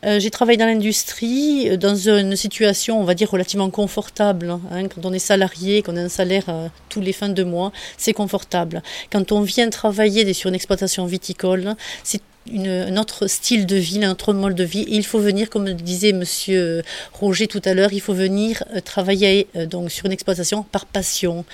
Euh, 0.04 0.20
j'ai 0.20 0.30
travaillé 0.30 0.58
dans 0.58 0.66
l'industrie, 0.66 1.70
euh, 1.70 1.78
dans 1.78 1.96
une 1.96 2.36
situation, 2.36 3.00
on 3.00 3.06
va 3.06 3.16
dire, 3.16 3.32
relativement 3.32 3.70
confortable. 3.70 4.60
Hein. 4.72 4.88
Quand 4.94 5.06
on 5.06 5.14
est 5.14 5.20
salarié, 5.20 5.82
qu'on 5.84 5.96
a 5.96 6.02
un 6.02 6.10
salaire 6.10 6.46
tous 6.90 7.00
les 7.00 7.14
fins 7.14 7.30
de 7.30 7.44
mois, 7.44 7.72
c'est 7.98 8.14
confortable. 8.14 8.84
Quand 9.10 9.32
on 9.32 9.42
vient 9.42 9.70
travailler 9.70 10.34
sur 10.34 10.50
une 10.50 10.56
exploitation 10.56 11.06
viticole, 11.06 11.76
c'est 12.04 12.22
un 12.54 12.98
autre 12.98 13.28
style 13.28 13.66
de 13.66 13.76
vie, 13.76 14.04
un 14.04 14.12
autre 14.12 14.34
mode 14.34 14.56
de 14.56 14.64
vie. 14.64 14.86
il 14.88 15.06
faut 15.06 15.20
venir, 15.20 15.50
comme 15.50 15.72
disait 15.74 16.14
Monsieur 16.14 16.84
Roger 17.14 17.48
tout 17.48 17.62
à 17.66 17.74
l'heure, 17.74 17.94
il 17.94 18.02
faut 18.02 18.14
venir 18.14 18.64
euh, 18.76 18.82
travailler 18.82 19.48
euh, 19.56 19.66
donc 19.66 19.92
sur 19.92 20.06
une 20.06 20.12
exploitation 20.12 20.64
par 20.64 20.86
passion. 20.86 21.46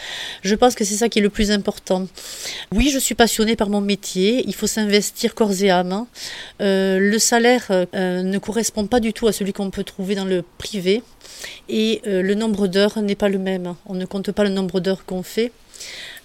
Je 0.41 0.55
pense 0.55 0.75
que 0.75 0.83
c'est 0.83 0.95
ça 0.95 1.09
qui 1.09 1.19
est 1.19 1.21
le 1.21 1.29
plus 1.29 1.51
important. 1.51 2.07
Oui, 2.71 2.89
je 2.93 2.99
suis 2.99 3.15
passionnée 3.15 3.55
par 3.55 3.69
mon 3.69 3.81
métier. 3.81 4.43
Il 4.47 4.55
faut 4.55 4.67
s'investir 4.67 5.33
corps 5.33 5.53
et 5.61 5.69
âme. 5.69 6.05
Euh, 6.61 6.99
le 6.99 7.19
salaire 7.19 7.67
ne 7.93 8.37
correspond 8.37 8.87
pas 8.87 8.99
du 8.99 9.13
tout 9.13 9.27
à 9.27 9.31
celui 9.31 9.53
qu'on 9.53 9.69
peut 9.69 9.83
trouver 9.83 10.15
dans 10.15 10.25
le 10.25 10.43
privé. 10.57 11.03
Et 11.69 12.01
le 12.05 12.33
nombre 12.35 12.67
d'heures 12.67 13.01
n'est 13.01 13.15
pas 13.15 13.29
le 13.29 13.39
même. 13.39 13.75
On 13.85 13.95
ne 13.95 14.05
compte 14.05 14.31
pas 14.31 14.43
le 14.43 14.49
nombre 14.49 14.79
d'heures 14.79 15.05
qu'on 15.05 15.23
fait. 15.23 15.51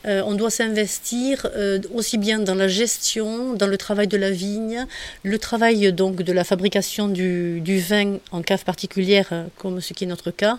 Euh, 0.07 0.23
on 0.25 0.35
doit 0.35 0.51
s'investir 0.51 1.47
euh, 1.57 1.79
aussi 1.93 2.19
bien 2.19 2.39
dans 2.39 2.55
la 2.55 2.69
gestion, 2.69 3.55
dans 3.55 3.67
le 3.67 3.77
travail 3.77 4.07
de 4.07 4.17
la 4.17 4.31
vigne, 4.31 4.87
le 5.23 5.39
travail 5.39 5.93
donc 5.93 6.23
de 6.23 6.33
la 6.33 6.45
fabrication 6.45 7.09
du, 7.09 7.61
vin 7.81 8.19
en 8.31 8.43
cave 8.43 8.65
particulière, 8.65 9.47
comme 9.59 9.81
ce 9.81 9.93
qui 9.93 10.05
est 10.05 10.07
notre 10.07 10.31
cas, 10.31 10.59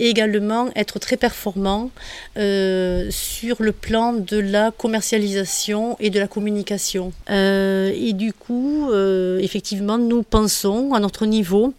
et 0.00 0.08
également 0.08 0.70
être 0.74 0.98
très 0.98 1.16
performant 1.16 1.90
sur 2.36 3.56
le 3.62 3.72
plan 3.72 4.12
de 4.12 4.38
la 4.38 4.70
commercialisation 4.70 5.96
et 6.00 6.10
de 6.10 6.18
la 6.18 6.26
communication. 6.26 7.12
et 7.28 8.12
du 8.14 8.32
coup, 8.32 8.90
effectivement, 9.40 9.98
nous 9.98 10.22
pensons 10.22 10.94
à 10.94 11.00
notre 11.00 11.26
niveau 11.26 11.74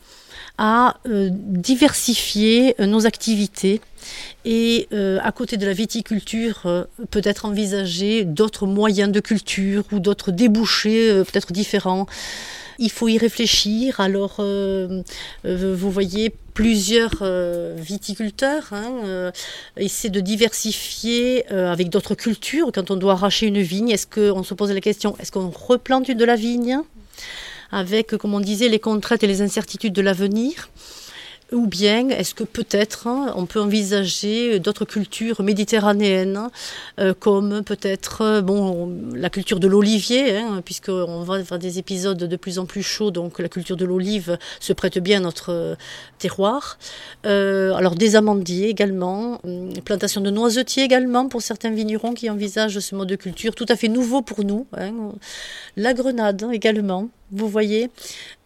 à 0.59 0.97
euh, 1.07 1.29
diversifier 1.31 2.75
euh, 2.81 2.85
nos 2.85 3.07
activités 3.07 3.79
et 4.43 4.89
euh, 4.91 5.17
à 5.23 5.31
côté 5.31 5.55
de 5.55 5.65
la 5.65 5.71
viticulture, 5.71 6.85
peut-être 7.11 7.45
envisager 7.45 8.25
d'autres 8.25 8.67
moyens 8.67 9.11
de 9.11 9.21
culture 9.21 9.83
ou 9.93 9.99
d'autres 9.99 10.31
débouchés 10.31 11.23
peut-être 11.23 11.53
différents. 11.53 12.07
Il 12.77 12.91
faut 12.91 13.07
y 13.09 13.17
réfléchir. 13.17 13.99
Alors, 13.99 14.37
vous 15.43 15.91
voyez, 15.91 16.33
plusieurs 16.53 17.21
viticulteurs 17.75 18.69
hein, 18.71 19.33
essaient 19.75 20.09
de 20.09 20.21
diversifier 20.21 21.45
avec 21.51 21.89
d'autres 21.89 22.15
cultures. 22.15 22.71
Quand 22.73 22.89
on 22.89 22.95
doit 22.95 23.13
arracher 23.13 23.47
une 23.47 23.61
vigne, 23.61 23.89
est-ce 23.89 24.07
qu'on 24.07 24.43
se 24.43 24.53
pose 24.53 24.71
la 24.71 24.79
question, 24.79 25.17
est-ce 25.19 25.33
qu'on 25.33 25.49
replante 25.49 26.09
de 26.09 26.25
la 26.25 26.37
vigne? 26.37 26.79
Avec, 27.71 28.17
comme 28.17 28.33
on 28.33 28.39
disait, 28.39 28.69
les 28.69 28.79
contraintes 28.79 29.23
et 29.23 29.27
les 29.27 29.41
incertitudes 29.41 29.93
de 29.93 30.01
l'avenir 30.01 30.69
ou 31.51 31.67
bien 31.67 32.09
est-ce 32.09 32.33
que 32.33 32.43
peut-être 32.43 33.07
hein, 33.07 33.33
on 33.35 33.45
peut 33.45 33.59
envisager 33.59 34.59
d'autres 34.59 34.85
cultures 34.85 35.41
méditerranéennes, 35.41 36.49
euh, 36.99 37.13
comme 37.17 37.63
peut-être 37.63 38.21
euh, 38.21 38.41
bon, 38.41 38.95
la 39.15 39.29
culture 39.29 39.59
de 39.59 39.67
l'olivier, 39.67 40.37
hein, 40.37 40.61
puisqu'on 40.63 41.23
va 41.23 41.39
vers 41.39 41.59
des 41.59 41.79
épisodes 41.79 42.17
de 42.17 42.35
plus 42.35 42.59
en 42.59 42.65
plus 42.65 42.83
chauds, 42.83 43.11
donc 43.11 43.39
la 43.39 43.49
culture 43.49 43.77
de 43.77 43.85
l'olive 43.85 44.37
se 44.59 44.73
prête 44.73 44.99
bien 44.99 45.17
à 45.17 45.21
notre 45.21 45.51
euh, 45.51 45.75
terroir. 46.19 46.77
alors 47.23 47.95
des 47.95 48.15
amandiers 48.15 48.69
également, 48.69 49.39
hum, 49.43 49.73
plantation 49.83 50.21
de 50.21 50.29
noisetiers 50.29 50.83
également 50.83 51.27
pour 51.29 51.41
certains 51.41 51.71
vignerons 51.71 52.13
qui 52.13 52.29
envisagent 52.29 52.79
ce 52.79 52.95
mode 52.95 53.09
de 53.09 53.15
culture 53.15 53.55
tout 53.55 53.65
à 53.69 53.75
fait 53.75 53.87
nouveau 53.87 54.21
pour 54.21 54.43
nous. 54.43 54.67
Hein. 54.77 55.13
La 55.77 55.93
grenade 55.93 56.45
également 56.51 57.09
vous 57.31 57.47
voyez. 57.47 57.89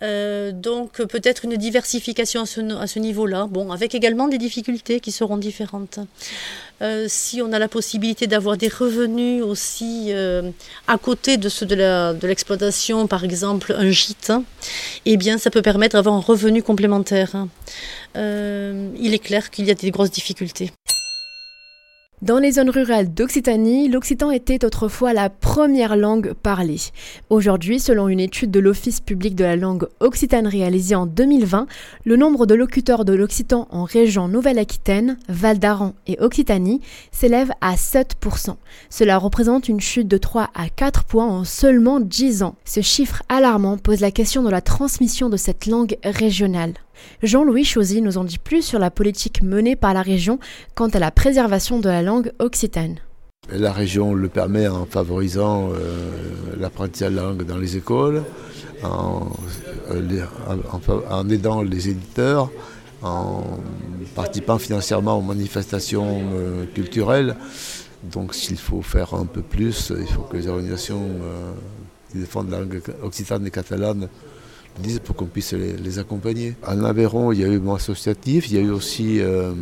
Euh, 0.02 0.52
donc 0.52 1.02
peut-être 1.04 1.46
une 1.46 1.56
diversification 1.56 2.42
à 2.42 2.88
ce, 2.88 3.00
niveau-là, 3.00 3.48
bon, 3.50 3.72
avec 3.72 3.96
également 3.96 4.28
des 4.28 4.38
difficultés 4.38 5.00
qui 5.00 5.12
seront 5.12 5.38
différentes. 5.38 6.00
Euh, 6.82 7.06
si 7.08 7.42
on 7.42 7.54
a 7.54 7.60
la 7.60 7.70
possibilité 7.70 8.28
d'avoir 8.28 8.58
des 8.58 8.68
revenus 8.68 9.42
aussi 9.44 10.08
euh, 10.10 10.52
à 10.88 10.98
côté 10.98 11.38
de 11.38 11.48
ceux 11.48 11.66
de 11.66 12.28
l'exploitation, 12.28 13.08
par 13.08 13.24
exemple 13.24 13.74
un 13.78 13.90
gîte, 13.92 14.34
eh 15.06 15.18
bien 15.18 15.38
ça 15.38 15.50
peut 15.50 15.62
permettre 15.62 15.96
d'avoir 15.96 16.16
un 16.16 16.20
revenu 16.22 16.62
complémentaire. 16.62 17.48
il 18.16 19.14
est 19.14 19.24
clair 19.24 19.50
qu'il 19.50 19.66
y 19.66 19.72
a 19.72 19.76
des 19.76 19.92
grosses 19.92 20.12
difficultés. 20.12 20.72
Dans 22.24 22.40
les 22.40 22.54
zones 22.54 22.70
rurales 22.70 23.14
d'Occitanie, 23.14 23.90
l'occitan 23.90 24.32
était 24.32 24.64
autrefois 24.64 25.12
la 25.12 25.30
première 25.30 25.98
langue 25.98 26.32
parlée. 26.32 26.80
Aujourd'hui, 27.30 27.82
selon 27.82 28.08
une 28.08 28.22
étude 28.22 28.50
de 28.50 28.62
l'Office 28.62 29.02
public 29.02 29.36
de 29.36 29.44
la 29.44 29.58
langue 29.58 29.90
occitane 30.00 30.48
réalisée 30.48 30.96
en 30.96 31.06
2020, 31.06 31.68
le 32.06 32.16
nombre 32.16 32.46
de 32.46 32.56
locuteurs 32.56 33.04
de 33.04 33.12
l'occitan 33.12 33.68
en 33.72 33.84
région 33.84 34.30
Nouvelle-Aquitaine, 34.30 35.18
Val 35.28 35.60
d'Aran 35.60 35.96
et 36.08 36.18
Occitanie 36.22 36.80
s'élève 37.12 37.52
à 37.60 37.76
7%. 37.76 38.56
Cela 38.90 39.18
représente 39.18 39.68
une 39.68 39.82
chute 39.82 40.08
de 40.08 40.18
3 40.18 40.50
à 40.56 40.70
4 40.70 41.04
points 41.04 41.28
en 41.28 41.44
seulement 41.44 42.00
10 42.00 42.44
ans. 42.44 42.56
Ce 42.64 42.80
chiffre 42.80 43.22
alarmant 43.28 43.78
pose 43.78 44.00
la 44.00 44.12
question 44.12 44.44
de 44.44 44.50
la 44.50 44.62
transmission 44.62 45.28
de 45.28 45.36
cette 45.36 45.66
langue 45.66 45.98
régionale. 46.06 46.76
Jean-Louis 47.22 47.66
Chauzy 47.66 48.02
nous 48.02 48.18
en 48.18 48.24
dit 48.24 48.38
plus 48.38 48.62
sur 48.62 48.80
la 48.80 48.92
politique 48.92 49.42
menée 49.42 49.76
par 49.76 49.94
la 49.94 50.02
région 50.02 50.40
quant 50.76 50.90
à 50.90 51.00
la 51.00 51.12
préservation 51.12 51.80
de 51.80 51.90
la 51.90 52.02
langue 52.02 52.32
occitane. 52.40 52.98
La 53.52 53.74
région 53.74 54.14
le 54.14 54.30
permet 54.30 54.68
en 54.70 54.86
favorisant 54.86 55.70
euh, 55.74 56.10
l'apprentissage 56.58 57.12
de 57.12 57.18
la 57.18 57.24
langue 57.24 57.44
dans 57.44 57.58
les 57.58 57.76
écoles, 57.76 58.24
en, 58.84 59.30
aidant 61.30 61.62
les 61.62 61.90
éditeurs, 61.90 62.50
en 63.02 63.44
participant 64.16 64.58
financièrement 64.58 65.18
aux 65.18 65.22
manifestations 65.22 66.22
euh, 66.34 66.66
culturelles. 66.74 67.36
Donc 68.04 68.34
s'il 68.34 68.58
faut 68.58 68.82
faire 68.82 69.14
un 69.14 69.26
peu 69.26 69.42
plus, 69.42 69.92
il 69.98 70.08
faut 70.08 70.22
que 70.22 70.38
les 70.38 70.48
organisations 70.48 71.02
euh, 71.02 71.52
qui 72.12 72.20
défendent 72.20 72.50
la 72.50 72.60
langue 72.60 72.82
occitane 73.02 73.46
et 73.46 73.52
catalane 73.52 74.08
disent 74.80 75.00
pour 75.00 75.16
qu'on 75.16 75.26
puisse 75.26 75.54
les, 75.54 76.00
accompagner. 76.00 76.56
En 76.66 76.84
Aveyron, 76.84 77.32
il 77.32 77.40
y 77.40 77.44
a 77.44 77.48
eu 77.48 77.60
mon 77.60 77.76
associatif, 77.76 78.50
il 78.50 78.56
y 78.56 78.58
a 78.58 78.62
eu 78.62 78.72
aussi 78.72 79.20
euh, 79.20 79.54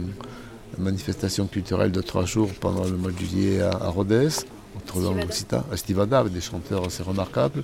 une 0.77 0.83
manifestation 0.83 1.47
culturelle 1.47 1.91
de 1.91 2.01
trois 2.01 2.25
jours 2.25 2.49
pendant 2.59 2.85
le 2.85 2.95
mois 2.95 3.11
de 3.11 3.17
juillet 3.17 3.61
à, 3.61 3.89
Rodez, 3.89 4.29
entre 4.77 4.99
l'Occitan, 4.99 5.63
à 5.71 5.77
Stivada, 5.77 6.19
avec 6.19 6.33
des 6.33 6.41
chanteurs 6.41 6.85
assez 6.85 7.03
remarquables. 7.03 7.63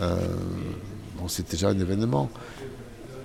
Euh, 0.00 0.16
bon, 1.18 1.28
c'était 1.28 1.52
déjà 1.52 1.68
un 1.68 1.78
événement. 1.78 2.30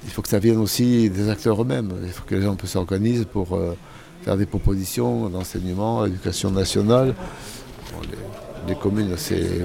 Il 0.03 0.12
faut 0.12 0.22
que 0.22 0.30
ça 0.30 0.39
vienne 0.39 0.58
aussi 0.58 1.10
des 1.10 1.30
acteurs 1.30 1.62
eux-mêmes. 1.62 1.91
Il 2.03 2.10
faut 2.10 2.26
que 2.26 2.36
les 2.36 2.41
gens 2.41 2.58
s'organisent 2.64 3.26
pour 3.26 3.56
euh, 3.56 3.76
faire 4.24 4.38
des 4.38 4.45
propositions 4.45 5.30
d'enseignement, 5.30 6.06
d'éducation 6.06 6.51
nationale. 6.51 7.16
les, 8.68 8.76
communes, 8.76 9.16
c'est 9.18 9.62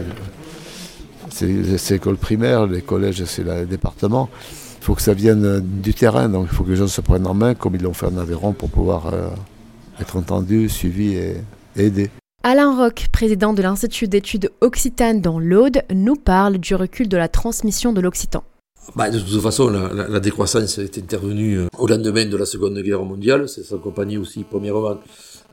c'est 1.31 1.91
l'école 1.91 2.16
primaire, 2.16 2.66
les 2.66 2.83
collèges, 2.83 3.24
c'est 3.24 3.45
le 3.45 3.66
département. 3.66 4.28
Il 4.81 4.85
faut 4.85 4.95
que 4.95 5.03
ça 5.03 5.14
vienne 5.14 5.61
du 5.61 5.93
terrain, 5.93 6.28
donc 6.28 6.49
il 6.51 6.55
faut 6.55 6.64
que 6.64 6.70
les 6.70 6.76
gens 6.76 6.89
se 6.89 7.01
prennent 7.01 7.26
en 7.26 7.35
main, 7.35 7.55
comme 7.55 7.74
ils 7.74 7.83
l'ont 7.83 7.93
fait 7.93 8.07
en 8.07 8.16
Aveyron, 8.16 8.53
pour 8.53 8.70
pouvoir 8.70 9.12
euh, 9.12 9.28
être 10.01 10.16
entendus, 10.16 10.68
suivis 10.68 11.14
et, 11.14 11.37
aidés. 11.76 12.11
Alain 12.43 12.74
Roch, 12.74 13.09
président 13.12 13.53
de 13.53 13.61
l'Institut 13.61 14.09
d'études 14.09 14.51
occitanes 14.62 15.20
dans 15.20 15.39
l'Aude, 15.39 15.83
nous 15.95 16.16
parle 16.16 16.57
du 16.57 16.74
recul 16.74 17.09
de 17.09 17.18
la 17.18 17.28
transmission 17.28 17.93
de 17.93 18.01
l'occitan. 18.01 18.43
Bah, 18.97 19.11
de 19.11 19.18
toute 19.18 19.41
façon, 19.43 19.68
la, 19.68 20.20
décroissance 20.20 20.78
est 20.78 20.99
intervenue 20.99 21.59
euh, 21.59 21.68
au 21.78 21.87
lendemain 21.87 22.24
de 22.24 22.37
la 22.37 22.47
Seconde 22.47 22.78
Guerre 22.78 23.05
mondiale. 23.05 23.49
C'est 23.49 23.62
s'accompagner 23.62 24.16
aussi, 24.18 24.45
premièrement, 24.49 24.91
euh, 24.91 24.95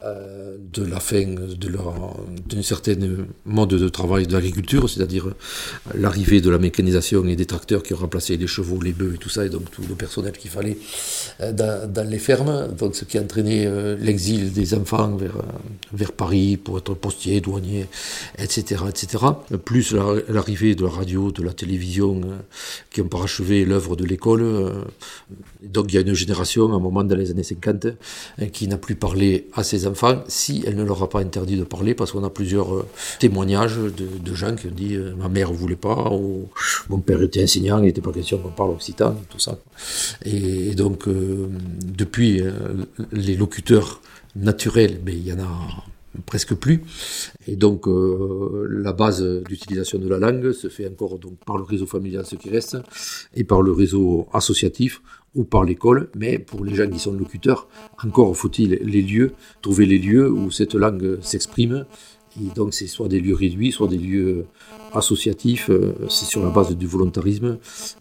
de 0.03 0.85
la 0.85 0.99
fin 0.99 1.25
d'un 1.25 2.61
certain 2.61 2.95
mode 3.45 3.69
de 3.69 3.89
travail 3.89 4.27
de 4.27 4.33
l'agriculture, 4.33 4.89
c'est-à-dire 4.89 5.27
euh, 5.27 5.33
l'arrivée 5.95 6.41
de 6.41 6.49
la 6.49 6.57
mécanisation 6.57 7.25
et 7.25 7.35
des 7.35 7.45
tracteurs 7.45 7.83
qui 7.83 7.93
ont 7.93 7.97
remplacé 7.97 8.37
les 8.37 8.47
chevaux, 8.47 8.79
les 8.81 8.93
bœufs 8.93 9.15
et 9.15 9.17
tout 9.17 9.29
ça, 9.29 9.45
et 9.45 9.49
donc 9.49 9.71
tout 9.71 9.83
le 9.87 9.95
personnel 9.95 10.33
qu'il 10.33 10.51
fallait 10.51 10.77
euh, 11.41 11.51
dans, 11.51 12.09
les 12.09 12.19
fermes, 12.19 12.69
donc 12.77 12.95
ce 12.95 13.05
qui 13.05 13.17
a 13.17 13.21
entraîné 13.21 13.67
l'exil 13.99 14.53
des 14.53 14.73
enfants 14.75 15.17
vers, 15.91 16.11
Paris 16.11 16.57
pour 16.57 16.77
être 16.77 16.93
postiers, 16.93 17.41
douaniers, 17.41 17.87
etc. 18.37 18.83
etc. 18.89 19.25
Plus 19.65 19.93
l'arrivée 20.29 20.75
de 20.75 20.83
la 20.83 20.89
radio, 20.91 21.31
de 21.31 21.43
la 21.43 21.53
télévision 21.53 22.21
qui 22.91 23.01
ont 23.01 23.07
parachevé 23.07 23.65
l'œuvre 23.65 23.95
de 23.95 24.05
l'école. 24.05 24.73
Donc 25.61 25.91
il 25.91 25.95
y 25.95 25.97
a 25.97 26.01
une 26.01 26.13
génération, 26.13 26.71
à 26.71 26.75
un 26.75 26.79
moment 26.79 27.03
dans 27.03 27.15
les 27.15 27.31
années 27.31 27.43
50, 27.43 27.87
qui 28.53 28.67
n'a 28.67 28.77
plus 28.77 28.95
parlé 28.95 29.47
à 29.53 29.63
ses 29.63 29.86
si 30.27 30.63
elle 30.65 30.75
ne 30.75 30.83
leur 30.83 31.01
a 31.03 31.09
pas 31.09 31.19
interdit 31.19 31.57
de 31.57 31.63
parler, 31.63 31.93
parce 31.93 32.11
qu'on 32.11 32.23
a 32.23 32.29
plusieurs 32.29 32.73
euh, 32.73 32.85
témoignages 33.19 33.77
de, 33.77 34.33
gens 34.33 34.55
qui 34.55 34.67
ont 34.67 34.71
dit 34.71 34.95
euh, 34.95 35.15
ma 35.15 35.29
mère 35.29 35.51
ne 35.51 35.55
voulait 35.55 35.75
pas, 35.75 36.11
ou 36.11 36.47
mon 36.89 36.99
père 36.99 37.21
était 37.21 37.43
enseignant, 37.43 37.79
il 37.79 37.85
n'était 37.85 38.01
pas 38.01 38.11
question 38.11 38.37
qu'on 38.37 38.49
parle 38.49 38.71
occitan, 38.71 39.15
tout 39.29 39.39
ça. 39.39 39.57
Et, 40.25 40.75
donc, 40.75 41.07
euh, 41.07 41.47
depuis, 41.83 42.41
les 43.11 43.35
locuteurs 43.35 44.01
naturels, 44.35 44.99
ben, 45.03 45.15
il 45.15 45.27
y 45.27 45.33
en 45.33 45.39
a 45.39 45.49
presque 46.25 46.55
plus. 46.55 46.83
Et 47.47 47.55
donc 47.55 47.85
la 47.87 48.91
base 48.91 49.23
d'utilisation 49.47 49.99
de 49.99 50.07
la 50.07 50.17
langue 50.17 50.51
se 50.51 50.67
fait 50.67 50.87
encore 50.87 51.19
donc 51.19 51.37
par 51.45 51.57
le 51.57 51.63
réseau 51.63 51.85
familial, 51.85 52.25
ce 52.25 52.35
qui 52.35 52.49
reste, 52.49 52.77
et 53.35 53.43
par 53.43 53.61
le 53.61 53.71
réseau 53.71 54.27
associatif, 54.33 55.01
ou 55.37 55.43
par 55.43 55.63
l'école, 55.63 56.09
mais 56.15 56.39
pour 56.39 56.65
les 56.65 56.75
gens 56.75 56.89
qui 56.89 56.99
sont 56.99 57.13
locuteurs, 57.13 57.69
encore 58.03 58.35
faut-il 58.35 58.71
les 58.81 59.01
lieux, 59.01 59.33
trouver 59.61 59.85
les 59.85 59.99
lieux 59.99 60.29
où 60.29 60.51
cette 60.51 60.73
langue 60.73 61.19
s'exprime. 61.21 61.85
Et 62.39 62.53
donc 62.53 62.73
c'est 62.73 62.87
soit 62.87 63.07
des 63.07 63.19
lieux 63.19 63.35
réduits, 63.35 63.71
soit 63.71 63.87
des 63.87 63.97
lieux 63.97 64.45
associatifs, 64.93 65.69
euh, 65.69 65.95
c'est 66.09 66.25
sur 66.25 66.43
la 66.43 66.49
base 66.49 66.75
du 66.75 66.85
volontarisme 66.85 67.57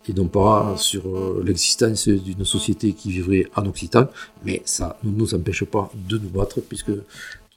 et 0.09 0.13
non 0.13 0.27
pas 0.27 0.75
sur 0.77 1.07
euh, 1.07 1.43
l'existence 1.45 2.09
d'une 2.09 2.45
société 2.45 2.93
qui 2.93 3.11
vivrait 3.11 3.47
en 3.57 3.65
occitan, 3.67 4.09
mais 4.45 4.63
ça 4.65 4.99
ne 5.05 5.11
nous 5.11 5.35
empêche 5.35 5.65
pas 5.65 5.91
de 5.95 6.19
nous 6.19 6.29
battre 6.29 6.61
puisque 6.61 6.93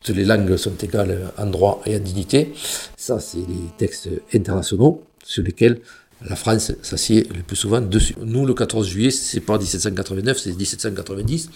toutes 0.01 0.15
les 0.15 0.23
langues 0.23 0.55
sont 0.55 0.75
égales 0.81 1.31
en 1.37 1.47
droit 1.47 1.81
et 1.85 1.97
en 1.97 1.99
dignité. 1.99 2.53
Ça, 2.95 3.19
c'est 3.19 3.39
les 3.39 3.69
textes 3.77 4.09
internationaux 4.33 5.03
sur 5.23 5.43
lesquels 5.43 5.81
la 6.27 6.35
France 6.35 6.73
s'assied 6.81 7.27
le 7.33 7.43
plus 7.43 7.55
souvent 7.55 7.81
dessus. 7.81 8.15
Nous, 8.23 8.45
le 8.45 8.53
14 8.53 8.87
juillet, 8.87 9.11
c'est 9.11 9.39
pas 9.39 9.57
1789, 9.57 10.37
c'est 10.37 10.51
1790, 10.51 11.49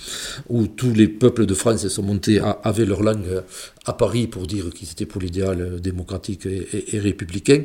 où 0.50 0.68
tous 0.68 0.94
les 0.94 1.08
peuples 1.08 1.46
de 1.46 1.54
France 1.54 1.88
sont 1.88 2.04
montés, 2.04 2.40
avaient 2.64 2.86
leur 2.86 3.04
langue 3.04 3.44
à 3.86 3.94
Paris 3.94 4.28
pour 4.28 4.48
dire 4.48 4.70
qu'ils 4.74 4.92
étaient 4.92 5.06
pour 5.06 5.22
l'idéal 5.22 5.82
démocratique 5.82 6.46
et, 6.46 7.00
républicain, 7.00 7.64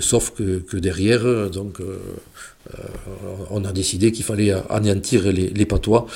sauf 0.00 0.32
que, 0.32 0.76
derrière, 0.76 1.50
donc, 1.50 1.80
euh, 2.70 2.76
on 3.50 3.64
a 3.64 3.72
décidé 3.72 4.12
qu'il 4.12 4.24
fallait 4.24 4.52
anéantir 4.70 5.24
les, 5.32 5.66
patois. 5.66 6.06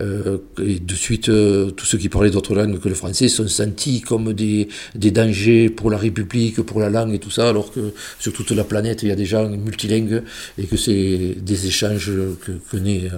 Euh, 0.00 0.38
et 0.62 0.78
de 0.78 0.94
suite, 0.94 1.28
euh, 1.28 1.70
tous 1.70 1.84
ceux 1.84 1.98
qui 1.98 2.08
parlaient 2.08 2.30
d'autres 2.30 2.54
langues 2.54 2.78
que 2.78 2.88
le 2.88 2.94
français 2.94 3.28
sont 3.28 3.48
sentis 3.48 4.02
comme 4.02 4.32
des, 4.32 4.68
dangers 4.94 5.68
pour 5.68 5.90
la 5.90 5.98
République, 5.98 6.62
pour 6.62 6.80
la 6.80 6.90
langue 6.90 7.12
et 7.12 7.18
tout 7.18 7.30
ça, 7.30 7.48
alors 7.48 7.72
que 7.72 7.92
sur 8.20 8.32
toute 8.32 8.52
la 8.52 8.64
planète, 8.64 9.02
il 9.02 9.08
y 9.08 9.12
a 9.12 9.16
des 9.16 9.26
gens 9.26 9.48
multilingues 9.48 10.22
et 10.58 10.66
que 10.66 10.76
c'est 10.76 11.36
des 11.40 11.66
échanges 11.66 12.12
que, 12.44 12.52
que 12.52 12.76
naît 12.76 13.10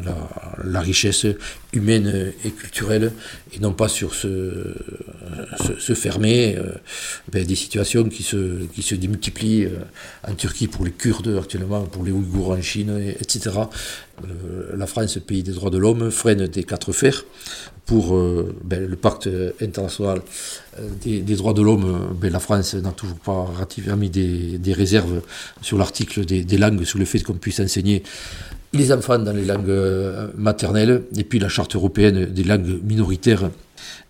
la, 0.65 0.81
richesse 0.81 1.27
humaine 1.73 2.33
et 2.45 2.51
culturelle, 2.51 3.13
et 3.53 3.59
non 3.59 3.73
pas 3.73 3.89
sur 3.89 4.15
ce, 4.15 4.75
se, 5.79 5.95
fermer, 5.95 6.57
ben, 7.31 7.45
des 7.45 7.55
situations 7.55 8.09
qui 8.09 8.23
se, 8.23 8.65
qui 8.73 8.83
se 8.83 8.95
démultiplient 8.95 9.69
en 10.27 10.35
Turquie 10.35 10.67
pour 10.67 10.85
les 10.85 10.93
Kurdes 10.93 11.37
actuellement, 11.39 11.83
pour 11.83 12.05
les 12.05 12.13
Ouïghours 12.13 12.51
en 12.51 12.63
Chine 12.63 12.99
etc. 13.21 13.51
Euh, 14.25 14.77
la 14.77 14.87
France, 14.87 15.19
pays 15.19 15.43
des 15.43 15.53
droits 15.53 15.71
de 15.71 15.79
l'homme, 15.79 16.11
freine 16.11 16.47
des 16.47 16.65
quatre 16.65 16.93
fers 16.93 17.25
pour 17.87 18.17
euh, 18.17 18.55
ben, 18.65 18.87
le 18.87 18.97
pacte 18.97 19.31
international 19.63 20.21
euh, 20.79 20.89
des, 21.03 21.37
droits 21.37 21.55
de 21.55 21.63
l'homme. 21.63 22.15
Ben, 22.21 22.33
la 22.33 22.41
France 22.41 22.75
n'a 22.75 22.93
toujours 22.93 23.19
pas 23.19 23.45
ratifié, 23.45 23.95
mis 23.97 24.11
des, 24.11 24.73
réserves 24.73 25.23
sur 25.63 25.79
l'article 25.79 26.25
des, 26.25 26.59
langues, 26.59 26.85
sur 26.85 26.99
le 26.99 27.05
fait 27.05 27.21
qu'on 27.21 27.35
puisse 27.35 27.61
enseigner 27.61 28.03
les 28.73 28.93
enfants 28.93 29.19
dans 29.19 29.33
les 29.33 29.45
langues 29.45 29.73
maternelles, 30.37 31.03
et 31.17 31.25
puis 31.25 31.39
la 31.39 31.49
charte 31.49 31.75
européenne 31.75 32.27
des 32.27 32.45
langues 32.45 32.81
minoritaires 32.85 33.51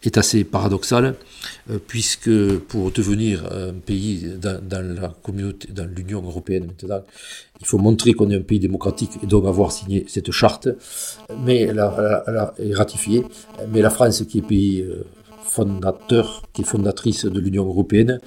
est 0.03 0.17
assez 0.17 0.45
paradoxale, 0.45 1.15
puisque 1.87 2.31
pour 2.69 2.91
devenir 2.91 3.45
un 3.53 3.73
pays 3.75 4.27
dans, 4.41 4.61
la 5.01 5.15
communauté, 5.23 5.69
dans 5.73 5.87
l'Union 5.87 6.23
européenne 6.23 6.67
maintenant, 6.67 7.05
il 7.61 7.67
faut 7.67 7.79
montrer 7.79 8.15
qu'on 8.15 8.31
est 8.31 8.37
un 8.37 8.43
pays 8.43 8.61
démocratique 8.61 9.11
et 9.23 9.27
donc 9.27 9.47
avoir 9.47 9.71
signé 9.73 10.05
cette 10.09 10.31
charte, 10.31 10.69
mais 11.45 11.61
elle 11.63 11.81
a, 11.81 12.55
est 12.59 12.75
ratifiée. 12.75 13.25
Mais 13.73 13.83
la 13.83 13.91
France, 13.91 14.23
qui 14.29 14.39
est 14.39 14.43
pays 14.43 14.85
euh, 15.61 16.23
qui 16.53 16.63
est 16.63 16.65
fondatrice 16.65 17.25
de 17.25 17.41
l'Union 17.41 17.67
européenne, 17.67 18.21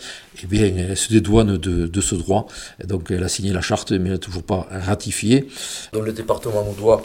eh 0.43 0.47
bien, 0.47 0.71
elle 0.75 0.97
se 0.97 1.09
dédouane 1.11 1.57
de, 1.57 2.01
ce 2.01 2.15
droit. 2.15 2.47
donc, 2.85 3.11
elle 3.11 3.23
a 3.23 3.29
signé 3.29 3.53
la 3.53 3.61
charte, 3.61 3.91
mais 3.91 4.05
elle 4.05 4.11
n'a 4.13 4.17
toujours 4.17 4.43
pas 4.43 4.67
ratifié. 4.71 5.47
Dans 5.93 6.01
le 6.01 6.13
département 6.13 6.63
doit 6.77 7.01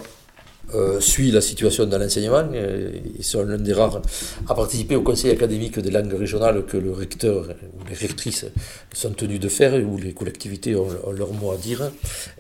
euh, 0.74 0.98
suit 1.00 1.30
la 1.30 1.40
situation 1.40 1.86
dans 1.86 1.98
l'enseignement. 1.98 2.42
Euh, 2.52 2.90
ils 3.16 3.24
sont 3.24 3.44
l'un 3.44 3.58
des 3.58 3.72
rares 3.72 4.02
à 4.48 4.54
participer 4.54 4.96
au 4.96 5.02
conseil 5.02 5.30
académique 5.30 5.78
des 5.78 5.92
langues 5.92 6.12
régionales 6.12 6.64
que 6.66 6.76
le 6.76 6.90
recteur 6.90 7.46
ou 7.78 7.88
les 7.88 7.94
rectrices 7.94 8.46
sont 8.92 9.12
tenus 9.12 9.38
de 9.38 9.48
faire, 9.48 9.74
où 9.86 9.96
les 9.96 10.12
collectivités 10.12 10.74
ont, 10.74 10.88
leur 11.12 11.32
mot 11.32 11.52
à 11.52 11.56
dire. 11.56 11.92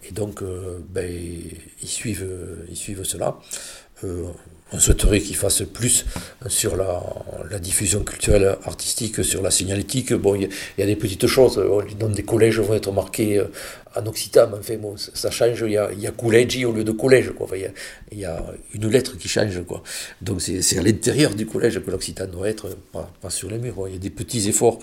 Et 0.08 0.12
donc, 0.12 0.42
euh, 0.42 0.80
ben, 0.90 1.08
ils, 1.82 1.88
suivent, 1.88 2.28
ils 2.68 2.76
suivent 2.76 3.04
cela. 3.04 3.38
On 4.72 4.80
souhaiterait 4.80 5.20
qu'il 5.20 5.36
fasse 5.36 5.62
plus 5.62 6.04
sur 6.48 6.76
la, 6.76 7.58
diffusion 7.60 8.02
culturelle 8.02 8.56
artistique, 8.64 9.24
sur 9.24 9.40
la 9.40 9.52
signalétique. 9.52 10.12
Bon, 10.12 10.34
il 10.34 10.48
y, 10.76 10.82
a 10.82 10.86
des 10.86 10.96
petites 10.96 11.28
choses. 11.28 11.62
Dans 11.98 12.08
des 12.08 12.24
collèges 12.24 12.58
vont 12.58 12.74
être 12.74 12.90
marqués 12.90 13.38
euh, 13.38 13.44
en 13.94 14.04
occitan, 14.06 14.48
mais 14.50 14.58
enfin, 14.58 14.76
bon, 14.76 14.96
ça 14.96 15.30
change. 15.30 15.62
Il 15.64 15.72
y 15.72 15.76
a, 15.76 15.90
il 15.92 16.10
collège 16.12 16.64
au 16.64 16.72
lieu 16.72 16.82
de 16.82 16.90
collège. 16.90 17.30
Quoi. 17.30 17.46
il, 18.10 18.18
y 18.18 18.24
a, 18.24 18.44
une 18.74 18.88
lettre 18.88 19.16
qui 19.16 19.28
change. 19.28 19.62
Quoi. 19.64 19.84
Donc 20.20 20.42
c'est 20.42 20.78
à 20.78 20.82
l'intérieur 20.82 21.36
du 21.36 21.46
collège 21.46 21.80
que 21.80 21.90
l'occitan 21.90 22.26
doit 22.26 22.48
être, 22.48 22.76
pas, 22.92 23.30
sur 23.30 23.48
les 23.48 23.58
murs. 23.58 23.86
Il 23.86 23.94
y 23.94 23.96
a 23.96 24.00
des 24.00 24.10
petits 24.10 24.48
efforts, 24.48 24.80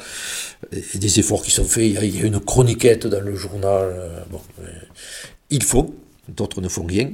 des 0.71 1.19
efforts 1.19 1.43
qui 1.43 1.51
sont 1.51 1.65
faits. 1.65 1.83
Il 1.83 2.15
y 2.15 2.21
a, 2.21 2.25
une 2.25 2.39
chroniquette 2.39 3.05
dans 3.07 3.21
le 3.21 3.35
journal. 3.35 3.91
Euh, 3.93 4.19
bon, 4.31 4.39
euh, 4.61 4.67
il 5.49 5.63
faut, 5.63 5.93
d'autres 6.29 6.61
ne 6.61 6.69
font 6.69 6.85
rien, 6.85 7.11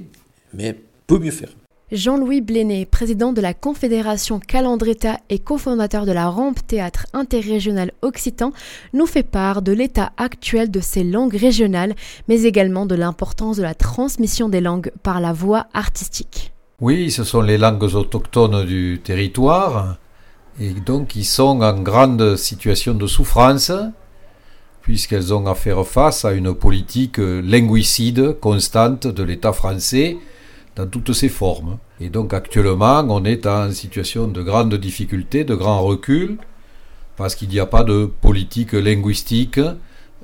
mais 0.53 0.75
peut 1.07 1.17
mieux 1.17 1.31
faire. 1.31 1.49
Jean-Louis 1.91 2.41
Bléné, 2.41 2.85
président 2.85 3.33
de 3.33 3.41
la 3.41 3.55
Confédération 3.55 4.39
Calandreta 4.39 5.17
et 5.31 5.39
cofondateur 5.39 6.05
de 6.05 6.11
la 6.11 6.29
Rampe 6.29 6.59
Théâtre 6.67 7.07
interrégional 7.13 7.93
occitan, 8.03 8.53
nous 8.93 9.07
fait 9.07 9.23
part 9.23 9.63
de 9.63 9.71
l'état 9.71 10.11
actuel 10.17 10.69
de 10.69 10.81
ces 10.81 11.03
langues 11.03 11.35
régionales, 11.35 11.95
mais 12.27 12.43
également 12.43 12.85
de 12.85 12.93
l'importance 12.93 13.57
de 13.57 13.63
la 13.63 13.73
transmission 13.73 14.49
des 14.49 14.61
langues 14.61 14.91
par 15.01 15.19
la 15.19 15.33
voie 15.33 15.65
artistique. 15.73 16.53
Oui, 16.79 17.09
ce 17.09 17.23
sont 17.23 17.41
les 17.41 17.57
langues 17.57 17.95
autochtones 17.95 18.65
du 18.65 19.01
territoire, 19.03 19.97
et 20.59 20.73
donc 20.73 21.15
ils 21.15 21.25
sont 21.25 21.61
en 21.61 21.81
grande 21.81 22.35
situation 22.35 22.93
de 22.93 23.07
souffrance, 23.07 23.71
puisqu'elles 24.83 25.33
ont 25.33 25.47
à 25.47 25.55
faire 25.55 25.87
face 25.87 26.23
à 26.23 26.33
une 26.33 26.53
politique 26.53 27.17
linguicide 27.17 28.39
constante 28.39 29.07
de 29.07 29.23
l'État 29.23 29.53
français, 29.53 30.17
dans 30.79 30.87
toutes 30.87 31.11
ses 31.11 31.27
formes. 31.27 31.77
Et 31.99 32.09
donc 32.09 32.33
actuellement, 32.33 33.05
on 33.09 33.25
est 33.25 33.45
en 33.45 33.69
situation 33.71 34.29
de 34.29 34.41
grande 34.41 34.73
difficulté, 34.75 35.43
de 35.43 35.53
grand 35.53 35.81
recul, 35.81 36.37
parce 37.17 37.35
qu'il 37.35 37.49
n'y 37.49 37.59
a 37.59 37.65
pas 37.65 37.83
de 37.83 38.09
politique 38.21 38.71
linguistique 38.71 39.59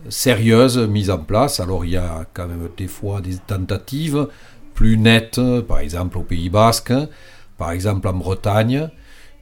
sérieuse 0.07 0.77
mise 0.77 1.11
en 1.11 1.17
place. 1.17 1.59
Alors 1.59 1.83
il 1.83 1.91
y 1.91 1.97
a 1.97 2.25
quand 2.33 2.47
même 2.47 2.69
des 2.77 2.87
fois 2.87 3.19
des 3.19 3.35
tentatives 3.35 4.27
plus 4.73 4.97
nettes, 4.97 5.41
par 5.67 5.79
exemple 5.79 6.17
au 6.17 6.23
Pays 6.23 6.49
Basque, 6.49 6.93
par 7.57 7.71
exemple 7.71 8.07
en 8.07 8.13
Bretagne, 8.13 8.89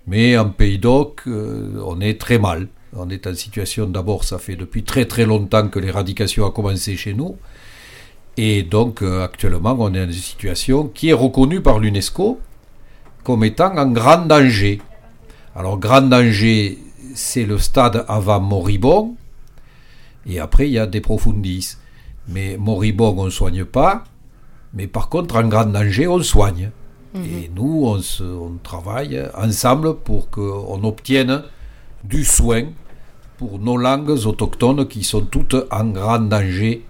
mais 0.07 0.36
en 0.36 0.49
Pays 0.49 0.80
d'Oc, 0.80 1.22
euh, 1.28 1.80
on 1.86 2.01
est 2.01 2.20
très 2.20 2.39
mal. 2.39 2.68
On 2.95 3.09
est 3.09 3.26
en 3.26 3.34
situation, 3.34 3.88
d'abord, 3.88 4.24
ça 4.24 4.38
fait 4.38 4.55
depuis 4.55 4.84
très 4.84 5.05
très 5.05 5.26
longtemps 5.26 5.68
que 5.68 5.80
l'éradication 5.80 6.45
a 6.45 6.51
commencé 6.51 6.95
chez 6.95 7.14
nous, 7.14 7.38
et 8.38 8.63
donc 8.63 9.01
euh, 9.01 9.23
actuellement, 9.23 9.75
on 9.77 9.93
est 9.93 10.05
dans 10.05 10.11
une 10.11 10.13
situation 10.13 10.88
qui 10.88 11.09
est 11.09 11.13
reconnue 11.13 11.61
par 11.61 11.79
l'UNESCO 11.79 12.39
comme 13.23 13.43
étant 13.43 13.77
en 13.77 13.89
grand 13.91 14.25
danger. 14.25 14.81
Alors 15.55 15.77
grand 15.77 16.01
danger, 16.01 16.79
c'est 17.13 17.45
le 17.45 17.57
stade 17.57 18.05
avant 18.07 18.39
moribond, 18.39 19.15
et 20.25 20.39
après 20.39 20.67
il 20.67 20.73
y 20.73 20.79
a 20.79 20.88
des 20.88 21.01
profundis. 21.01 21.77
Mais 22.27 22.57
moribond, 22.57 23.15
on 23.17 23.25
ne 23.25 23.29
soigne 23.29 23.65
pas, 23.65 24.05
mais 24.73 24.88
par 24.88 25.09
contre 25.09 25.36
en 25.36 25.47
grand 25.47 25.65
danger, 25.65 26.07
on 26.07 26.21
soigne. 26.21 26.71
Mhm. 27.13 27.23
Et 27.25 27.51
nous, 27.55 27.84
on, 27.86 28.01
on, 28.23 28.57
travaille 28.63 29.21
ensemble 29.38 29.97
pour 29.97 30.31
qu'on 30.31 30.84
obtienne 30.84 31.43
du 32.03 32.25
soin 32.25 32.63
pour 33.38 33.59
nos 33.59 33.77
langues 33.77 34.25
autochtones 34.25 34.88
qui 34.88 35.03
sont 35.03 35.21
toutes 35.21 35.55
en 35.69 35.86
grand 35.86 36.19
danger 36.19 36.84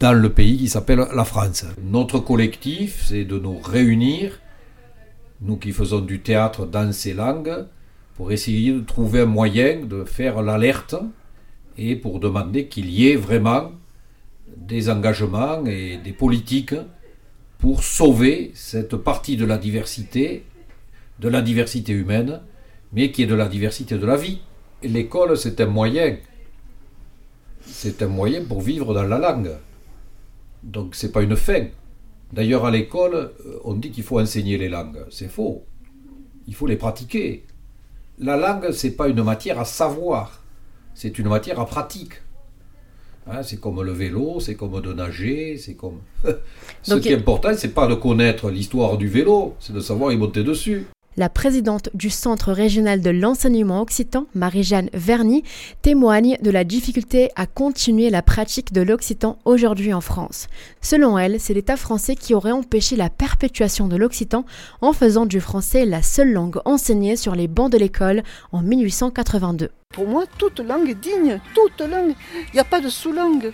dans 0.00 0.12
le 0.12 0.32
pays 0.32 0.56
qui 0.56 0.68
s'appelle 0.68 1.06
la 1.14 1.24
France. 1.24 1.64
Notre 1.82 2.18
collectif, 2.20 3.04
c'est 3.06 3.24
de 3.24 3.38
nous 3.38 3.58
réunir, 3.58 4.40
nous 5.40 5.56
qui 5.56 5.72
faisons 5.72 6.00
du 6.00 6.20
théâtre 6.20 6.66
dans 6.66 6.92
ces 6.92 7.14
langues, 7.14 7.66
pour 8.16 8.32
essayer 8.32 8.72
de 8.72 8.80
trouver 8.80 9.20
un 9.20 9.26
moyen 9.26 9.84
de 9.84 10.04
faire 10.04 10.42
l'alerte 10.42 10.96
et 11.76 11.96
pour 11.96 12.18
demander 12.20 12.66
qu'il 12.66 12.90
y 12.90 13.08
ait 13.08 13.16
vraiment 13.16 13.72
des 14.56 14.90
engagements 14.90 15.64
et 15.66 15.98
des 15.98 16.12
politiques 16.12 16.74
pour 17.58 17.82
sauver 17.84 18.50
cette 18.54 18.96
partie 18.96 19.36
de 19.36 19.44
la 19.44 19.58
diversité, 19.58 20.44
de 21.20 21.28
la 21.28 21.42
diversité 21.42 21.92
humaine, 21.92 22.40
mais 22.92 23.10
qui 23.10 23.22
est 23.22 23.26
de 23.26 23.34
la 23.34 23.48
diversité 23.48 23.98
de 23.98 24.06
la 24.06 24.16
vie. 24.16 24.40
L'école, 24.82 25.36
c'est 25.36 25.60
un 25.60 25.66
moyen. 25.66 26.16
C'est 27.62 28.02
un 28.02 28.08
moyen 28.08 28.44
pour 28.44 28.60
vivre 28.60 28.94
dans 28.94 29.02
la 29.02 29.18
langue. 29.18 29.50
Donc 30.62 30.94
c'est 30.94 31.12
pas 31.12 31.22
une 31.22 31.36
fin. 31.36 31.66
D'ailleurs 32.32 32.64
à 32.64 32.70
l'école, 32.70 33.14
euh, 33.14 33.60
on 33.64 33.74
dit 33.74 33.90
qu'il 33.90 34.04
faut 34.04 34.20
enseigner 34.20 34.58
les 34.58 34.68
langues. 34.68 35.04
C'est 35.10 35.28
faux. 35.28 35.64
Il 36.46 36.54
faut 36.54 36.66
les 36.66 36.76
pratiquer. 36.76 37.44
La 38.18 38.36
langue, 38.36 38.70
c'est 38.72 38.92
pas 38.92 39.08
une 39.08 39.22
matière 39.22 39.58
à 39.60 39.64
savoir. 39.64 40.42
C'est 40.94 41.18
une 41.18 41.28
matière 41.28 41.60
à 41.60 41.66
pratique. 41.66 42.14
Hein, 43.30 43.42
c'est 43.42 43.60
comme 43.60 43.82
le 43.82 43.92
vélo, 43.92 44.40
c'est 44.40 44.54
comme 44.54 44.80
de 44.80 44.92
nager, 44.92 45.58
c'est 45.58 45.74
comme. 45.74 46.00
Ce 46.82 46.94
qui 46.94 47.10
est 47.10 47.16
important, 47.16 47.50
c'est 47.56 47.74
pas 47.74 47.86
de 47.86 47.94
connaître 47.94 48.50
l'histoire 48.50 48.96
du 48.96 49.06
vélo, 49.06 49.54
c'est 49.60 49.74
de 49.74 49.80
savoir 49.80 50.12
y 50.12 50.16
monter 50.16 50.42
dessus. 50.42 50.86
La 51.18 51.28
présidente 51.28 51.90
du 51.94 52.10
Centre 52.10 52.52
régional 52.52 53.00
de 53.00 53.10
l'enseignement 53.10 53.82
occitan, 53.82 54.26
Marie-Jeanne 54.36 54.88
Verny, 54.92 55.42
témoigne 55.82 56.38
de 56.42 56.50
la 56.52 56.62
difficulté 56.62 57.30
à 57.34 57.46
continuer 57.46 58.08
la 58.08 58.22
pratique 58.22 58.72
de 58.72 58.82
l'occitan 58.82 59.36
aujourd'hui 59.44 59.92
en 59.92 60.00
France. 60.00 60.46
Selon 60.80 61.18
elle, 61.18 61.40
c'est 61.40 61.54
l'État 61.54 61.76
français 61.76 62.14
qui 62.14 62.34
aurait 62.34 62.52
empêché 62.52 62.94
la 62.94 63.10
perpétuation 63.10 63.88
de 63.88 63.96
l'occitan 63.96 64.44
en 64.80 64.92
faisant 64.92 65.26
du 65.26 65.40
français 65.40 65.86
la 65.86 66.02
seule 66.02 66.32
langue 66.32 66.60
enseignée 66.64 67.16
sur 67.16 67.34
les 67.34 67.48
bancs 67.48 67.72
de 67.72 67.78
l'école 67.78 68.22
en 68.52 68.62
1882. 68.62 69.70
Pour 69.92 70.06
moi, 70.06 70.22
toute 70.38 70.60
langue 70.60 70.88
est 70.88 70.94
digne, 70.94 71.40
toute 71.52 71.80
langue. 71.80 72.14
Il 72.52 72.54
n'y 72.54 72.60
a 72.60 72.64
pas 72.64 72.80
de 72.80 72.88
sous-langue 72.88 73.52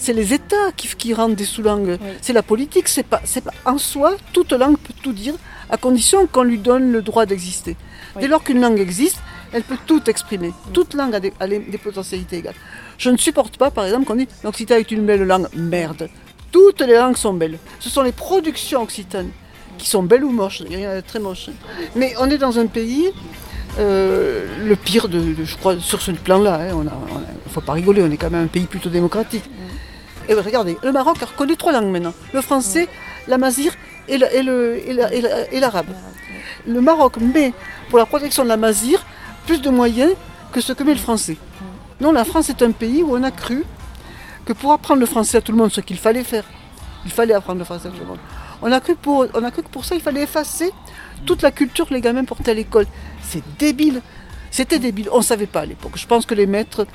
c'est 0.00 0.14
les 0.14 0.32
États 0.32 0.72
qui, 0.74 1.12
rendent 1.12 1.34
des 1.34 1.44
sous-langues. 1.44 1.98
C'est 2.22 2.32
la 2.32 2.42
politique, 2.42 2.88
c'est 2.88 3.02
pas, 3.02 3.20
pas, 3.44 3.70
en 3.70 3.76
soi, 3.76 4.16
toute 4.32 4.52
langue 4.52 4.78
peut 4.78 4.94
tout 5.02 5.12
dire, 5.12 5.34
à 5.70 5.76
condition 5.76 6.26
qu'on 6.26 6.42
lui 6.42 6.58
donne 6.58 6.92
le 6.92 7.02
droit 7.02 7.26
d'exister. 7.26 7.76
Dès 8.18 8.28
lors 8.28 8.42
qu'une 8.42 8.60
langue 8.60 8.80
existe, 8.80 9.20
Elle 9.52 9.62
peut 9.62 9.78
tout 9.86 10.08
exprimer. 10.08 10.52
Toute 10.72 10.94
langue 10.94 11.14
a 11.14 11.20
des, 11.20 11.32
potentialités 11.82 12.38
égales. 12.38 12.54
Je 12.98 13.10
ne 13.10 13.16
supporte 13.16 13.56
pas, 13.56 13.70
par 13.70 13.84
exemple, 13.84 14.04
qu'on 14.06 14.14
dise 14.14 14.28
l'occitan 14.44 14.76
est 14.76 14.90
une 14.90 15.04
belle 15.04 15.24
langue. 15.24 15.48
Merde. 15.54 16.08
Toutes 16.52 16.80
les 16.80 16.94
langues 16.94 17.16
sont 17.16 17.32
belles. 17.32 17.58
Ce 17.80 17.88
sont 17.90 18.02
les 18.02 18.12
productions 18.12 18.82
occitanes 18.82 19.30
qui 19.78 19.88
sont 19.88 20.02
belles 20.02 20.24
ou 20.24 20.30
moches. 20.30 20.62
Il 20.68 20.78
y 20.78 20.86
en 20.86 20.90
a 20.90 21.02
très 21.02 21.18
moches. 21.18 21.50
Mais 21.96 22.14
on 22.20 22.30
est 22.30 22.38
dans 22.38 22.58
un 22.58 22.66
pays, 22.66 23.10
euh, 23.78 24.46
le 24.64 24.76
pire, 24.76 25.08
de, 25.08 25.34
je 25.42 25.56
crois, 25.56 25.78
sur 25.80 26.00
ce 26.00 26.12
plan-là. 26.12 26.66
Il 26.66 26.70
hein. 26.70 26.84
ne 26.84 27.50
faut 27.50 27.60
pas 27.60 27.72
rigoler, 27.72 28.02
on 28.02 28.10
est 28.10 28.16
quand 28.16 28.30
même 28.30 28.44
un 28.44 28.48
pays 28.48 28.66
plutôt 28.66 28.88
démocratique. 28.88 29.44
Et 30.28 30.34
regardez, 30.34 30.76
le 30.84 30.92
Maroc 30.92 31.20
a 31.22 31.26
reconnu 31.26 31.56
trois 31.56 31.72
langues 31.72 31.90
maintenant. 31.90 32.14
Le 32.32 32.40
français, 32.40 32.88
et 34.10 35.60
l'arabe. 35.60 35.94
Le 36.66 36.80
Maroc 36.80 37.16
met 37.18 37.52
pour 37.88 37.98
la 37.98 38.06
protection 38.06 38.42
de 38.44 38.48
la 38.48 38.56
mazir 38.56 39.04
plus 39.46 39.62
de 39.62 39.70
moyens 39.70 40.12
que 40.52 40.60
ce 40.60 40.72
que 40.72 40.82
met 40.82 40.94
le 40.94 41.00
français. 41.00 41.36
Non, 42.00 42.12
la 42.12 42.24
France 42.24 42.48
est 42.48 42.62
un 42.62 42.72
pays 42.72 43.02
où 43.02 43.14
on 43.14 43.22
a 43.22 43.30
cru 43.30 43.64
que 44.44 44.52
pour 44.52 44.72
apprendre 44.72 45.00
le 45.00 45.06
français 45.06 45.38
à 45.38 45.40
tout 45.40 45.52
le 45.52 45.58
monde, 45.58 45.70
ce 45.70 45.80
qu'il 45.80 45.98
fallait 45.98 46.24
faire, 46.24 46.44
il 47.04 47.10
fallait 47.10 47.34
apprendre 47.34 47.58
le 47.58 47.64
français 47.64 47.88
à 47.88 47.90
tout 47.90 48.00
le 48.00 48.06
monde. 48.06 48.18
On 48.62 48.72
a 48.72 48.80
cru, 48.80 48.94
pour, 48.94 49.26
on 49.34 49.44
a 49.44 49.50
cru 49.50 49.62
que 49.62 49.68
pour 49.68 49.84
ça, 49.84 49.94
il 49.94 50.00
fallait 50.00 50.22
effacer 50.22 50.70
toute 51.24 51.42
la 51.42 51.50
culture 51.50 51.88
que 51.88 51.94
les 51.94 52.00
gamins 52.00 52.24
portaient 52.24 52.50
à 52.50 52.54
l'école. 52.54 52.86
C'est 53.22 53.42
débile. 53.58 54.02
C'était 54.50 54.78
débile. 54.78 55.08
On 55.12 55.18
ne 55.18 55.22
savait 55.22 55.46
pas 55.46 55.60
à 55.60 55.66
l'époque. 55.66 55.92
Je 55.94 56.06
pense 56.06 56.26
que 56.26 56.34
les 56.34 56.46
maîtres, 56.46 56.86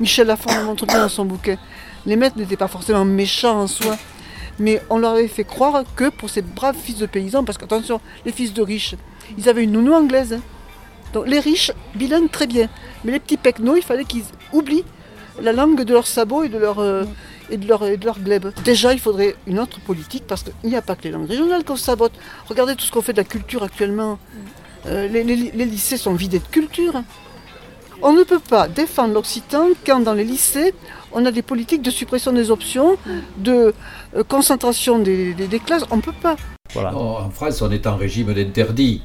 Michel 0.00 0.26
Lafont 0.26 0.54
le 0.54 0.64
montre 0.64 0.86
bien 0.86 0.98
dans 0.98 1.08
son 1.08 1.24
bouquin, 1.24 1.56
les 2.04 2.16
maîtres 2.16 2.36
n'étaient 2.38 2.56
pas 2.56 2.68
forcément 2.68 3.04
méchants 3.04 3.60
en 3.60 3.66
soi, 3.66 3.96
mais 4.58 4.82
on 4.90 4.98
leur 4.98 5.12
avait 5.12 5.28
fait 5.28 5.44
croire 5.44 5.84
que 5.96 6.08
pour 6.08 6.30
ces 6.30 6.42
braves 6.42 6.76
fils 6.76 6.98
de 6.98 7.06
paysans, 7.06 7.44
parce 7.44 7.58
qu'attention, 7.58 8.00
les 8.24 8.32
fils 8.32 8.54
de 8.54 8.62
riches, 8.62 8.94
ils 9.38 9.48
avaient 9.48 9.64
une 9.64 9.72
nounou 9.72 9.92
anglaise. 9.92 10.38
Donc 11.12 11.26
les 11.26 11.40
riches, 11.40 11.72
bilingues, 11.94 12.30
très 12.30 12.46
bien. 12.46 12.68
Mais 13.04 13.12
les 13.12 13.20
petits 13.20 13.36
pecnos, 13.36 13.76
il 13.76 13.82
fallait 13.82 14.04
qu'ils 14.04 14.24
oublient 14.52 14.84
la 15.40 15.52
langue 15.52 15.82
de 15.82 15.92
leurs 15.92 16.06
sabots 16.06 16.44
et 16.44 16.48
de 16.48 16.58
leur, 16.58 16.78
euh, 16.78 17.04
et 17.50 17.56
de 17.56 17.66
leur, 17.66 17.84
et. 17.84 18.52
Déjà, 18.64 18.92
il 18.92 18.98
faudrait 18.98 19.36
une 19.46 19.58
autre 19.58 19.80
politique 19.80 20.24
parce 20.26 20.42
qu'il 20.42 20.70
n'y 20.70 20.76
a 20.76 20.82
pas 20.82 20.96
que 20.96 21.04
les 21.04 21.10
langues 21.10 21.28
régionales 21.28 21.64
qu'on 21.64 21.76
sabote. 21.76 22.12
Regardez 22.48 22.74
tout 22.74 22.84
ce 22.84 22.92
qu'on 22.92 23.02
fait 23.02 23.12
de 23.12 23.18
la 23.18 23.24
culture 23.24 23.62
actuellement. 23.62 24.18
Euh, 24.86 25.08
les, 25.08 25.24
lycées 25.24 25.96
sont 25.96 26.14
vidés 26.14 26.38
de 26.38 26.46
culture. 26.46 27.02
On 28.02 28.12
ne 28.12 28.22
peut 28.24 28.40
pas 28.40 28.68
défendre 28.68 29.14
l'occitan 29.14 29.68
quand 29.86 30.00
dans 30.00 30.12
les 30.12 30.24
lycées, 30.24 30.74
on 31.12 31.24
a 31.24 31.30
des 31.30 31.42
politiques 31.42 31.82
de 31.82 31.90
suppression 31.90 32.32
des 32.32 32.50
options, 32.50 32.96
de 33.38 33.74
euh, 34.14 34.24
concentration 34.24 34.98
des, 34.98 35.34
classes. 35.64 35.84
On 35.90 35.96
ne 35.96 36.02
peut 36.02 36.12
pas. 36.20 36.36
en 36.76 37.30
France, 37.30 37.62
on 37.62 37.70
est 37.70 37.86
en 37.86 37.96
régime 37.96 38.32
d'interdit 38.34 39.02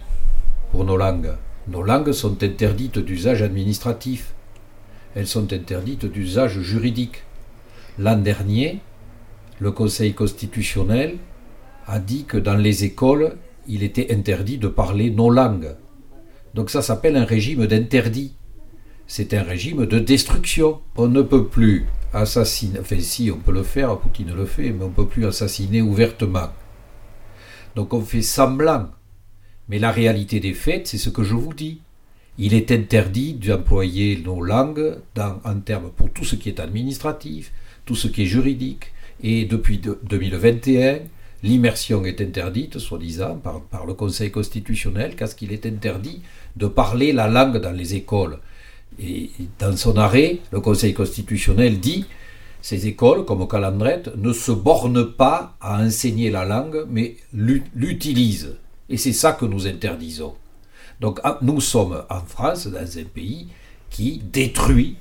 pour 0.72 0.84
nos 0.84 0.98
langues. 0.98 1.36
Nos 1.68 1.84
langues 1.84 2.12
sont 2.12 2.42
interdites 2.44 3.00
d'usage 3.00 3.42
administratif. 3.42 4.34
Elles 5.16 5.28
sont 5.28 5.52
interdites 5.54 6.06
d'usage 6.06 6.60
juridique. 6.60 7.24
L'an 8.00 8.18
dernier, 8.18 8.80
le 9.60 9.72
Conseil 9.72 10.14
constitutionnel 10.14 11.18
a 11.88 12.00
dit 12.00 12.24
que 12.26 12.38
dans 12.38 12.56
les 12.56 12.84
écoles, 12.84 13.36
il 13.68 13.84
était 13.84 14.14
interdit 14.14 14.58
de 14.58 14.68
parler 14.68 15.12
nos 15.12 15.30
langues. 15.30 15.76
Donc 16.54 16.70
ça 16.70 16.82
s'appelle 16.82 17.16
un 17.16 17.26
régime 17.26 17.68
d'interdit. 17.68 18.34
C'est 19.14 19.34
un 19.34 19.44
régime 19.44 19.86
de 19.86 20.00
destruction. 20.00 20.80
On 20.96 21.10
ne 21.10 21.22
peut 21.22 21.46
plus 21.46 21.86
assassiner, 22.14 22.80
enfin 22.80 22.98
si 23.02 23.30
on 23.30 23.40
peut 23.40 23.52
le 23.52 23.64
faire, 23.64 24.00
Poutine 24.00 24.34
le 24.34 24.46
fait, 24.46 24.72
mais 24.72 24.86
on 24.86 24.88
ne 24.88 24.94
peut 24.94 25.06
plus 25.06 25.26
assassiner 25.26 25.82
ouvertement. 25.82 26.48
Donc 27.76 27.94
on 27.94 28.00
fait 28.00 28.22
semblant. 28.22 28.88
Mais 29.68 29.80
la 29.80 29.92
réalité 29.92 30.40
des 30.40 30.54
faits, 30.54 30.88
c'est 30.88 30.98
ce 30.98 31.10
que 31.10 31.24
je 31.24 31.34
vous 31.34 31.54
dis. 31.54 31.82
Il 32.38 32.54
est 32.54 32.72
interdit 32.72 33.34
d'employer 33.34 34.22
nos 34.24 34.42
langues 34.42 34.96
en 35.20 35.60
termes 35.60 35.92
pour 35.92 36.10
tout 36.12 36.24
ce 36.24 36.38
qui 36.38 36.48
est 36.48 36.62
administratif, 36.62 37.52
tout 37.84 37.96
ce 37.96 38.08
qui 38.08 38.22
est 38.22 38.28
juridique. 38.28 38.94
Et 39.22 39.44
depuis 39.44 39.78
2021, 39.78 41.00
l'immersion 41.44 42.06
est 42.06 42.22
interdite, 42.22 42.80
soi-disant, 42.80 43.36
par, 43.36 43.60
par, 43.60 43.86
le 43.86 43.94
Conseil 43.94 44.32
constitutionnel, 44.32 45.18
parce 45.20 45.34
qu'il 45.34 45.52
est 45.52 45.66
interdit 45.66 46.22
de 46.56 46.68
parler 46.68 47.12
la 47.12 47.28
langue 47.28 47.58
dans 47.58 47.76
les 47.76 47.94
écoles. 47.96 48.40
Et 49.00 49.32
dans 49.60 49.76
son 49.76 49.98
arrêt, 49.98 50.40
le 50.52 50.60
Conseil 50.60 50.94
constitutionnel 50.94 51.80
dit 51.80 52.06
ces 52.62 52.86
écoles, 52.86 53.26
comme 53.26 53.48
Calandrette, 53.48 54.16
ne 54.16 54.34
se 54.34 54.52
bornent 54.52 55.14
pas 55.14 55.58
à 55.60 55.84
enseigner 55.84 56.30
la 56.30 56.46
langue, 56.46 56.86
mais 56.90 57.18
l'utilisent. 57.34 58.56
Et 58.88 58.98
c'est 58.98 59.14
ça 59.14 59.34
que 59.34 59.46
nous 59.46 59.66
interdisons. 59.66 60.36
Donc 61.00 61.20
ah, 61.24 61.40
nous 61.42 61.60
sommes 61.60 62.04
en 62.10 62.22
France, 62.22 62.68
dans 62.68 62.98
un 63.00 63.04
pays 63.04 63.48
qui 63.90 64.22
détruit 64.32 64.98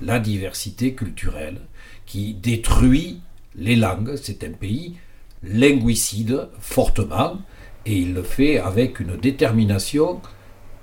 la 0.00 0.18
diversité 0.18 0.94
culturelle, 0.94 1.60
qui 2.04 2.34
détruit 2.34 3.20
les 3.54 3.76
langues. 3.76 4.16
C'est 4.20 4.42
un 4.42 4.50
pays 4.50 4.96
linguicide 5.44 6.48
fortement, 6.58 7.38
et 7.86 7.96
il 7.96 8.14
le 8.14 8.22
fait 8.24 8.58
avec 8.58 8.98
une 8.98 9.16
détermination 9.16 10.20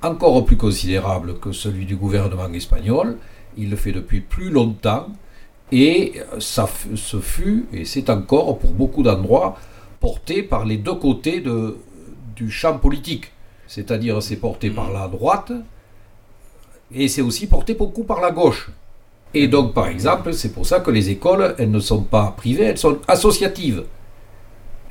encore 0.02 0.44
plus 0.46 0.58
considérable 0.58 1.40
que 1.40 1.52
celui 1.52 1.86
du 1.86 1.96
gouvernement 1.96 2.52
espagnol. 2.54 3.18
Il 3.58 3.70
le 3.70 3.76
fait 3.76 3.92
depuis 3.92 4.22
plus 4.22 4.50
longtemps, 4.50 5.08
et 5.72 6.14
ça, 6.40 6.70
ce 6.96 7.20
fut, 7.20 7.68
et 7.74 7.86
c'est 7.86 8.10
encore 8.10 8.60
pour 8.60 8.72
beaucoup 8.72 9.04
d'endroits, 9.04 9.58
porté 10.00 10.44
par 10.44 10.66
les 10.66 10.78
deux 10.78 10.96
côtés 10.96 11.44
du 12.36 12.50
champ 12.50 12.78
politique. 12.78 13.32
C'est-à-dire 13.68 14.22
c'est 14.22 14.38
porté 14.38 14.70
par 14.70 14.92
la 14.92 15.08
droite, 15.08 15.52
et 16.94 17.08
c'est 17.08 17.22
aussi 17.22 17.48
porté 17.48 17.74
beaucoup 17.74 18.04
par 18.04 18.22
la 18.22 18.32
gauche. 18.32 18.70
Et 19.34 19.48
donc, 19.48 19.74
par 19.74 19.88
exemple, 19.88 20.34
c'est 20.34 20.54
pour 20.54 20.66
ça 20.66 20.82
que 20.82 20.92
les 20.92 21.10
écoles, 21.10 21.56
elles 21.58 21.72
ne 21.72 21.80
sont 21.80 22.04
pas 22.04 22.34
privées, 22.36 22.66
elles 22.66 22.78
sont 22.78 23.00
associatives. 23.08 23.86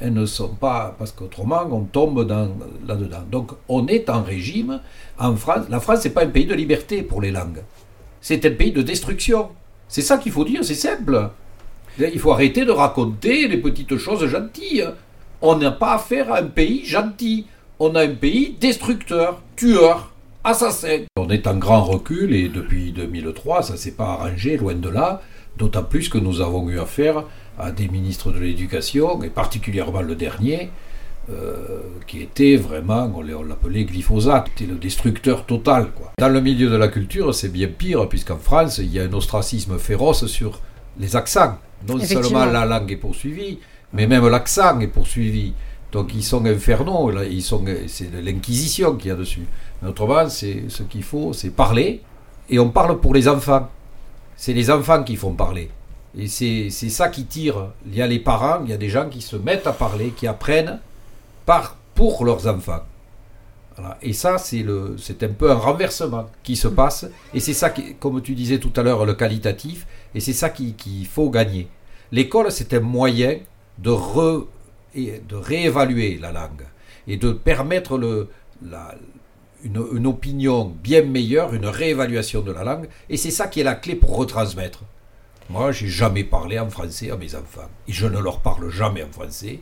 Elles 0.00 0.14
ne 0.14 0.24
sont 0.24 0.48
pas, 0.48 0.94
parce 0.98 1.12
qu'autrement, 1.12 1.68
on 1.70 1.82
tombe 1.82 2.26
là-dedans. 2.86 3.24
Donc, 3.30 3.52
on 3.68 3.86
est 3.86 4.08
en 4.08 4.22
régime, 4.22 4.80
en 5.18 5.36
France, 5.36 5.66
la 5.68 5.78
France, 5.78 6.04
n'est 6.04 6.10
pas 6.10 6.24
un 6.24 6.28
pays 6.28 6.46
de 6.46 6.54
liberté 6.54 7.02
pour 7.02 7.20
les 7.20 7.30
langues. 7.30 7.62
C'est 8.22 8.44
un 8.46 8.50
pays 8.50 8.72
de 8.72 8.80
destruction. 8.80 9.50
C'est 9.88 10.02
ça 10.02 10.16
qu'il 10.16 10.32
faut 10.32 10.44
dire, 10.44 10.64
c'est 10.64 10.74
simple. 10.74 11.28
Il 11.98 12.18
faut 12.18 12.32
arrêter 12.32 12.64
de 12.64 12.70
raconter 12.70 13.46
les 13.46 13.58
petites 13.58 13.96
choses 13.98 14.26
gentilles. 14.26 14.88
On 15.42 15.56
n'a 15.56 15.70
pas 15.70 15.94
affaire 15.94 16.32
à 16.32 16.38
un 16.38 16.46
pays 16.46 16.84
gentil. 16.84 17.46
On 17.78 17.94
a 17.94 18.02
un 18.02 18.14
pays 18.14 18.56
destructeur, 18.58 19.42
tueur 19.56 20.12
assassin. 20.44 21.04
On 21.16 21.28
est 21.28 21.46
en 21.46 21.56
grand 21.56 21.82
recul 21.82 22.34
et 22.34 22.48
depuis 22.48 22.92
2003, 22.92 23.62
ça 23.62 23.72
ne 23.74 23.78
s'est 23.78 23.92
pas 23.92 24.12
arrangé, 24.12 24.56
loin 24.56 24.74
de 24.74 24.88
là, 24.88 25.20
d'autant 25.58 25.82
plus 25.82 26.08
que 26.08 26.18
nous 26.18 26.40
avons 26.40 26.68
eu 26.68 26.78
affaire 26.78 27.24
à 27.60 27.70
des 27.72 27.88
ministres 27.88 28.32
de 28.32 28.38
l'Éducation, 28.38 29.22
et 29.22 29.28
particulièrement 29.28 30.02
le 30.02 30.14
dernier, 30.14 30.70
euh, 31.30 31.80
qui 32.06 32.22
était 32.22 32.56
vraiment, 32.56 33.12
on 33.14 33.22
l'appelait 33.22 33.84
glyphosate, 33.84 34.48
c'était 34.48 34.70
le 34.70 34.78
destructeur 34.78 35.46
total. 35.46 35.90
Quoi. 35.94 36.12
Dans 36.18 36.28
le 36.28 36.40
milieu 36.40 36.68
de 36.68 36.76
la 36.76 36.88
culture, 36.88 37.34
c'est 37.34 37.50
bien 37.50 37.68
pire, 37.68 38.08
puisqu'en 38.08 38.38
France, 38.38 38.78
il 38.78 38.92
y 38.92 38.98
a 38.98 39.04
un 39.04 39.12
ostracisme 39.12 39.78
féroce 39.78 40.26
sur 40.26 40.60
les 40.98 41.14
accents. 41.16 41.58
Non 41.86 41.98
seulement 42.00 42.46
la 42.46 42.66
langue 42.66 42.90
est 42.90 42.96
poursuivie, 42.96 43.58
mais 43.92 44.06
même 44.06 44.26
l'accent 44.28 44.80
est 44.80 44.88
poursuivi. 44.88 45.52
Donc 45.92 46.14
ils 46.14 46.24
sont 46.24 46.44
infernaux, 46.46 47.12
ils 47.22 47.42
sont, 47.42 47.64
c'est 47.86 48.10
l'inquisition 48.22 48.94
qu'il 48.96 49.08
y 49.08 49.12
a 49.12 49.16
dessus. 49.16 49.46
Mais 49.82 49.88
autrement, 49.88 50.28
c'est 50.28 50.64
ce 50.68 50.82
qu'il 50.84 51.02
faut, 51.02 51.32
c'est 51.32 51.50
parler, 51.50 52.00
et 52.48 52.58
on 52.58 52.70
parle 52.70 52.98
pour 52.98 53.14
les 53.14 53.28
enfants. 53.28 53.68
C'est 54.36 54.52
les 54.52 54.70
enfants 54.70 55.02
qui 55.02 55.16
font 55.16 55.34
parler. 55.34 55.70
Et 56.16 56.26
c'est 56.26 56.70
ça 56.70 57.08
qui 57.08 57.24
tire. 57.24 57.68
Il 57.86 57.94
y 57.94 58.02
a 58.02 58.06
les 58.06 58.18
parents, 58.18 58.62
il 58.64 58.70
y 58.70 58.72
a 58.72 58.76
des 58.76 58.88
gens 58.88 59.08
qui 59.08 59.20
se 59.20 59.36
mettent 59.36 59.66
à 59.66 59.72
parler, 59.72 60.10
qui 60.10 60.26
apprennent 60.26 60.80
par, 61.46 61.76
pour 61.94 62.24
leurs 62.24 62.46
enfants. 62.46 62.82
Et 64.02 64.12
ça, 64.12 64.36
c'est 64.36 65.22
un 65.22 65.28
peu 65.28 65.50
un 65.50 65.54
renversement 65.54 66.26
qui 66.42 66.56
se 66.56 66.68
passe. 66.68 67.06
Et 67.32 67.40
c'est 67.40 67.54
ça, 67.54 67.70
qui, 67.70 67.94
comme 67.94 68.20
tu 68.20 68.34
disais 68.34 68.58
tout 68.58 68.72
à 68.76 68.82
l'heure, 68.82 69.06
le 69.06 69.14
qualitatif. 69.14 69.86
Et 70.14 70.20
c'est 70.20 70.32
ça 70.32 70.50
qu'il 70.50 71.06
faut 71.06 71.30
gagner. 71.30 71.68
L'école, 72.12 72.50
c'est 72.50 72.74
un 72.74 72.80
moyen 72.80 73.38
de, 73.78 73.90
re, 73.90 74.46
de 74.94 75.36
réévaluer 75.36 76.18
la 76.20 76.32
langue 76.32 76.66
et 77.06 77.16
de 77.16 77.32
permettre 77.32 77.96
le, 77.96 78.28
la, 78.68 78.94
une, 79.64 80.06
opinion 80.06 80.64
bien 80.82 81.02
meilleure, 81.02 81.54
une 81.54 81.66
réévaluation 81.66 82.40
de 82.40 82.52
la 82.52 82.64
langue, 82.64 82.88
et 83.08 83.16
c'est 83.16 83.30
ça 83.30 83.46
qui 83.46 83.60
est 83.60 83.64
la 83.64 83.74
clé 83.74 83.94
pour 83.94 84.16
retransmettre. 84.16 84.80
Moi, 85.50 85.72
j'ai 85.72 85.88
jamais 85.88 86.22
parlé 86.22 86.60
en 86.60 86.70
français 86.70 87.10
à 87.10 87.16
mes 87.16 87.34
enfants, 87.34 87.68
et 87.88 87.92
je 87.92 88.06
ne 88.06 88.20
leur 88.20 88.38
parle 88.38 88.70
jamais 88.70 89.02
en 89.02 89.10
français, 89.10 89.58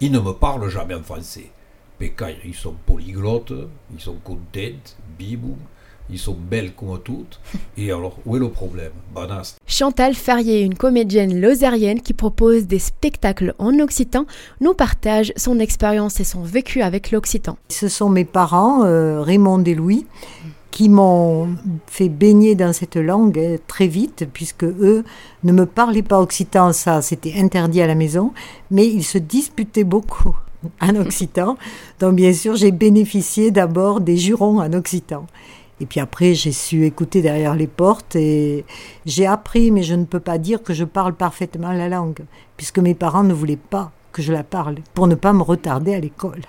ils 0.00 0.12
ne 0.12 0.20
me 0.20 0.30
parlent 0.30 0.68
jamais 0.68 0.94
en 0.94 1.02
français. 1.02 1.50
Mais 1.98 2.14
ils 2.44 2.54
sont 2.54 2.76
polyglottes, 2.86 3.52
ils 3.92 4.00
sont 4.00 4.18
contents, 4.22 4.94
bibou, 5.18 5.56
ils 6.08 6.18
sont 6.20 6.36
belles 6.38 6.72
comme 6.74 6.96
toutes. 7.02 7.40
Et 7.76 7.90
alors, 7.90 8.18
où 8.24 8.36
est 8.36 8.38
le 8.38 8.50
problème? 8.50 8.92
Banast. 9.12 9.58
Chantal 9.66 10.14
Ferrier, 10.14 10.60
une 10.60 10.76
comédienne 10.76 11.40
lozérienne 11.40 12.02
qui 12.02 12.12
propose 12.12 12.68
des 12.68 12.78
spectacles 12.78 13.54
en 13.58 13.80
occitan, 13.80 14.26
nous 14.60 14.74
partage 14.74 15.32
son 15.36 15.58
expérience 15.58 16.20
et 16.20 16.24
son 16.24 16.42
vécu 16.42 16.82
avec 16.82 17.10
l'occitan. 17.10 17.58
Ce 17.68 17.88
sont 17.88 18.10
mes 18.10 18.24
parents, 18.24 18.84
euh, 18.84 19.22
Raymond 19.22 19.64
et 19.64 19.74
Louis, 19.74 20.06
qui 20.72 20.88
m'ont 20.88 21.50
fait 21.86 22.08
baigner 22.08 22.56
dans 22.56 22.72
cette 22.72 22.96
langue 22.96 23.38
hein, 23.38 23.56
très 23.68 23.86
vite, 23.86 24.26
puisque 24.32 24.64
eux 24.64 25.04
ne 25.44 25.52
me 25.52 25.66
parlaient 25.66 26.02
pas 26.02 26.18
occitan, 26.18 26.72
ça 26.72 27.02
c'était 27.02 27.34
interdit 27.38 27.82
à 27.82 27.86
la 27.86 27.94
maison, 27.94 28.32
mais 28.72 28.88
ils 28.88 29.04
se 29.04 29.18
disputaient 29.18 29.84
beaucoup 29.84 30.34
en 30.80 30.96
occitan. 30.96 31.56
Donc 32.00 32.16
bien 32.16 32.32
sûr, 32.32 32.56
j'ai 32.56 32.72
bénéficié 32.72 33.52
d'abord 33.52 34.00
des 34.00 34.16
jurons 34.16 34.60
en 34.60 34.72
occitan. 34.72 35.26
Et 35.80 35.86
puis 35.86 36.00
après, 36.00 36.34
j'ai 36.34 36.52
su 36.52 36.86
écouter 36.86 37.22
derrière 37.22 37.54
les 37.54 37.66
portes 37.66 38.16
et 38.16 38.64
j'ai 39.04 39.26
appris, 39.26 39.70
mais 39.70 39.82
je 39.82 39.94
ne 39.94 40.04
peux 40.04 40.20
pas 40.20 40.38
dire 40.38 40.62
que 40.62 40.72
je 40.72 40.84
parle 40.84 41.12
parfaitement 41.12 41.72
la 41.72 41.88
langue, 41.88 42.20
puisque 42.56 42.78
mes 42.78 42.94
parents 42.94 43.24
ne 43.24 43.34
voulaient 43.34 43.56
pas 43.56 43.90
que 44.12 44.22
je 44.22 44.32
la 44.32 44.44
parle, 44.44 44.76
pour 44.94 45.06
ne 45.06 45.16
pas 45.16 45.32
me 45.32 45.42
retarder 45.42 45.94
à 45.94 46.00
l'école. 46.00 46.42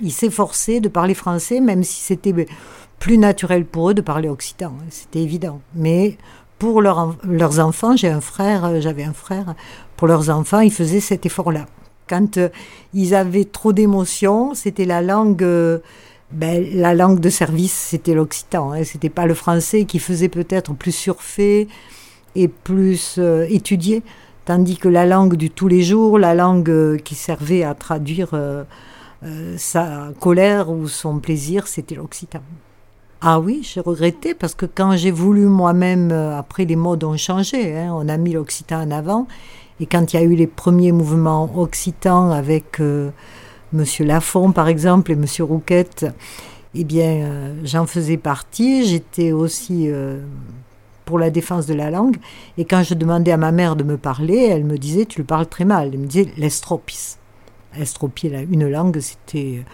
Ils 0.00 0.12
s'efforçaient 0.12 0.80
de 0.80 0.88
parler 0.88 1.14
français, 1.14 1.60
même 1.60 1.82
si 1.82 2.00
c'était 2.00 2.46
plus 2.98 3.18
naturel 3.18 3.64
pour 3.64 3.90
eux 3.90 3.94
de 3.94 4.00
parler 4.00 4.28
occitan, 4.28 4.72
hein, 4.78 4.86
c'était 4.90 5.20
évident. 5.20 5.60
Mais 5.74 6.16
pour 6.58 6.80
leurs 6.80 7.58
enfants, 7.58 7.96
j'ai 7.96 8.08
un 8.08 8.20
frère, 8.20 8.64
euh, 8.64 8.80
j'avais 8.80 9.04
un 9.04 9.12
frère, 9.12 9.54
pour 9.96 10.08
leurs 10.08 10.30
enfants, 10.30 10.60
ils 10.60 10.72
faisaient 10.72 11.00
cet 11.00 11.26
effort-là. 11.26 11.66
Quand 12.08 12.38
euh, 12.38 12.48
ils 12.94 13.14
avaient 13.14 13.44
trop 13.44 13.72
d'émotions, 13.72 14.54
c'était 14.54 14.86
la 14.86 15.02
langue, 15.02 15.42
euh, 15.42 15.80
ben, 16.32 16.66
la 16.72 16.94
langue 16.94 17.20
de 17.20 17.28
service, 17.28 17.74
c'était 17.74 18.14
l'occitan. 18.14 18.72
Hein, 18.72 18.84
c'était 18.84 19.10
pas 19.10 19.26
le 19.26 19.34
français 19.34 19.84
qui 19.84 19.98
faisait 19.98 20.28
peut-être 20.28 20.72
plus 20.72 20.92
surfer 20.92 21.68
et 22.34 22.48
plus 22.48 23.18
étudié, 23.48 24.02
tandis 24.44 24.76
que 24.76 24.88
la 24.88 25.06
langue 25.06 25.36
du 25.36 25.48
tous 25.50 25.68
les 25.68 25.82
jours, 25.82 26.18
la 26.18 26.34
langue 26.34 27.00
qui 27.02 27.14
servait 27.14 27.62
à 27.62 27.72
traduire 27.72 28.38
sa 29.56 30.10
colère 30.20 30.68
ou 30.68 30.86
son 30.86 31.18
plaisir, 31.18 31.66
c'était 31.66 31.94
l'occitan. 31.94 32.42
Ah 33.22 33.40
oui, 33.40 33.60
j'ai 33.62 33.80
regretté 33.80 34.34
parce 34.34 34.54
que 34.54 34.66
quand 34.66 34.94
j'ai 34.96 35.10
voulu 35.10 35.46
moi-même, 35.46 36.10
euh, 36.12 36.38
après 36.38 36.66
les 36.66 36.76
modes 36.76 37.02
ont 37.02 37.16
changé, 37.16 37.74
hein, 37.74 37.90
on 37.94 38.08
a 38.08 38.18
mis 38.18 38.32
l'occitan 38.34 38.82
en 38.82 38.90
avant, 38.90 39.26
et 39.80 39.86
quand 39.86 40.12
il 40.12 40.16
y 40.16 40.18
a 40.18 40.22
eu 40.22 40.34
les 40.34 40.46
premiers 40.46 40.92
mouvements 40.92 41.50
occitans 41.58 42.30
avec 42.30 42.78
euh, 42.78 43.08
Monsieur 43.72 44.04
Lafont 44.04 44.52
par 44.52 44.68
exemple 44.68 45.12
et 45.12 45.16
Monsieur 45.16 45.44
Rouquette, 45.44 46.06
eh 46.74 46.84
bien 46.84 47.08
euh, 47.08 47.54
j'en 47.64 47.86
faisais 47.86 48.18
partie, 48.18 48.84
j'étais 48.84 49.32
aussi 49.32 49.88
pour 51.06 51.18
la 51.18 51.30
défense 51.30 51.64
de 51.64 51.74
la 51.74 51.90
langue, 51.90 52.18
et 52.58 52.66
quand 52.66 52.82
je 52.82 52.92
demandais 52.92 53.32
à 53.32 53.38
ma 53.38 53.50
mère 53.50 53.76
de 53.76 53.82
me 53.84 53.96
parler, 53.96 54.46
elle 54.50 54.64
me 54.64 54.76
disait 54.76 55.06
tu 55.06 55.20
le 55.20 55.24
parles 55.24 55.46
très 55.46 55.64
mal, 55.64 55.88
elle 55.94 56.00
me 56.00 56.06
disait 56.06 56.28
l'estropis. 56.36 57.16
Estropier 57.78 58.46
une 58.50 58.68
langue, 58.68 59.00
c'était 59.00 59.64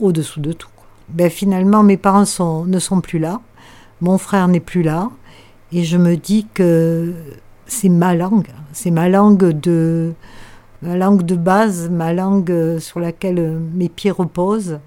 au-dessous 0.00 0.40
de 0.40 0.52
tout 0.52 0.68
ben 1.10 1.30
finalement 1.30 1.82
mes 1.82 1.96
parents 1.96 2.24
ne 2.66 2.78
sont 2.78 3.00
plus 3.00 3.18
là, 3.18 3.40
mon 4.00 4.18
frère 4.18 4.48
n'est 4.48 4.60
plus 4.60 4.82
là, 4.82 5.10
et 5.72 5.84
je 5.84 5.96
me 5.96 6.16
dis 6.16 6.46
que 6.54 7.14
c'est 7.66 7.88
ma 7.88 8.14
langue, 8.14 8.48
c'est 8.72 8.90
ma 8.90 9.08
langue 9.08 9.50
de 9.60 10.12
ma 10.82 10.96
langue 10.96 11.22
de 11.24 11.34
base, 11.34 11.90
ma 11.90 12.12
langue 12.12 12.78
sur 12.78 13.00
laquelle 13.00 13.58
mes 13.74 13.88
pieds 13.88 14.12
reposent, 14.12 14.78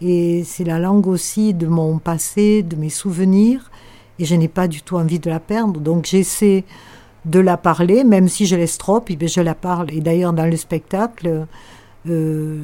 et 0.00 0.42
c'est 0.44 0.64
la 0.64 0.78
langue 0.78 1.06
aussi 1.06 1.52
de 1.52 1.66
mon 1.66 1.98
passé, 1.98 2.62
de 2.62 2.76
mes 2.76 2.88
souvenirs, 2.88 3.70
et 4.18 4.24
je 4.24 4.34
n'ai 4.34 4.48
pas 4.48 4.68
du 4.68 4.82
tout 4.82 4.96
envie 4.96 5.18
de 5.18 5.28
la 5.28 5.40
perdre, 5.40 5.80
donc 5.80 6.06
j'essaie 6.06 6.64
de 7.24 7.40
la 7.40 7.56
parler, 7.56 8.04
même 8.04 8.28
si 8.28 8.46
je 8.46 8.56
l'estrope, 8.56 9.10
eh 9.10 9.28
je 9.28 9.40
la 9.40 9.54
parle. 9.54 9.92
Et 9.92 10.00
d'ailleurs, 10.00 10.32
dans 10.32 10.46
le 10.46 10.56
spectacle, 10.56 11.46
euh, 12.08 12.62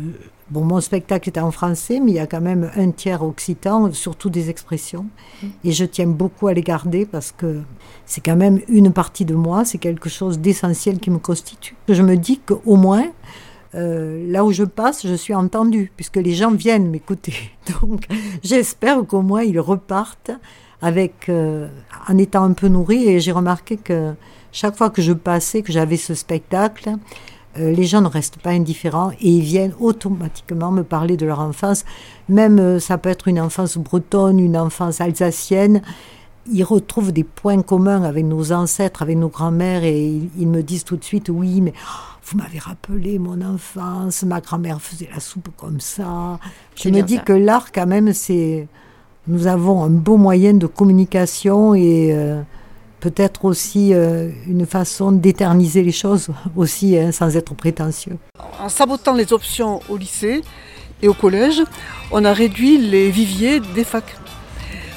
Bon, 0.51 0.63
mon 0.63 0.81
spectacle 0.81 1.31
est 1.31 1.39
en 1.39 1.51
français, 1.51 2.01
mais 2.01 2.13
il 2.13 2.15
y 2.15 2.21
a 2.21 2.27
quand 2.27 2.41
même 2.41 2.71
un 2.77 2.91
tiers 2.91 3.23
occitan, 3.23 3.91
surtout 3.93 4.29
des 4.29 4.51
expressions. 4.51 5.07
Mm. 5.43 5.47
Et 5.65 5.73
je 5.73 5.85
tiens 5.85 6.07
beaucoup 6.07 6.49
à 6.49 6.55
les 6.55 6.63
garder 6.63 7.07
parce 7.07 7.33
que 7.33 7.63
c'est 8.05 8.21
quand 8.23 8.37
même 8.37 8.61
une 8.69 8.93
partie 8.93 9.25
de 9.25 9.35
moi, 9.35 9.65
c'est 9.65 9.79
quelque 9.79 10.11
chose 10.11 10.39
d'essentiel 10.39 10.99
qui 10.99 11.11
me 11.11 11.19
constitue. 11.19 11.77
Je 11.89 12.03
me 12.03 12.17
dis 12.17 12.41
qu'au 12.41 12.77
moins, 12.77 13.07
euh, 13.75 14.31
là 14.31 14.45
où 14.45 14.53
je 14.53 14.65
passe, 14.65 15.07
je 15.07 15.15
suis 15.15 15.35
entendue, 15.35 15.91
puisque 15.97 16.17
les 16.17 16.35
gens 16.35 16.53
viennent 16.53 16.91
m'écouter. 16.91 17.35
Donc 17.81 18.07
j'espère 18.43 19.05
qu'au 19.07 19.23
moins 19.23 19.43
ils 19.43 19.61
repartent 19.61 20.33
avec, 20.83 21.31
euh, 21.31 21.69
en 22.07 22.19
étant 22.19 22.45
un 22.45 22.53
peu 22.53 22.69
nourris. 22.69 23.09
Et 23.09 23.21
j'ai 23.21 23.33
remarqué 23.33 23.79
que 23.79 24.13
chaque 24.53 24.77
fois 24.77 24.91
que 24.91 25.03
je 25.03 25.13
passais, 25.13 25.63
que 25.63 25.73
j'avais 25.73 25.97
ce 25.97 26.15
spectacle, 26.15 26.97
euh, 27.59 27.73
les 27.73 27.85
gens 27.85 28.01
ne 28.01 28.09
restent 28.09 28.39
pas 28.39 28.51
indifférents 28.51 29.11
et 29.21 29.29
ils 29.29 29.43
viennent 29.43 29.75
automatiquement 29.79 30.71
me 30.71 30.83
parler 30.83 31.17
de 31.17 31.27
leur 31.27 31.41
enfance. 31.41 31.85
Même 32.29 32.59
euh, 32.59 32.81
ça 32.81 32.99
peut 32.99 33.09
être 33.09 33.29
une 33.29 33.41
enfance 33.41 33.77
bretonne, 33.77 34.41
une 34.41 34.57
enfance 34.57 35.01
alsacienne. 35.01 35.83
Ils 36.53 36.65
retrouvent 36.65 37.13
des 37.13 37.25
points 37.25 37.63
communs 37.63 38.03
avec 38.03 38.25
nos 38.25 38.53
ancêtres, 38.53 39.03
avec 39.03 39.17
nos 39.17 39.29
grands-mères 39.29 39.85
et 39.85 40.21
ils, 40.39 40.49
me 40.49 40.63
disent 40.63 40.85
tout 40.85 40.97
de 40.97 41.05
suite 41.05 41.29
oui, 41.29 41.61
mais 41.61 41.73
oh, 41.77 42.15
vous 42.25 42.39
m'avez 42.39 42.59
rappelé 42.59 43.19
mon 43.19 43.41
enfance, 43.41 44.25
ma 44.25 44.41
grand-mère 44.41 44.81
faisait 44.81 45.09
la 45.15 45.21
soupe 45.21 45.49
comme 45.57 45.81
ça. 45.81 46.39
Je 46.77 46.89
me 46.89 47.03
dis 47.03 47.21
que 47.25 47.33
l'art, 47.33 47.73
quand 47.73 47.87
même, 47.87 48.13
c'est. 48.13 48.69
Nous 49.27 49.47
avons 49.47 49.83
un 49.83 49.91
beau 49.91 50.19
moyen 50.19 50.55
de 50.55 50.67
communication 50.67 51.75
et. 51.75 52.11
Euh, 52.13 52.43
peut-être 53.05 53.45
aussi 53.45 53.93
euh, 53.93 54.31
une 54.47 54.65
façon 54.65 55.13
d'éterniser 55.13 55.83
les 55.83 55.93
choses 55.93 56.29
aussi, 56.57 56.97
hein, 56.97 57.13
sans 57.13 57.37
être 57.37 57.55
prétentieux. 57.55 58.17
En 58.59 58.71
sabotant 58.71 59.13
les 59.13 59.35
options 59.35 59.81
au 59.91 59.99
lycée 59.99 60.41
et 61.03 61.09
au 61.09 61.13
collège, 61.13 61.63
on 62.13 62.25
a 62.25 62.33
réduit 62.33 62.79
les 62.79 63.11
viviers 63.11 63.61
des 63.61 63.85
facs. 63.85 64.17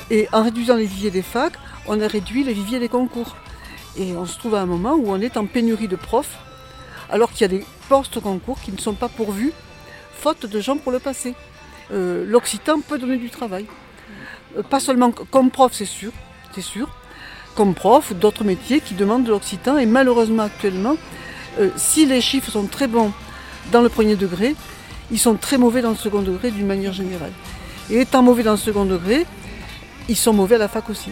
Et 0.09 0.29
en 0.31 0.41
réduisant 0.41 0.77
les 0.77 0.85
viviers 0.85 1.11
des 1.11 1.21
facs, 1.21 1.55
on 1.85 1.99
a 1.99 2.07
réduit 2.07 2.45
les 2.45 2.53
viviers 2.53 2.79
des 2.79 2.87
concours. 2.87 3.35
Et 3.99 4.13
on 4.15 4.25
se 4.25 4.37
trouve 4.39 4.55
à 4.55 4.61
un 4.61 4.65
moment 4.65 4.93
où 4.93 5.07
on 5.09 5.19
est 5.19 5.35
en 5.35 5.45
pénurie 5.45 5.89
de 5.89 5.97
profs, 5.97 6.37
alors 7.09 7.29
qu'il 7.33 7.41
y 7.41 7.45
a 7.55 7.57
des 7.57 7.65
postes 7.89 8.21
concours 8.21 8.61
qui 8.61 8.71
ne 8.71 8.77
sont 8.77 8.93
pas 8.93 9.09
pourvus, 9.09 9.51
faute 10.13 10.45
de 10.45 10.61
gens 10.61 10.77
pour 10.77 10.93
le 10.93 10.99
passer. 10.99 11.33
Euh, 11.91 12.23
l'Occitan 12.25 12.79
peut 12.79 12.99
donner 12.99 13.17
du 13.17 13.29
travail. 13.29 13.65
Euh, 14.57 14.63
pas 14.63 14.79
seulement 14.79 15.11
comme 15.11 15.51
prof, 15.51 15.73
c'est 15.73 15.83
sûr, 15.99 16.13
c'est 16.53 16.61
sûr, 16.61 16.87
comme 17.57 17.73
prof, 17.73 18.13
d'autres 18.13 18.43
métiers 18.43 18.79
qui 18.79 18.93
demandent 18.93 19.23
de 19.23 19.31
l'occitan. 19.31 19.79
Et 19.79 19.87
malheureusement 19.87 20.43
actuellement, 20.43 20.95
euh, 21.59 21.69
si 21.75 22.05
les 22.05 22.21
chiffres 22.21 22.51
sont 22.51 22.67
très 22.67 22.87
bons 22.87 23.11
dans 23.71 23.81
le 23.81 23.89
premier 23.89 24.15
degré, 24.15 24.55
ils 25.09 25.17
sont 25.17 25.35
très 25.35 25.57
mauvais 25.57 25.81
dans 25.81 25.89
le 25.89 25.95
second 25.95 26.21
degré 26.21 26.51
d'une 26.51 26.67
manière 26.67 26.93
générale. 26.93 27.33
Et 27.89 28.01
étant 28.01 28.21
mauvais 28.21 28.43
dans 28.43 28.51
le 28.51 28.57
second 28.57 28.85
degré, 28.85 29.25
ils 30.07 30.15
sont 30.15 30.33
mauvais 30.33 30.55
à 30.55 30.59
la 30.59 30.67
fac 30.67 30.87
aussi. 30.89 31.09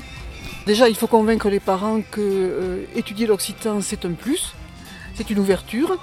Déjà, 0.68 0.88
il 0.88 0.96
faut 0.96 1.08
convaincre 1.08 1.50
les 1.50 1.60
parents 1.60 2.02
que 2.12 2.22
euh, 2.22 3.28
l'occitan, 3.28 3.82
c'est 3.82 4.06
un 4.06 4.12
plus, 4.12 4.54
c'est 5.16 5.30
une 5.32 5.40
ouverture 5.40 5.98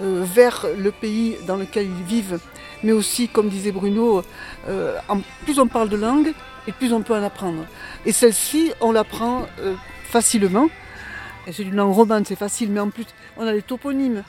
euh, 0.00 0.22
vers 0.24 0.64
le 0.78 0.92
pays 0.92 1.36
dans 1.48 1.56
lequel 1.56 1.86
ils 1.86 2.04
vivent, 2.04 2.38
mais 2.82 2.92
aussi, 2.92 3.28
comme 3.28 3.48
disait 3.48 3.72
Bruno, 3.72 4.22
en 5.08 5.20
plus 5.44 5.58
on 5.58 5.66
parle 5.66 5.88
de 5.88 5.96
langue, 5.96 6.32
et 6.68 6.72
plus 6.72 6.92
on 6.92 7.00
peut 7.00 7.14
en 7.14 7.22
apprendre. 7.22 7.64
Et 8.04 8.12
celle-ci, 8.12 8.72
on 8.80 8.92
l'apprend 8.92 9.46
euh, 9.60 9.74
facilement. 10.04 10.68
Et 11.46 11.52
c'est 11.52 11.62
une 11.62 11.74
langue 11.74 11.94
romane, 11.94 12.24
c'est 12.26 12.36
facile, 12.36 12.70
mais 12.70 12.78
en 12.78 12.90
plus, 12.90 13.06
on 13.38 13.46
a 13.46 13.52
les 13.52 13.62
toponymes. 13.62 14.22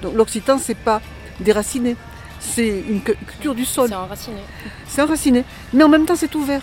Donc 0.00 0.14
l'occitan, 0.14 0.58
c'est 0.58 0.74
pas 0.76 1.02
déraciné, 1.40 1.96
c'est 2.40 2.82
une 2.88 3.02
culture 3.02 3.54
du 3.54 3.66
sol. 3.66 3.90
C'est 3.90 3.94
enraciné. 3.94 4.40
C'est 4.88 5.02
enraciné, 5.02 5.44
mais 5.74 5.84
en 5.84 5.88
même 5.90 6.06
temps, 6.06 6.16
c'est 6.16 6.34
ouvert. 6.34 6.62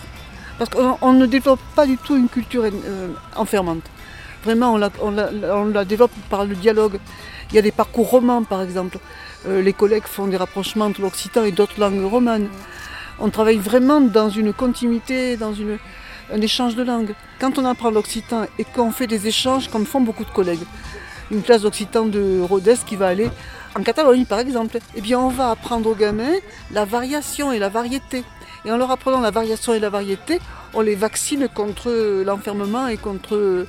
Parce 0.58 0.70
qu'on 0.70 1.12
ne 1.12 1.26
développe 1.26 1.60
pas 1.76 1.86
du 1.86 1.96
tout 1.96 2.16
une 2.16 2.28
culture 2.28 2.64
euh, 2.64 3.08
enfermante. 3.36 3.84
Vraiment, 4.42 4.74
on 4.74 4.76
la, 4.76 4.90
on, 5.00 5.64
la, 5.66 5.84
développe 5.84 6.12
par 6.28 6.44
le 6.44 6.56
dialogue. 6.56 6.98
Il 7.50 7.56
y 7.56 7.58
a 7.58 7.62
des 7.62 7.72
parcours 7.72 8.10
romans, 8.10 8.42
par 8.42 8.62
exemple. 8.62 8.98
Euh, 9.46 9.62
les 9.62 9.72
collègues 9.72 10.04
font 10.06 10.26
des 10.26 10.36
rapprochements 10.36 10.86
entre 10.86 11.00
l'occitan 11.02 11.44
et 11.44 11.52
d'autres 11.52 11.78
langues 11.78 12.04
romanes 12.04 12.48
on 13.18 13.30
travaille 13.30 13.58
vraiment 13.58 14.00
dans 14.00 14.28
une 14.28 14.52
continuité, 14.52 15.36
dans 15.36 15.54
un 16.32 16.40
échange 16.40 16.74
de 16.74 16.82
langues. 16.82 17.14
Quand 17.38 17.58
on 17.58 17.64
apprend 17.64 17.90
l'occitan 17.90 18.46
et 18.58 18.64
qu'on 18.64 18.90
fait 18.90 19.06
des 19.06 19.26
échanges, 19.26 19.68
comme 19.68 19.86
font 19.86 20.00
beaucoup 20.00 20.24
de 20.24 20.30
collègues, 20.30 20.64
une 21.30 21.42
classe 21.42 21.62
d'occitan 21.62 22.06
de 22.06 22.40
Rodez 22.40 22.76
qui 22.86 22.96
va 22.96 23.08
aller 23.08 23.30
en 23.76 23.82
Catalogne 23.82 24.24
par 24.24 24.38
exemple, 24.38 24.78
eh 24.94 25.00
bien 25.00 25.18
on 25.18 25.28
va 25.28 25.50
apprendre 25.50 25.90
aux 25.90 25.94
gamins 25.94 26.34
la 26.72 26.84
variation 26.84 27.52
et 27.52 27.58
la 27.58 27.68
variété. 27.68 28.24
Et 28.64 28.72
en 28.72 28.76
leur 28.76 28.90
apprenant 28.90 29.20
la 29.20 29.30
variation 29.30 29.74
et 29.74 29.78
la 29.78 29.90
variété, 29.90 30.40
on 30.72 30.80
les 30.80 30.94
vaccine 30.94 31.48
contre 31.54 32.22
l'enfermement 32.24 32.88
et 32.88 32.96
contre 32.96 33.66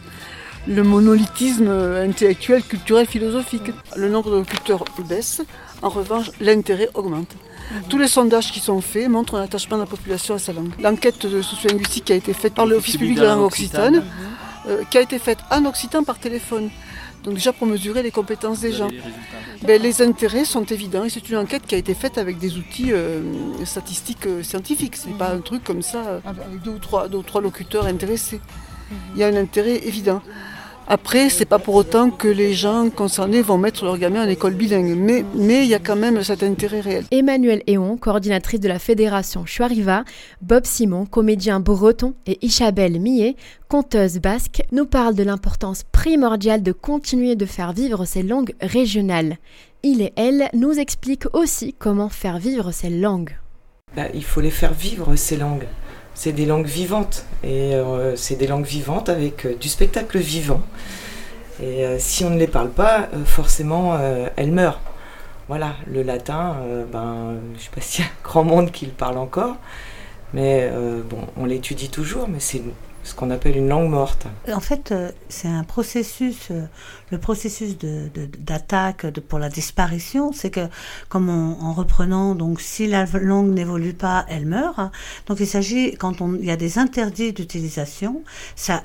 le 0.67 0.83
monolithisme 0.83 1.69
intellectuel, 1.69 2.63
culturel, 2.63 3.05
philosophique. 3.05 3.71
Le 3.95 4.09
nombre 4.09 4.31
de 4.31 4.37
locuteurs 4.37 4.85
baisse, 5.07 5.41
en 5.81 5.89
revanche 5.89 6.31
l'intérêt 6.39 6.89
augmente. 6.93 7.35
Tous 7.89 7.97
les 7.97 8.07
sondages 8.07 8.51
qui 8.51 8.59
sont 8.59 8.79
faits 8.81 9.09
montrent 9.09 9.35
un 9.35 9.41
attachement 9.41 9.77
de 9.77 9.81
la 9.81 9.87
population 9.87 10.35
à 10.35 10.39
sa 10.39 10.53
langue. 10.53 10.71
L'enquête 10.79 11.25
de 11.25 11.41
sociolinguistique 11.41 12.05
qui 12.05 12.13
a 12.13 12.15
été 12.15 12.33
faite 12.33 12.53
par 12.53 12.65
l'Office 12.65 12.97
public 12.97 13.17
de 13.17 13.23
la 13.23 13.35
langue 13.35 13.45
occitane, 13.45 14.03
euh, 14.67 14.83
qui 14.89 14.97
a 14.97 15.01
été 15.01 15.17
faite 15.17 15.39
en 15.49 15.65
occitan 15.65 16.03
par 16.03 16.19
téléphone. 16.19 16.69
Donc 17.25 17.33
déjà 17.33 17.51
pour 17.51 17.65
mesurer 17.65 18.03
les 18.03 18.11
compétences 18.11 18.59
des 18.59 18.71
gens. 18.71 18.89
Ben, 19.63 19.81
les 19.81 20.03
intérêts 20.03 20.45
sont 20.45 20.63
évidents 20.65 21.05
et 21.05 21.09
c'est 21.09 21.27
une 21.27 21.37
enquête 21.37 21.65
qui 21.65 21.73
a 21.73 21.77
été 21.79 21.95
faite 21.95 22.19
avec 22.19 22.37
des 22.37 22.57
outils 22.57 22.93
euh, 22.93 23.65
statistiques 23.65 24.27
euh, 24.27 24.43
scientifiques. 24.43 24.95
Ce 24.95 25.07
n'est 25.07 25.15
pas 25.15 25.33
un 25.33 25.39
truc 25.39 25.63
comme 25.63 25.81
ça 25.81 26.05
euh, 26.05 26.19
avec 26.23 26.61
deux 26.63 26.71
ou 26.71 26.77
trois, 26.77 27.07
deux 27.07 27.17
ou 27.17 27.23
trois 27.23 27.41
locuteurs 27.41 27.87
intéressés. 27.87 28.39
Il 29.15 29.19
y 29.19 29.23
a 29.23 29.27
un 29.27 29.35
intérêt 29.35 29.87
évident. 29.87 30.21
Après, 30.87 31.29
c'est 31.29 31.45
pas 31.45 31.57
pour 31.57 31.73
autant 31.73 32.11
que 32.11 32.27
les 32.27 32.53
gens 32.53 32.91
concernés 32.91 33.41
vont 33.41 33.57
mettre 33.57 33.85
leur 33.85 33.97
gamin 33.97 34.21
à 34.21 34.25
l'école 34.27 34.53
bilingue, 34.53 34.95
mais, 34.95 35.25
mais 35.33 35.63
il 35.63 35.69
y 35.69 35.73
a 35.73 35.79
quand 35.79 35.95
même 35.95 36.21
cet 36.21 36.43
intérêt 36.43 36.79
réel. 36.79 37.05
Emmanuel 37.09 37.63
Eon, 37.67 37.97
coordinatrice 37.97 38.59
de 38.59 38.67
la 38.67 38.77
fédération 38.77 39.47
Chouariva, 39.47 40.03
Bob 40.43 40.65
Simon, 40.65 41.07
comédien 41.07 41.59
breton, 41.59 42.13
et 42.27 42.37
Isabelle 42.45 42.99
Millet, 42.99 43.35
conteuse 43.67 44.19
basque, 44.19 44.61
nous 44.71 44.85
parlent 44.85 45.15
de 45.15 45.23
l'importance 45.23 45.81
primordiale 45.91 46.61
de 46.61 46.71
continuer 46.71 47.35
de 47.35 47.47
faire 47.47 47.73
vivre 47.73 48.05
ces 48.05 48.21
langues 48.21 48.53
régionales. 48.61 49.37
Il 49.81 50.03
et 50.03 50.13
elle 50.15 50.49
nous 50.53 50.73
expliquent 50.73 51.33
aussi 51.33 51.73
comment 51.79 52.09
faire 52.09 52.37
vivre 52.37 52.71
ces 52.71 52.91
langues. 52.91 53.35
Bah, 53.95 54.03
il 54.13 54.23
faut 54.23 54.41
les 54.41 54.51
faire 54.51 54.73
vivre, 54.73 55.15
ces 55.15 55.37
langues 55.37 55.65
c'est 56.15 56.31
des 56.31 56.45
langues 56.47 56.65
vivantes. 56.65 57.25
Et 57.43 57.75
euh, 57.75 58.15
c'est 58.15 58.35
des 58.35 58.47
langues 58.47 58.65
vivantes 58.65 59.09
avec 59.09 59.45
euh, 59.45 59.55
du 59.55 59.69
spectacle 59.69 60.17
vivant. 60.17 60.61
Et 61.61 61.85
euh, 61.85 61.97
si 61.99 62.25
on 62.25 62.31
ne 62.31 62.39
les 62.39 62.47
parle 62.47 62.71
pas, 62.71 63.09
forcément, 63.25 63.97
elles 64.35 64.51
meurent. 64.51 64.81
Voilà, 65.47 65.75
le 65.85 66.01
latin, 66.01 66.55
ben, 66.91 67.35
je 67.53 67.57
ne 67.57 67.61
sais 67.61 67.69
pas 67.73 67.81
s'il 67.81 68.03
y 68.03 68.07
a 68.07 68.11
grand 68.23 68.43
monde 68.43 68.71
qui 68.71 68.87
le 68.87 68.91
parle 68.91 69.19
encore, 69.19 69.55
mais 70.33 70.71
bon, 71.07 71.19
on 71.37 71.45
l'étudie 71.45 71.89
toujours, 71.89 72.27
mais 72.27 72.39
c'est 72.39 72.63
ce 73.05 73.13
qu'on 73.13 73.29
appelle 73.29 73.55
une 73.55 73.69
langue 73.69 73.89
morte. 73.89 74.27
En 74.51 74.59
fait, 74.59 74.93
c'est 75.29 75.47
un 75.47 75.63
processus, 75.63 76.49
le 77.11 77.17
processus 77.17 77.77
d'attaque 77.77 79.09
pour 79.21 79.39
la 79.39 79.49
disparition, 79.49 80.33
c'est 80.33 80.49
que, 80.49 80.67
comme 81.07 81.29
en 81.29 81.73
reprenant, 81.73 82.35
donc 82.35 82.59
si 82.59 82.87
la 82.87 83.05
langue 83.05 83.51
n'évolue 83.51 83.93
pas, 83.93 84.25
elle 84.27 84.45
meurt. 84.45 84.79
Donc 85.27 85.39
il 85.39 85.47
s'agit, 85.47 85.95
quand 85.95 86.19
on, 86.21 86.33
il 86.35 86.45
y 86.45 86.51
a 86.51 86.57
des 86.57 86.79
interdits 86.79 87.31
d'utilisation, 87.31 88.23
ça 88.55 88.83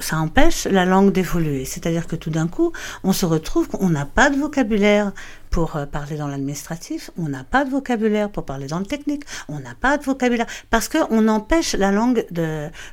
ça 0.00 0.16
empêche 0.16 0.64
la 0.64 0.84
langue 0.84 1.12
d'évoluer. 1.12 1.64
C'est-à-dire 1.64 2.06
que 2.06 2.16
tout 2.16 2.30
d'un 2.30 2.48
coup, 2.48 2.72
on 3.04 3.12
se 3.12 3.26
retrouve 3.26 3.68
qu'on 3.68 3.90
n'a 3.90 4.06
pas 4.06 4.30
de 4.30 4.38
vocabulaire 4.38 5.12
pour 5.50 5.76
euh, 5.76 5.86
parler 5.86 6.16
dans 6.16 6.28
l'administratif, 6.28 7.10
on 7.18 7.28
n'a 7.28 7.44
pas 7.44 7.64
de 7.64 7.70
vocabulaire 7.70 8.30
pour 8.30 8.44
parler 8.44 8.66
dans 8.66 8.78
le 8.78 8.86
technique, 8.86 9.24
on 9.48 9.60
n'a 9.60 9.74
pas 9.74 9.98
de 9.98 10.04
vocabulaire 10.04 10.46
parce 10.70 10.88
qu'on 10.88 11.28
empêche 11.28 11.74
la 11.74 11.90
langue 11.90 12.26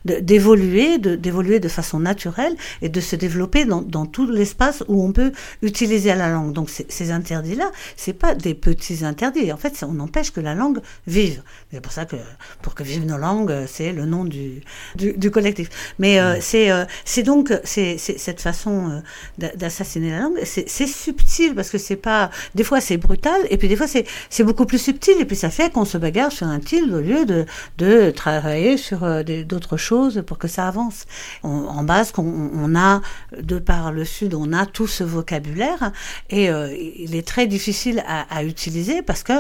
d'évoluer, 0.06 0.98
de, 0.98 1.16
d'évoluer 1.16 1.60
de, 1.60 1.68
façon 1.68 2.00
naturelle 2.00 2.56
et 2.82 2.90
de 2.90 3.02
se 3.02 3.16
développer 3.16 3.66
dans, 3.66 3.82
dans 3.82 4.06
tout 4.06 4.30
l'espace 4.30 4.84
où 4.88 5.04
on 5.04 5.12
peut 5.12 5.32
utiliser 5.62 6.14
la 6.16 6.30
langue. 6.30 6.54
Donc 6.54 6.70
ces 6.70 7.12
interdits-là, 7.12 7.72
c'est 7.96 8.14
pas 8.14 8.36
des 8.36 8.54
petits 8.54 9.04
interdits. 9.04 9.52
En 9.52 9.58
fait, 9.58 9.84
on 9.88 10.00
empêche 10.00 10.32
que 10.32 10.40
la 10.40 10.56
langue 10.56 10.80
vive. 11.08 11.42
C'est 11.72 11.82
pour 11.82 11.92
ça 11.92 12.06
que 12.06 12.16
pour 12.62 12.76
que 12.76 12.84
vivent 12.84 13.06
nos 13.06 13.18
langues, 13.18 13.66
c'est 13.68 13.92
le 13.92 14.06
nom 14.06 14.26
du, 14.26 14.62
du, 14.96 15.32
collectif. 15.32 15.70
Mais 16.00 16.20
euh, 16.20 16.38
c'est 16.40 16.72
euh, 16.72 16.86
c'est 17.04 17.24
donc 17.24 17.54
c'est 17.64 17.98
cette 17.98 18.42
façon 18.42 19.02
d'assassiner 19.38 20.12
la 20.12 20.20
langue. 20.20 20.40
C'est 20.44 20.88
subtil 20.88 21.56
parce 21.56 21.70
que 21.70 21.78
c'est 21.78 21.96
pas 21.96 22.30
des 22.54 22.64
fois 22.64 22.82
c'est 22.82 22.98
brutal, 22.98 23.40
et 23.50 23.58
puis 23.58 23.68
des 23.68 23.76
fois 23.76 23.88
c'est 23.88 24.44
beaucoup 24.44 24.66
plus 24.66 24.78
subtil, 24.78 25.16
et 25.20 25.26
puis 25.26 25.36
ça 25.36 25.50
fait 25.50 25.72
qu'on 25.72 25.86
se 25.86 25.98
bagarre 25.98 26.32
sur 26.32 26.48
un 26.48 26.60
tilde 26.60 26.94
au 26.94 27.02
lieu 27.02 27.26
de, 27.26 27.46
de 27.78 28.12
travailler 28.12 28.78
sur 28.78 29.04
euh, 29.04 29.24
d'autres 29.24 29.78
choses 29.78 30.24
pour 30.26 30.38
que 30.38 30.48
ça 30.48 30.68
avance. 30.68 31.06
en 31.44 31.84
base, 31.84 32.12
on, 32.18 32.50
on, 32.54 32.76
a, 32.76 33.02
de 33.42 33.60
par 33.60 33.92
le 33.92 34.06
Sud, 34.06 34.34
on 34.34 34.54
a 34.54 34.66
tout 34.66 34.88
ce 34.88 35.04
vocabulaire, 35.04 35.92
et 36.30 36.50
euh, 36.50 36.76
il 36.98 37.16
est 37.16 37.28
très 37.28 37.48
difficile 37.48 38.04
à, 38.08 38.22
à 38.36 38.44
utiliser 38.44 39.02
parce 39.02 39.24
que 39.24 39.34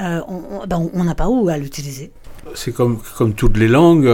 euh, 0.00 0.20
ben, 0.68 0.90
on 0.92 1.04
n'a 1.04 1.14
pas 1.14 1.28
où 1.28 1.48
à 1.48 1.56
l'utiliser. 1.56 2.10
C'est 2.54 2.72
comme, 2.72 3.00
comme 3.16 3.34
toutes 3.34 3.56
les 3.56 3.66
langues. 3.66 4.08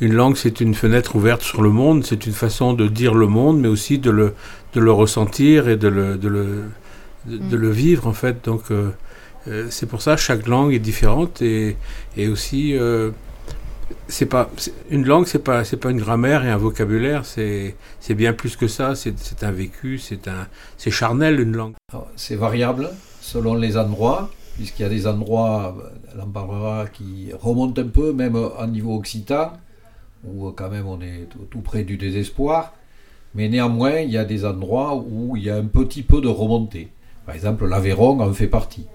une 0.00 0.14
langue, 0.14 0.36
c'est 0.36 0.60
une 0.60 0.74
fenêtre 0.74 1.16
ouverte 1.16 1.42
sur 1.42 1.60
le 1.60 1.70
monde. 1.70 2.04
C'est 2.04 2.24
une 2.26 2.32
façon 2.32 2.72
de 2.72 2.86
dire 2.86 3.14
le 3.14 3.26
monde, 3.26 3.60
mais 3.60 3.68
aussi 3.68 3.98
de 3.98 4.10
le, 4.10 4.34
de 4.74 4.80
le 4.80 4.92
ressentir 4.92 5.68
et 5.68 5.76
de 5.76 5.88
le, 5.88 6.16
de 6.16 6.28
le, 6.28 6.64
de, 7.28 7.56
le 7.56 7.70
vivre 7.70 8.06
en 8.06 8.12
fait. 8.12 8.44
Donc 8.44 8.70
euh, 8.70 8.90
euh, 9.46 9.66
c'est 9.70 9.86
pour 9.86 10.02
ça 10.02 10.16
chaque 10.16 10.46
langue 10.46 10.72
est 10.72 10.78
différente 10.78 11.42
et, 11.42 11.76
et 12.16 12.28
aussi 12.28 12.76
euh, 12.76 13.10
c'est 14.08 14.26
pas 14.26 14.50
une 14.90 15.06
langue 15.06 15.26
c'est 15.26 15.38
pas 15.38 15.64
c'est 15.64 15.76
pas 15.76 15.90
une 15.90 15.98
grammaire 15.98 16.44
et 16.44 16.50
un 16.50 16.56
vocabulaire. 16.56 17.24
C'est 17.24 17.76
c'est 18.00 18.14
bien 18.14 18.32
plus 18.32 18.56
que 18.56 18.68
ça. 18.68 18.94
C'est 18.94 19.42
un 19.42 19.52
vécu 19.52 19.98
c'est 19.98 20.28
un 20.28 20.46
c'est 20.76 20.90
charnel 20.90 21.40
une 21.40 21.56
langue. 21.56 21.74
C'est 22.16 22.36
variable 22.36 22.90
selon 23.20 23.54
les 23.54 23.76
endroits 23.76 24.30
puisqu'il 24.56 24.82
y 24.82 24.86
a 24.86 24.88
des 24.88 25.06
endroits 25.06 25.76
l'en 26.16 26.86
qui 26.92 27.30
remontent 27.38 27.80
un 27.80 27.86
peu 27.86 28.12
même 28.12 28.34
au 28.34 28.66
niveau 28.66 28.96
occitan 28.96 29.52
où 30.24 30.50
quand 30.50 30.68
même 30.68 30.86
on 30.86 31.00
est 31.00 31.28
tout 31.50 31.60
près 31.60 31.84
du 31.84 31.96
désespoir. 31.96 32.74
Mais 33.34 33.48
néanmoins 33.48 34.00
il 34.00 34.10
y 34.10 34.18
a 34.18 34.24
des 34.24 34.44
endroits 34.44 34.96
où 34.96 35.36
il 35.36 35.44
y 35.44 35.50
a 35.50 35.56
un 35.56 35.66
petit 35.66 36.02
peu 36.02 36.20
de 36.20 36.28
remontée 36.28 36.88
par 37.28 37.34
exemple, 37.34 37.66
l'Aveyron 37.66 38.20
en 38.20 38.32
fait 38.32 38.46
partie. 38.46 38.86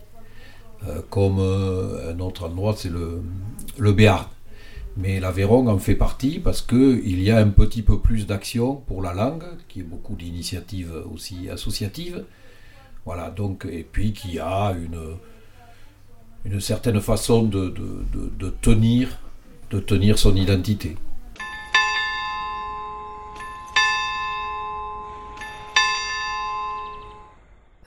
Euh, 0.88 1.04
comme 1.12 1.38
euh, 1.38 2.12
un 2.12 2.20
autre 2.20 2.48
endroit, 2.50 2.74
c'est 2.76 2.90
le, 2.90 3.22
le 3.78 3.94
Béarn. 3.94 4.26
Mais 4.98 5.20
l'Aveyron 5.20 5.68
en 5.68 5.78
fait 5.78 5.94
partie 5.94 6.40
parce 6.40 6.64
qu'il 6.64 7.22
y 7.22 7.30
a 7.30 7.38
un 7.38 7.50
petit 7.50 7.84
peu 7.84 8.00
plus 8.00 8.26
d'action 8.26 8.78
pour 8.88 9.04
la 9.04 9.14
langue, 9.14 9.44
qui 9.68 9.82
est 9.82 9.84
beaucoup 9.84 10.16
d'initiatives 10.16 10.92
aussi 11.14 11.48
associatives. 11.52 12.26
Voilà, 13.06 13.30
donc, 13.30 13.68
et 13.72 13.84
puis 13.84 14.14
qu'il 14.14 14.34
y 14.34 14.40
a 14.40 14.74
une, 16.44 16.60
certaine 16.60 17.02
façon 17.02 17.44
de 17.44 17.72
tenir 18.62 20.18
son 20.18 20.36
identité. 20.36 20.98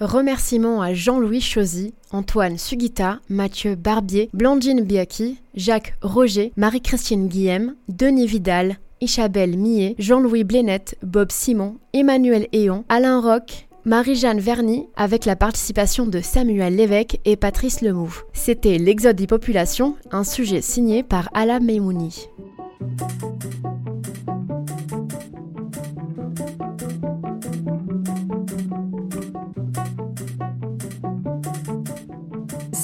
Remerciements 0.00 0.82
à 0.82 0.92
Jean-Louis 0.92 1.40
Chosy, 1.40 1.94
Antoine 2.10 2.58
Sugita, 2.58 3.20
Mathieu 3.28 3.74
Barbier, 3.74 4.28
Blandine 4.34 4.82
Biaki, 4.82 5.38
Jacques 5.54 5.96
Roger, 6.02 6.52
Marie-Christine 6.56 7.28
Guillem, 7.28 7.74
Denis 7.88 8.26
Vidal, 8.26 8.76
Isabelle 9.00 9.56
Millet, 9.56 9.94
Jean-Louis 9.98 10.44
Blénette, 10.44 10.96
Bob 11.02 11.32
Simon, 11.32 11.78
Emmanuel 11.92 12.46
Eon, 12.54 12.84
Alain 12.88 13.20
Roch, 13.20 13.66
Marie-Jeanne 13.84 14.40
Verny, 14.40 14.88
avec 14.96 15.24
la 15.24 15.36
participation 15.36 16.06
de 16.06 16.20
Samuel 16.20 16.74
Lévesque 16.76 17.18
et 17.24 17.36
Patrice 17.36 17.82
Lemou. 17.82 18.12
C'était 18.32 18.78
L'Exode 18.78 19.16
des 19.16 19.26
populations, 19.26 19.96
un 20.10 20.24
sujet 20.24 20.60
signé 20.60 21.02
par 21.02 21.30
Ala 21.34 21.60
Meimouni. 21.60 22.26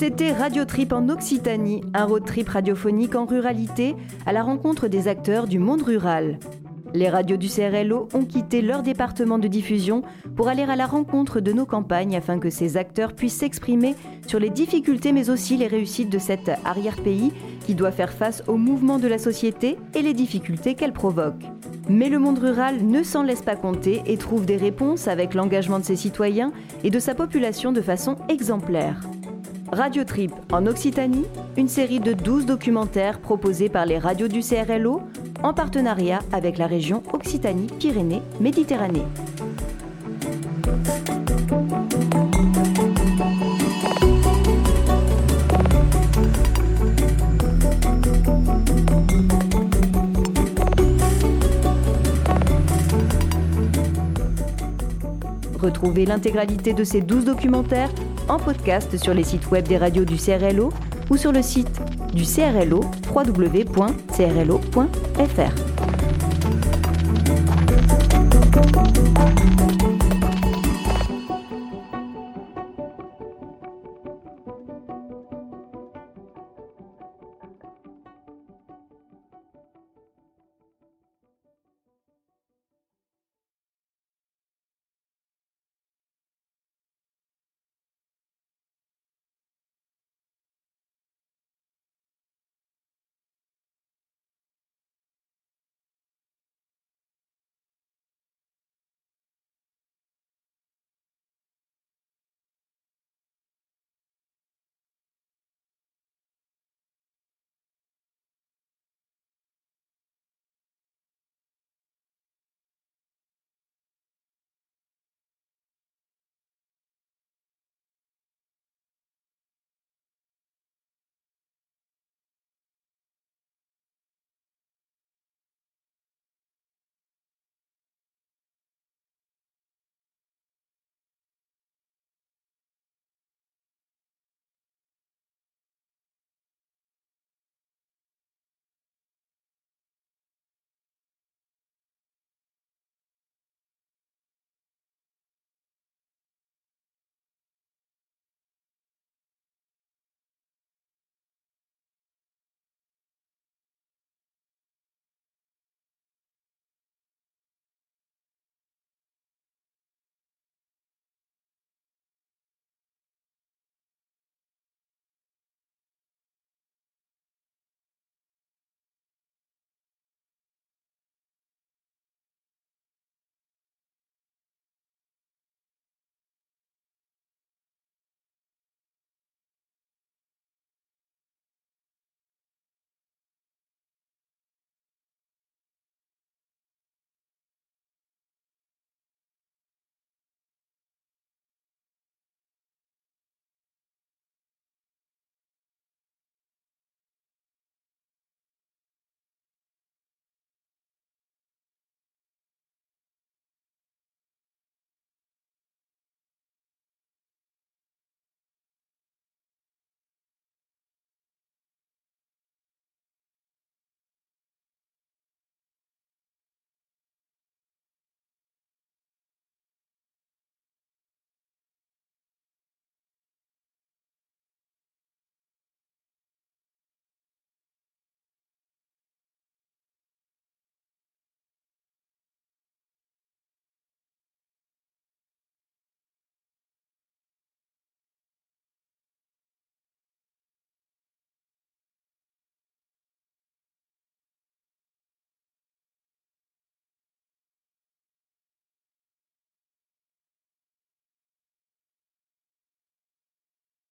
C'était 0.04 0.32
Radio 0.32 0.64
Trip 0.64 0.92
en 0.92 1.08
Occitanie, 1.10 1.80
un 1.94 2.06
road 2.06 2.24
trip 2.24 2.48
radiophonique 2.48 3.14
en 3.14 3.24
ruralité 3.24 3.94
à 4.26 4.32
la 4.32 4.42
rencontre 4.42 4.88
des 4.88 5.06
acteurs 5.06 5.46
du 5.46 5.60
monde 5.60 5.82
rural. 5.82 6.40
Les 6.92 7.08
radios 7.08 7.36
du 7.36 7.46
CRLO 7.46 8.08
ont 8.12 8.24
quitté 8.24 8.62
leur 8.62 8.82
département 8.82 9.38
de 9.38 9.46
diffusion 9.46 10.02
pour 10.34 10.48
aller 10.48 10.64
à 10.64 10.74
la 10.74 10.86
rencontre 10.86 11.38
de 11.38 11.52
nos 11.52 11.66
campagnes 11.66 12.16
afin 12.16 12.40
que 12.40 12.50
ces 12.50 12.76
acteurs 12.76 13.12
puissent 13.12 13.36
s'exprimer 13.36 13.94
sur 14.26 14.40
les 14.40 14.50
difficultés 14.50 15.12
mais 15.12 15.30
aussi 15.30 15.56
les 15.56 15.68
réussites 15.68 16.10
de 16.10 16.18
cet 16.18 16.50
arrière-pays 16.64 17.32
qui 17.64 17.76
doit 17.76 17.92
faire 17.92 18.12
face 18.12 18.42
aux 18.48 18.56
mouvements 18.56 18.98
de 18.98 19.06
la 19.06 19.18
société 19.18 19.78
et 19.94 20.02
les 20.02 20.14
difficultés 20.14 20.74
qu'elle 20.74 20.92
provoque. 20.92 21.44
Mais 21.88 22.08
le 22.08 22.18
monde 22.18 22.40
rural 22.40 22.84
ne 22.84 23.04
s'en 23.04 23.22
laisse 23.22 23.42
pas 23.42 23.54
compter 23.54 24.02
et 24.06 24.16
trouve 24.16 24.46
des 24.46 24.56
réponses 24.56 25.06
avec 25.06 25.32
l'engagement 25.32 25.78
de 25.78 25.84
ses 25.84 25.94
citoyens 25.94 26.52
et 26.82 26.90
de 26.90 26.98
sa 26.98 27.14
population 27.14 27.70
de 27.70 27.80
façon 27.80 28.16
exemplaire. 28.28 29.00
Radio 29.72 30.04
Trip 30.04 30.32
en 30.52 30.66
Occitanie, 30.66 31.24
une 31.56 31.68
série 31.68 31.98
de 31.98 32.12
12 32.12 32.44
documentaires 32.44 33.18
proposés 33.20 33.70
par 33.70 33.86
les 33.86 33.98
radios 33.98 34.28
du 34.28 34.40
CRLO 34.40 35.00
en 35.42 35.54
partenariat 35.54 36.18
avec 36.30 36.58
la 36.58 36.66
région 36.66 37.02
Occitanie-Pyrénées-Méditerranée. 37.10 39.06
Retrouvez 55.58 56.04
l'intégralité 56.04 56.74
de 56.74 56.84
ces 56.84 57.00
12 57.00 57.24
documentaires 57.24 57.88
en 58.28 58.38
podcast 58.38 58.96
sur 58.96 59.14
les 59.14 59.24
sites 59.24 59.50
web 59.50 59.66
des 59.66 59.78
radios 59.78 60.04
du 60.04 60.16
CRLO 60.16 60.72
ou 61.10 61.16
sur 61.16 61.32
le 61.32 61.42
site 61.42 61.80
du 62.14 62.24
CRLO 62.24 62.80
www.crlo.fr. 63.14 63.72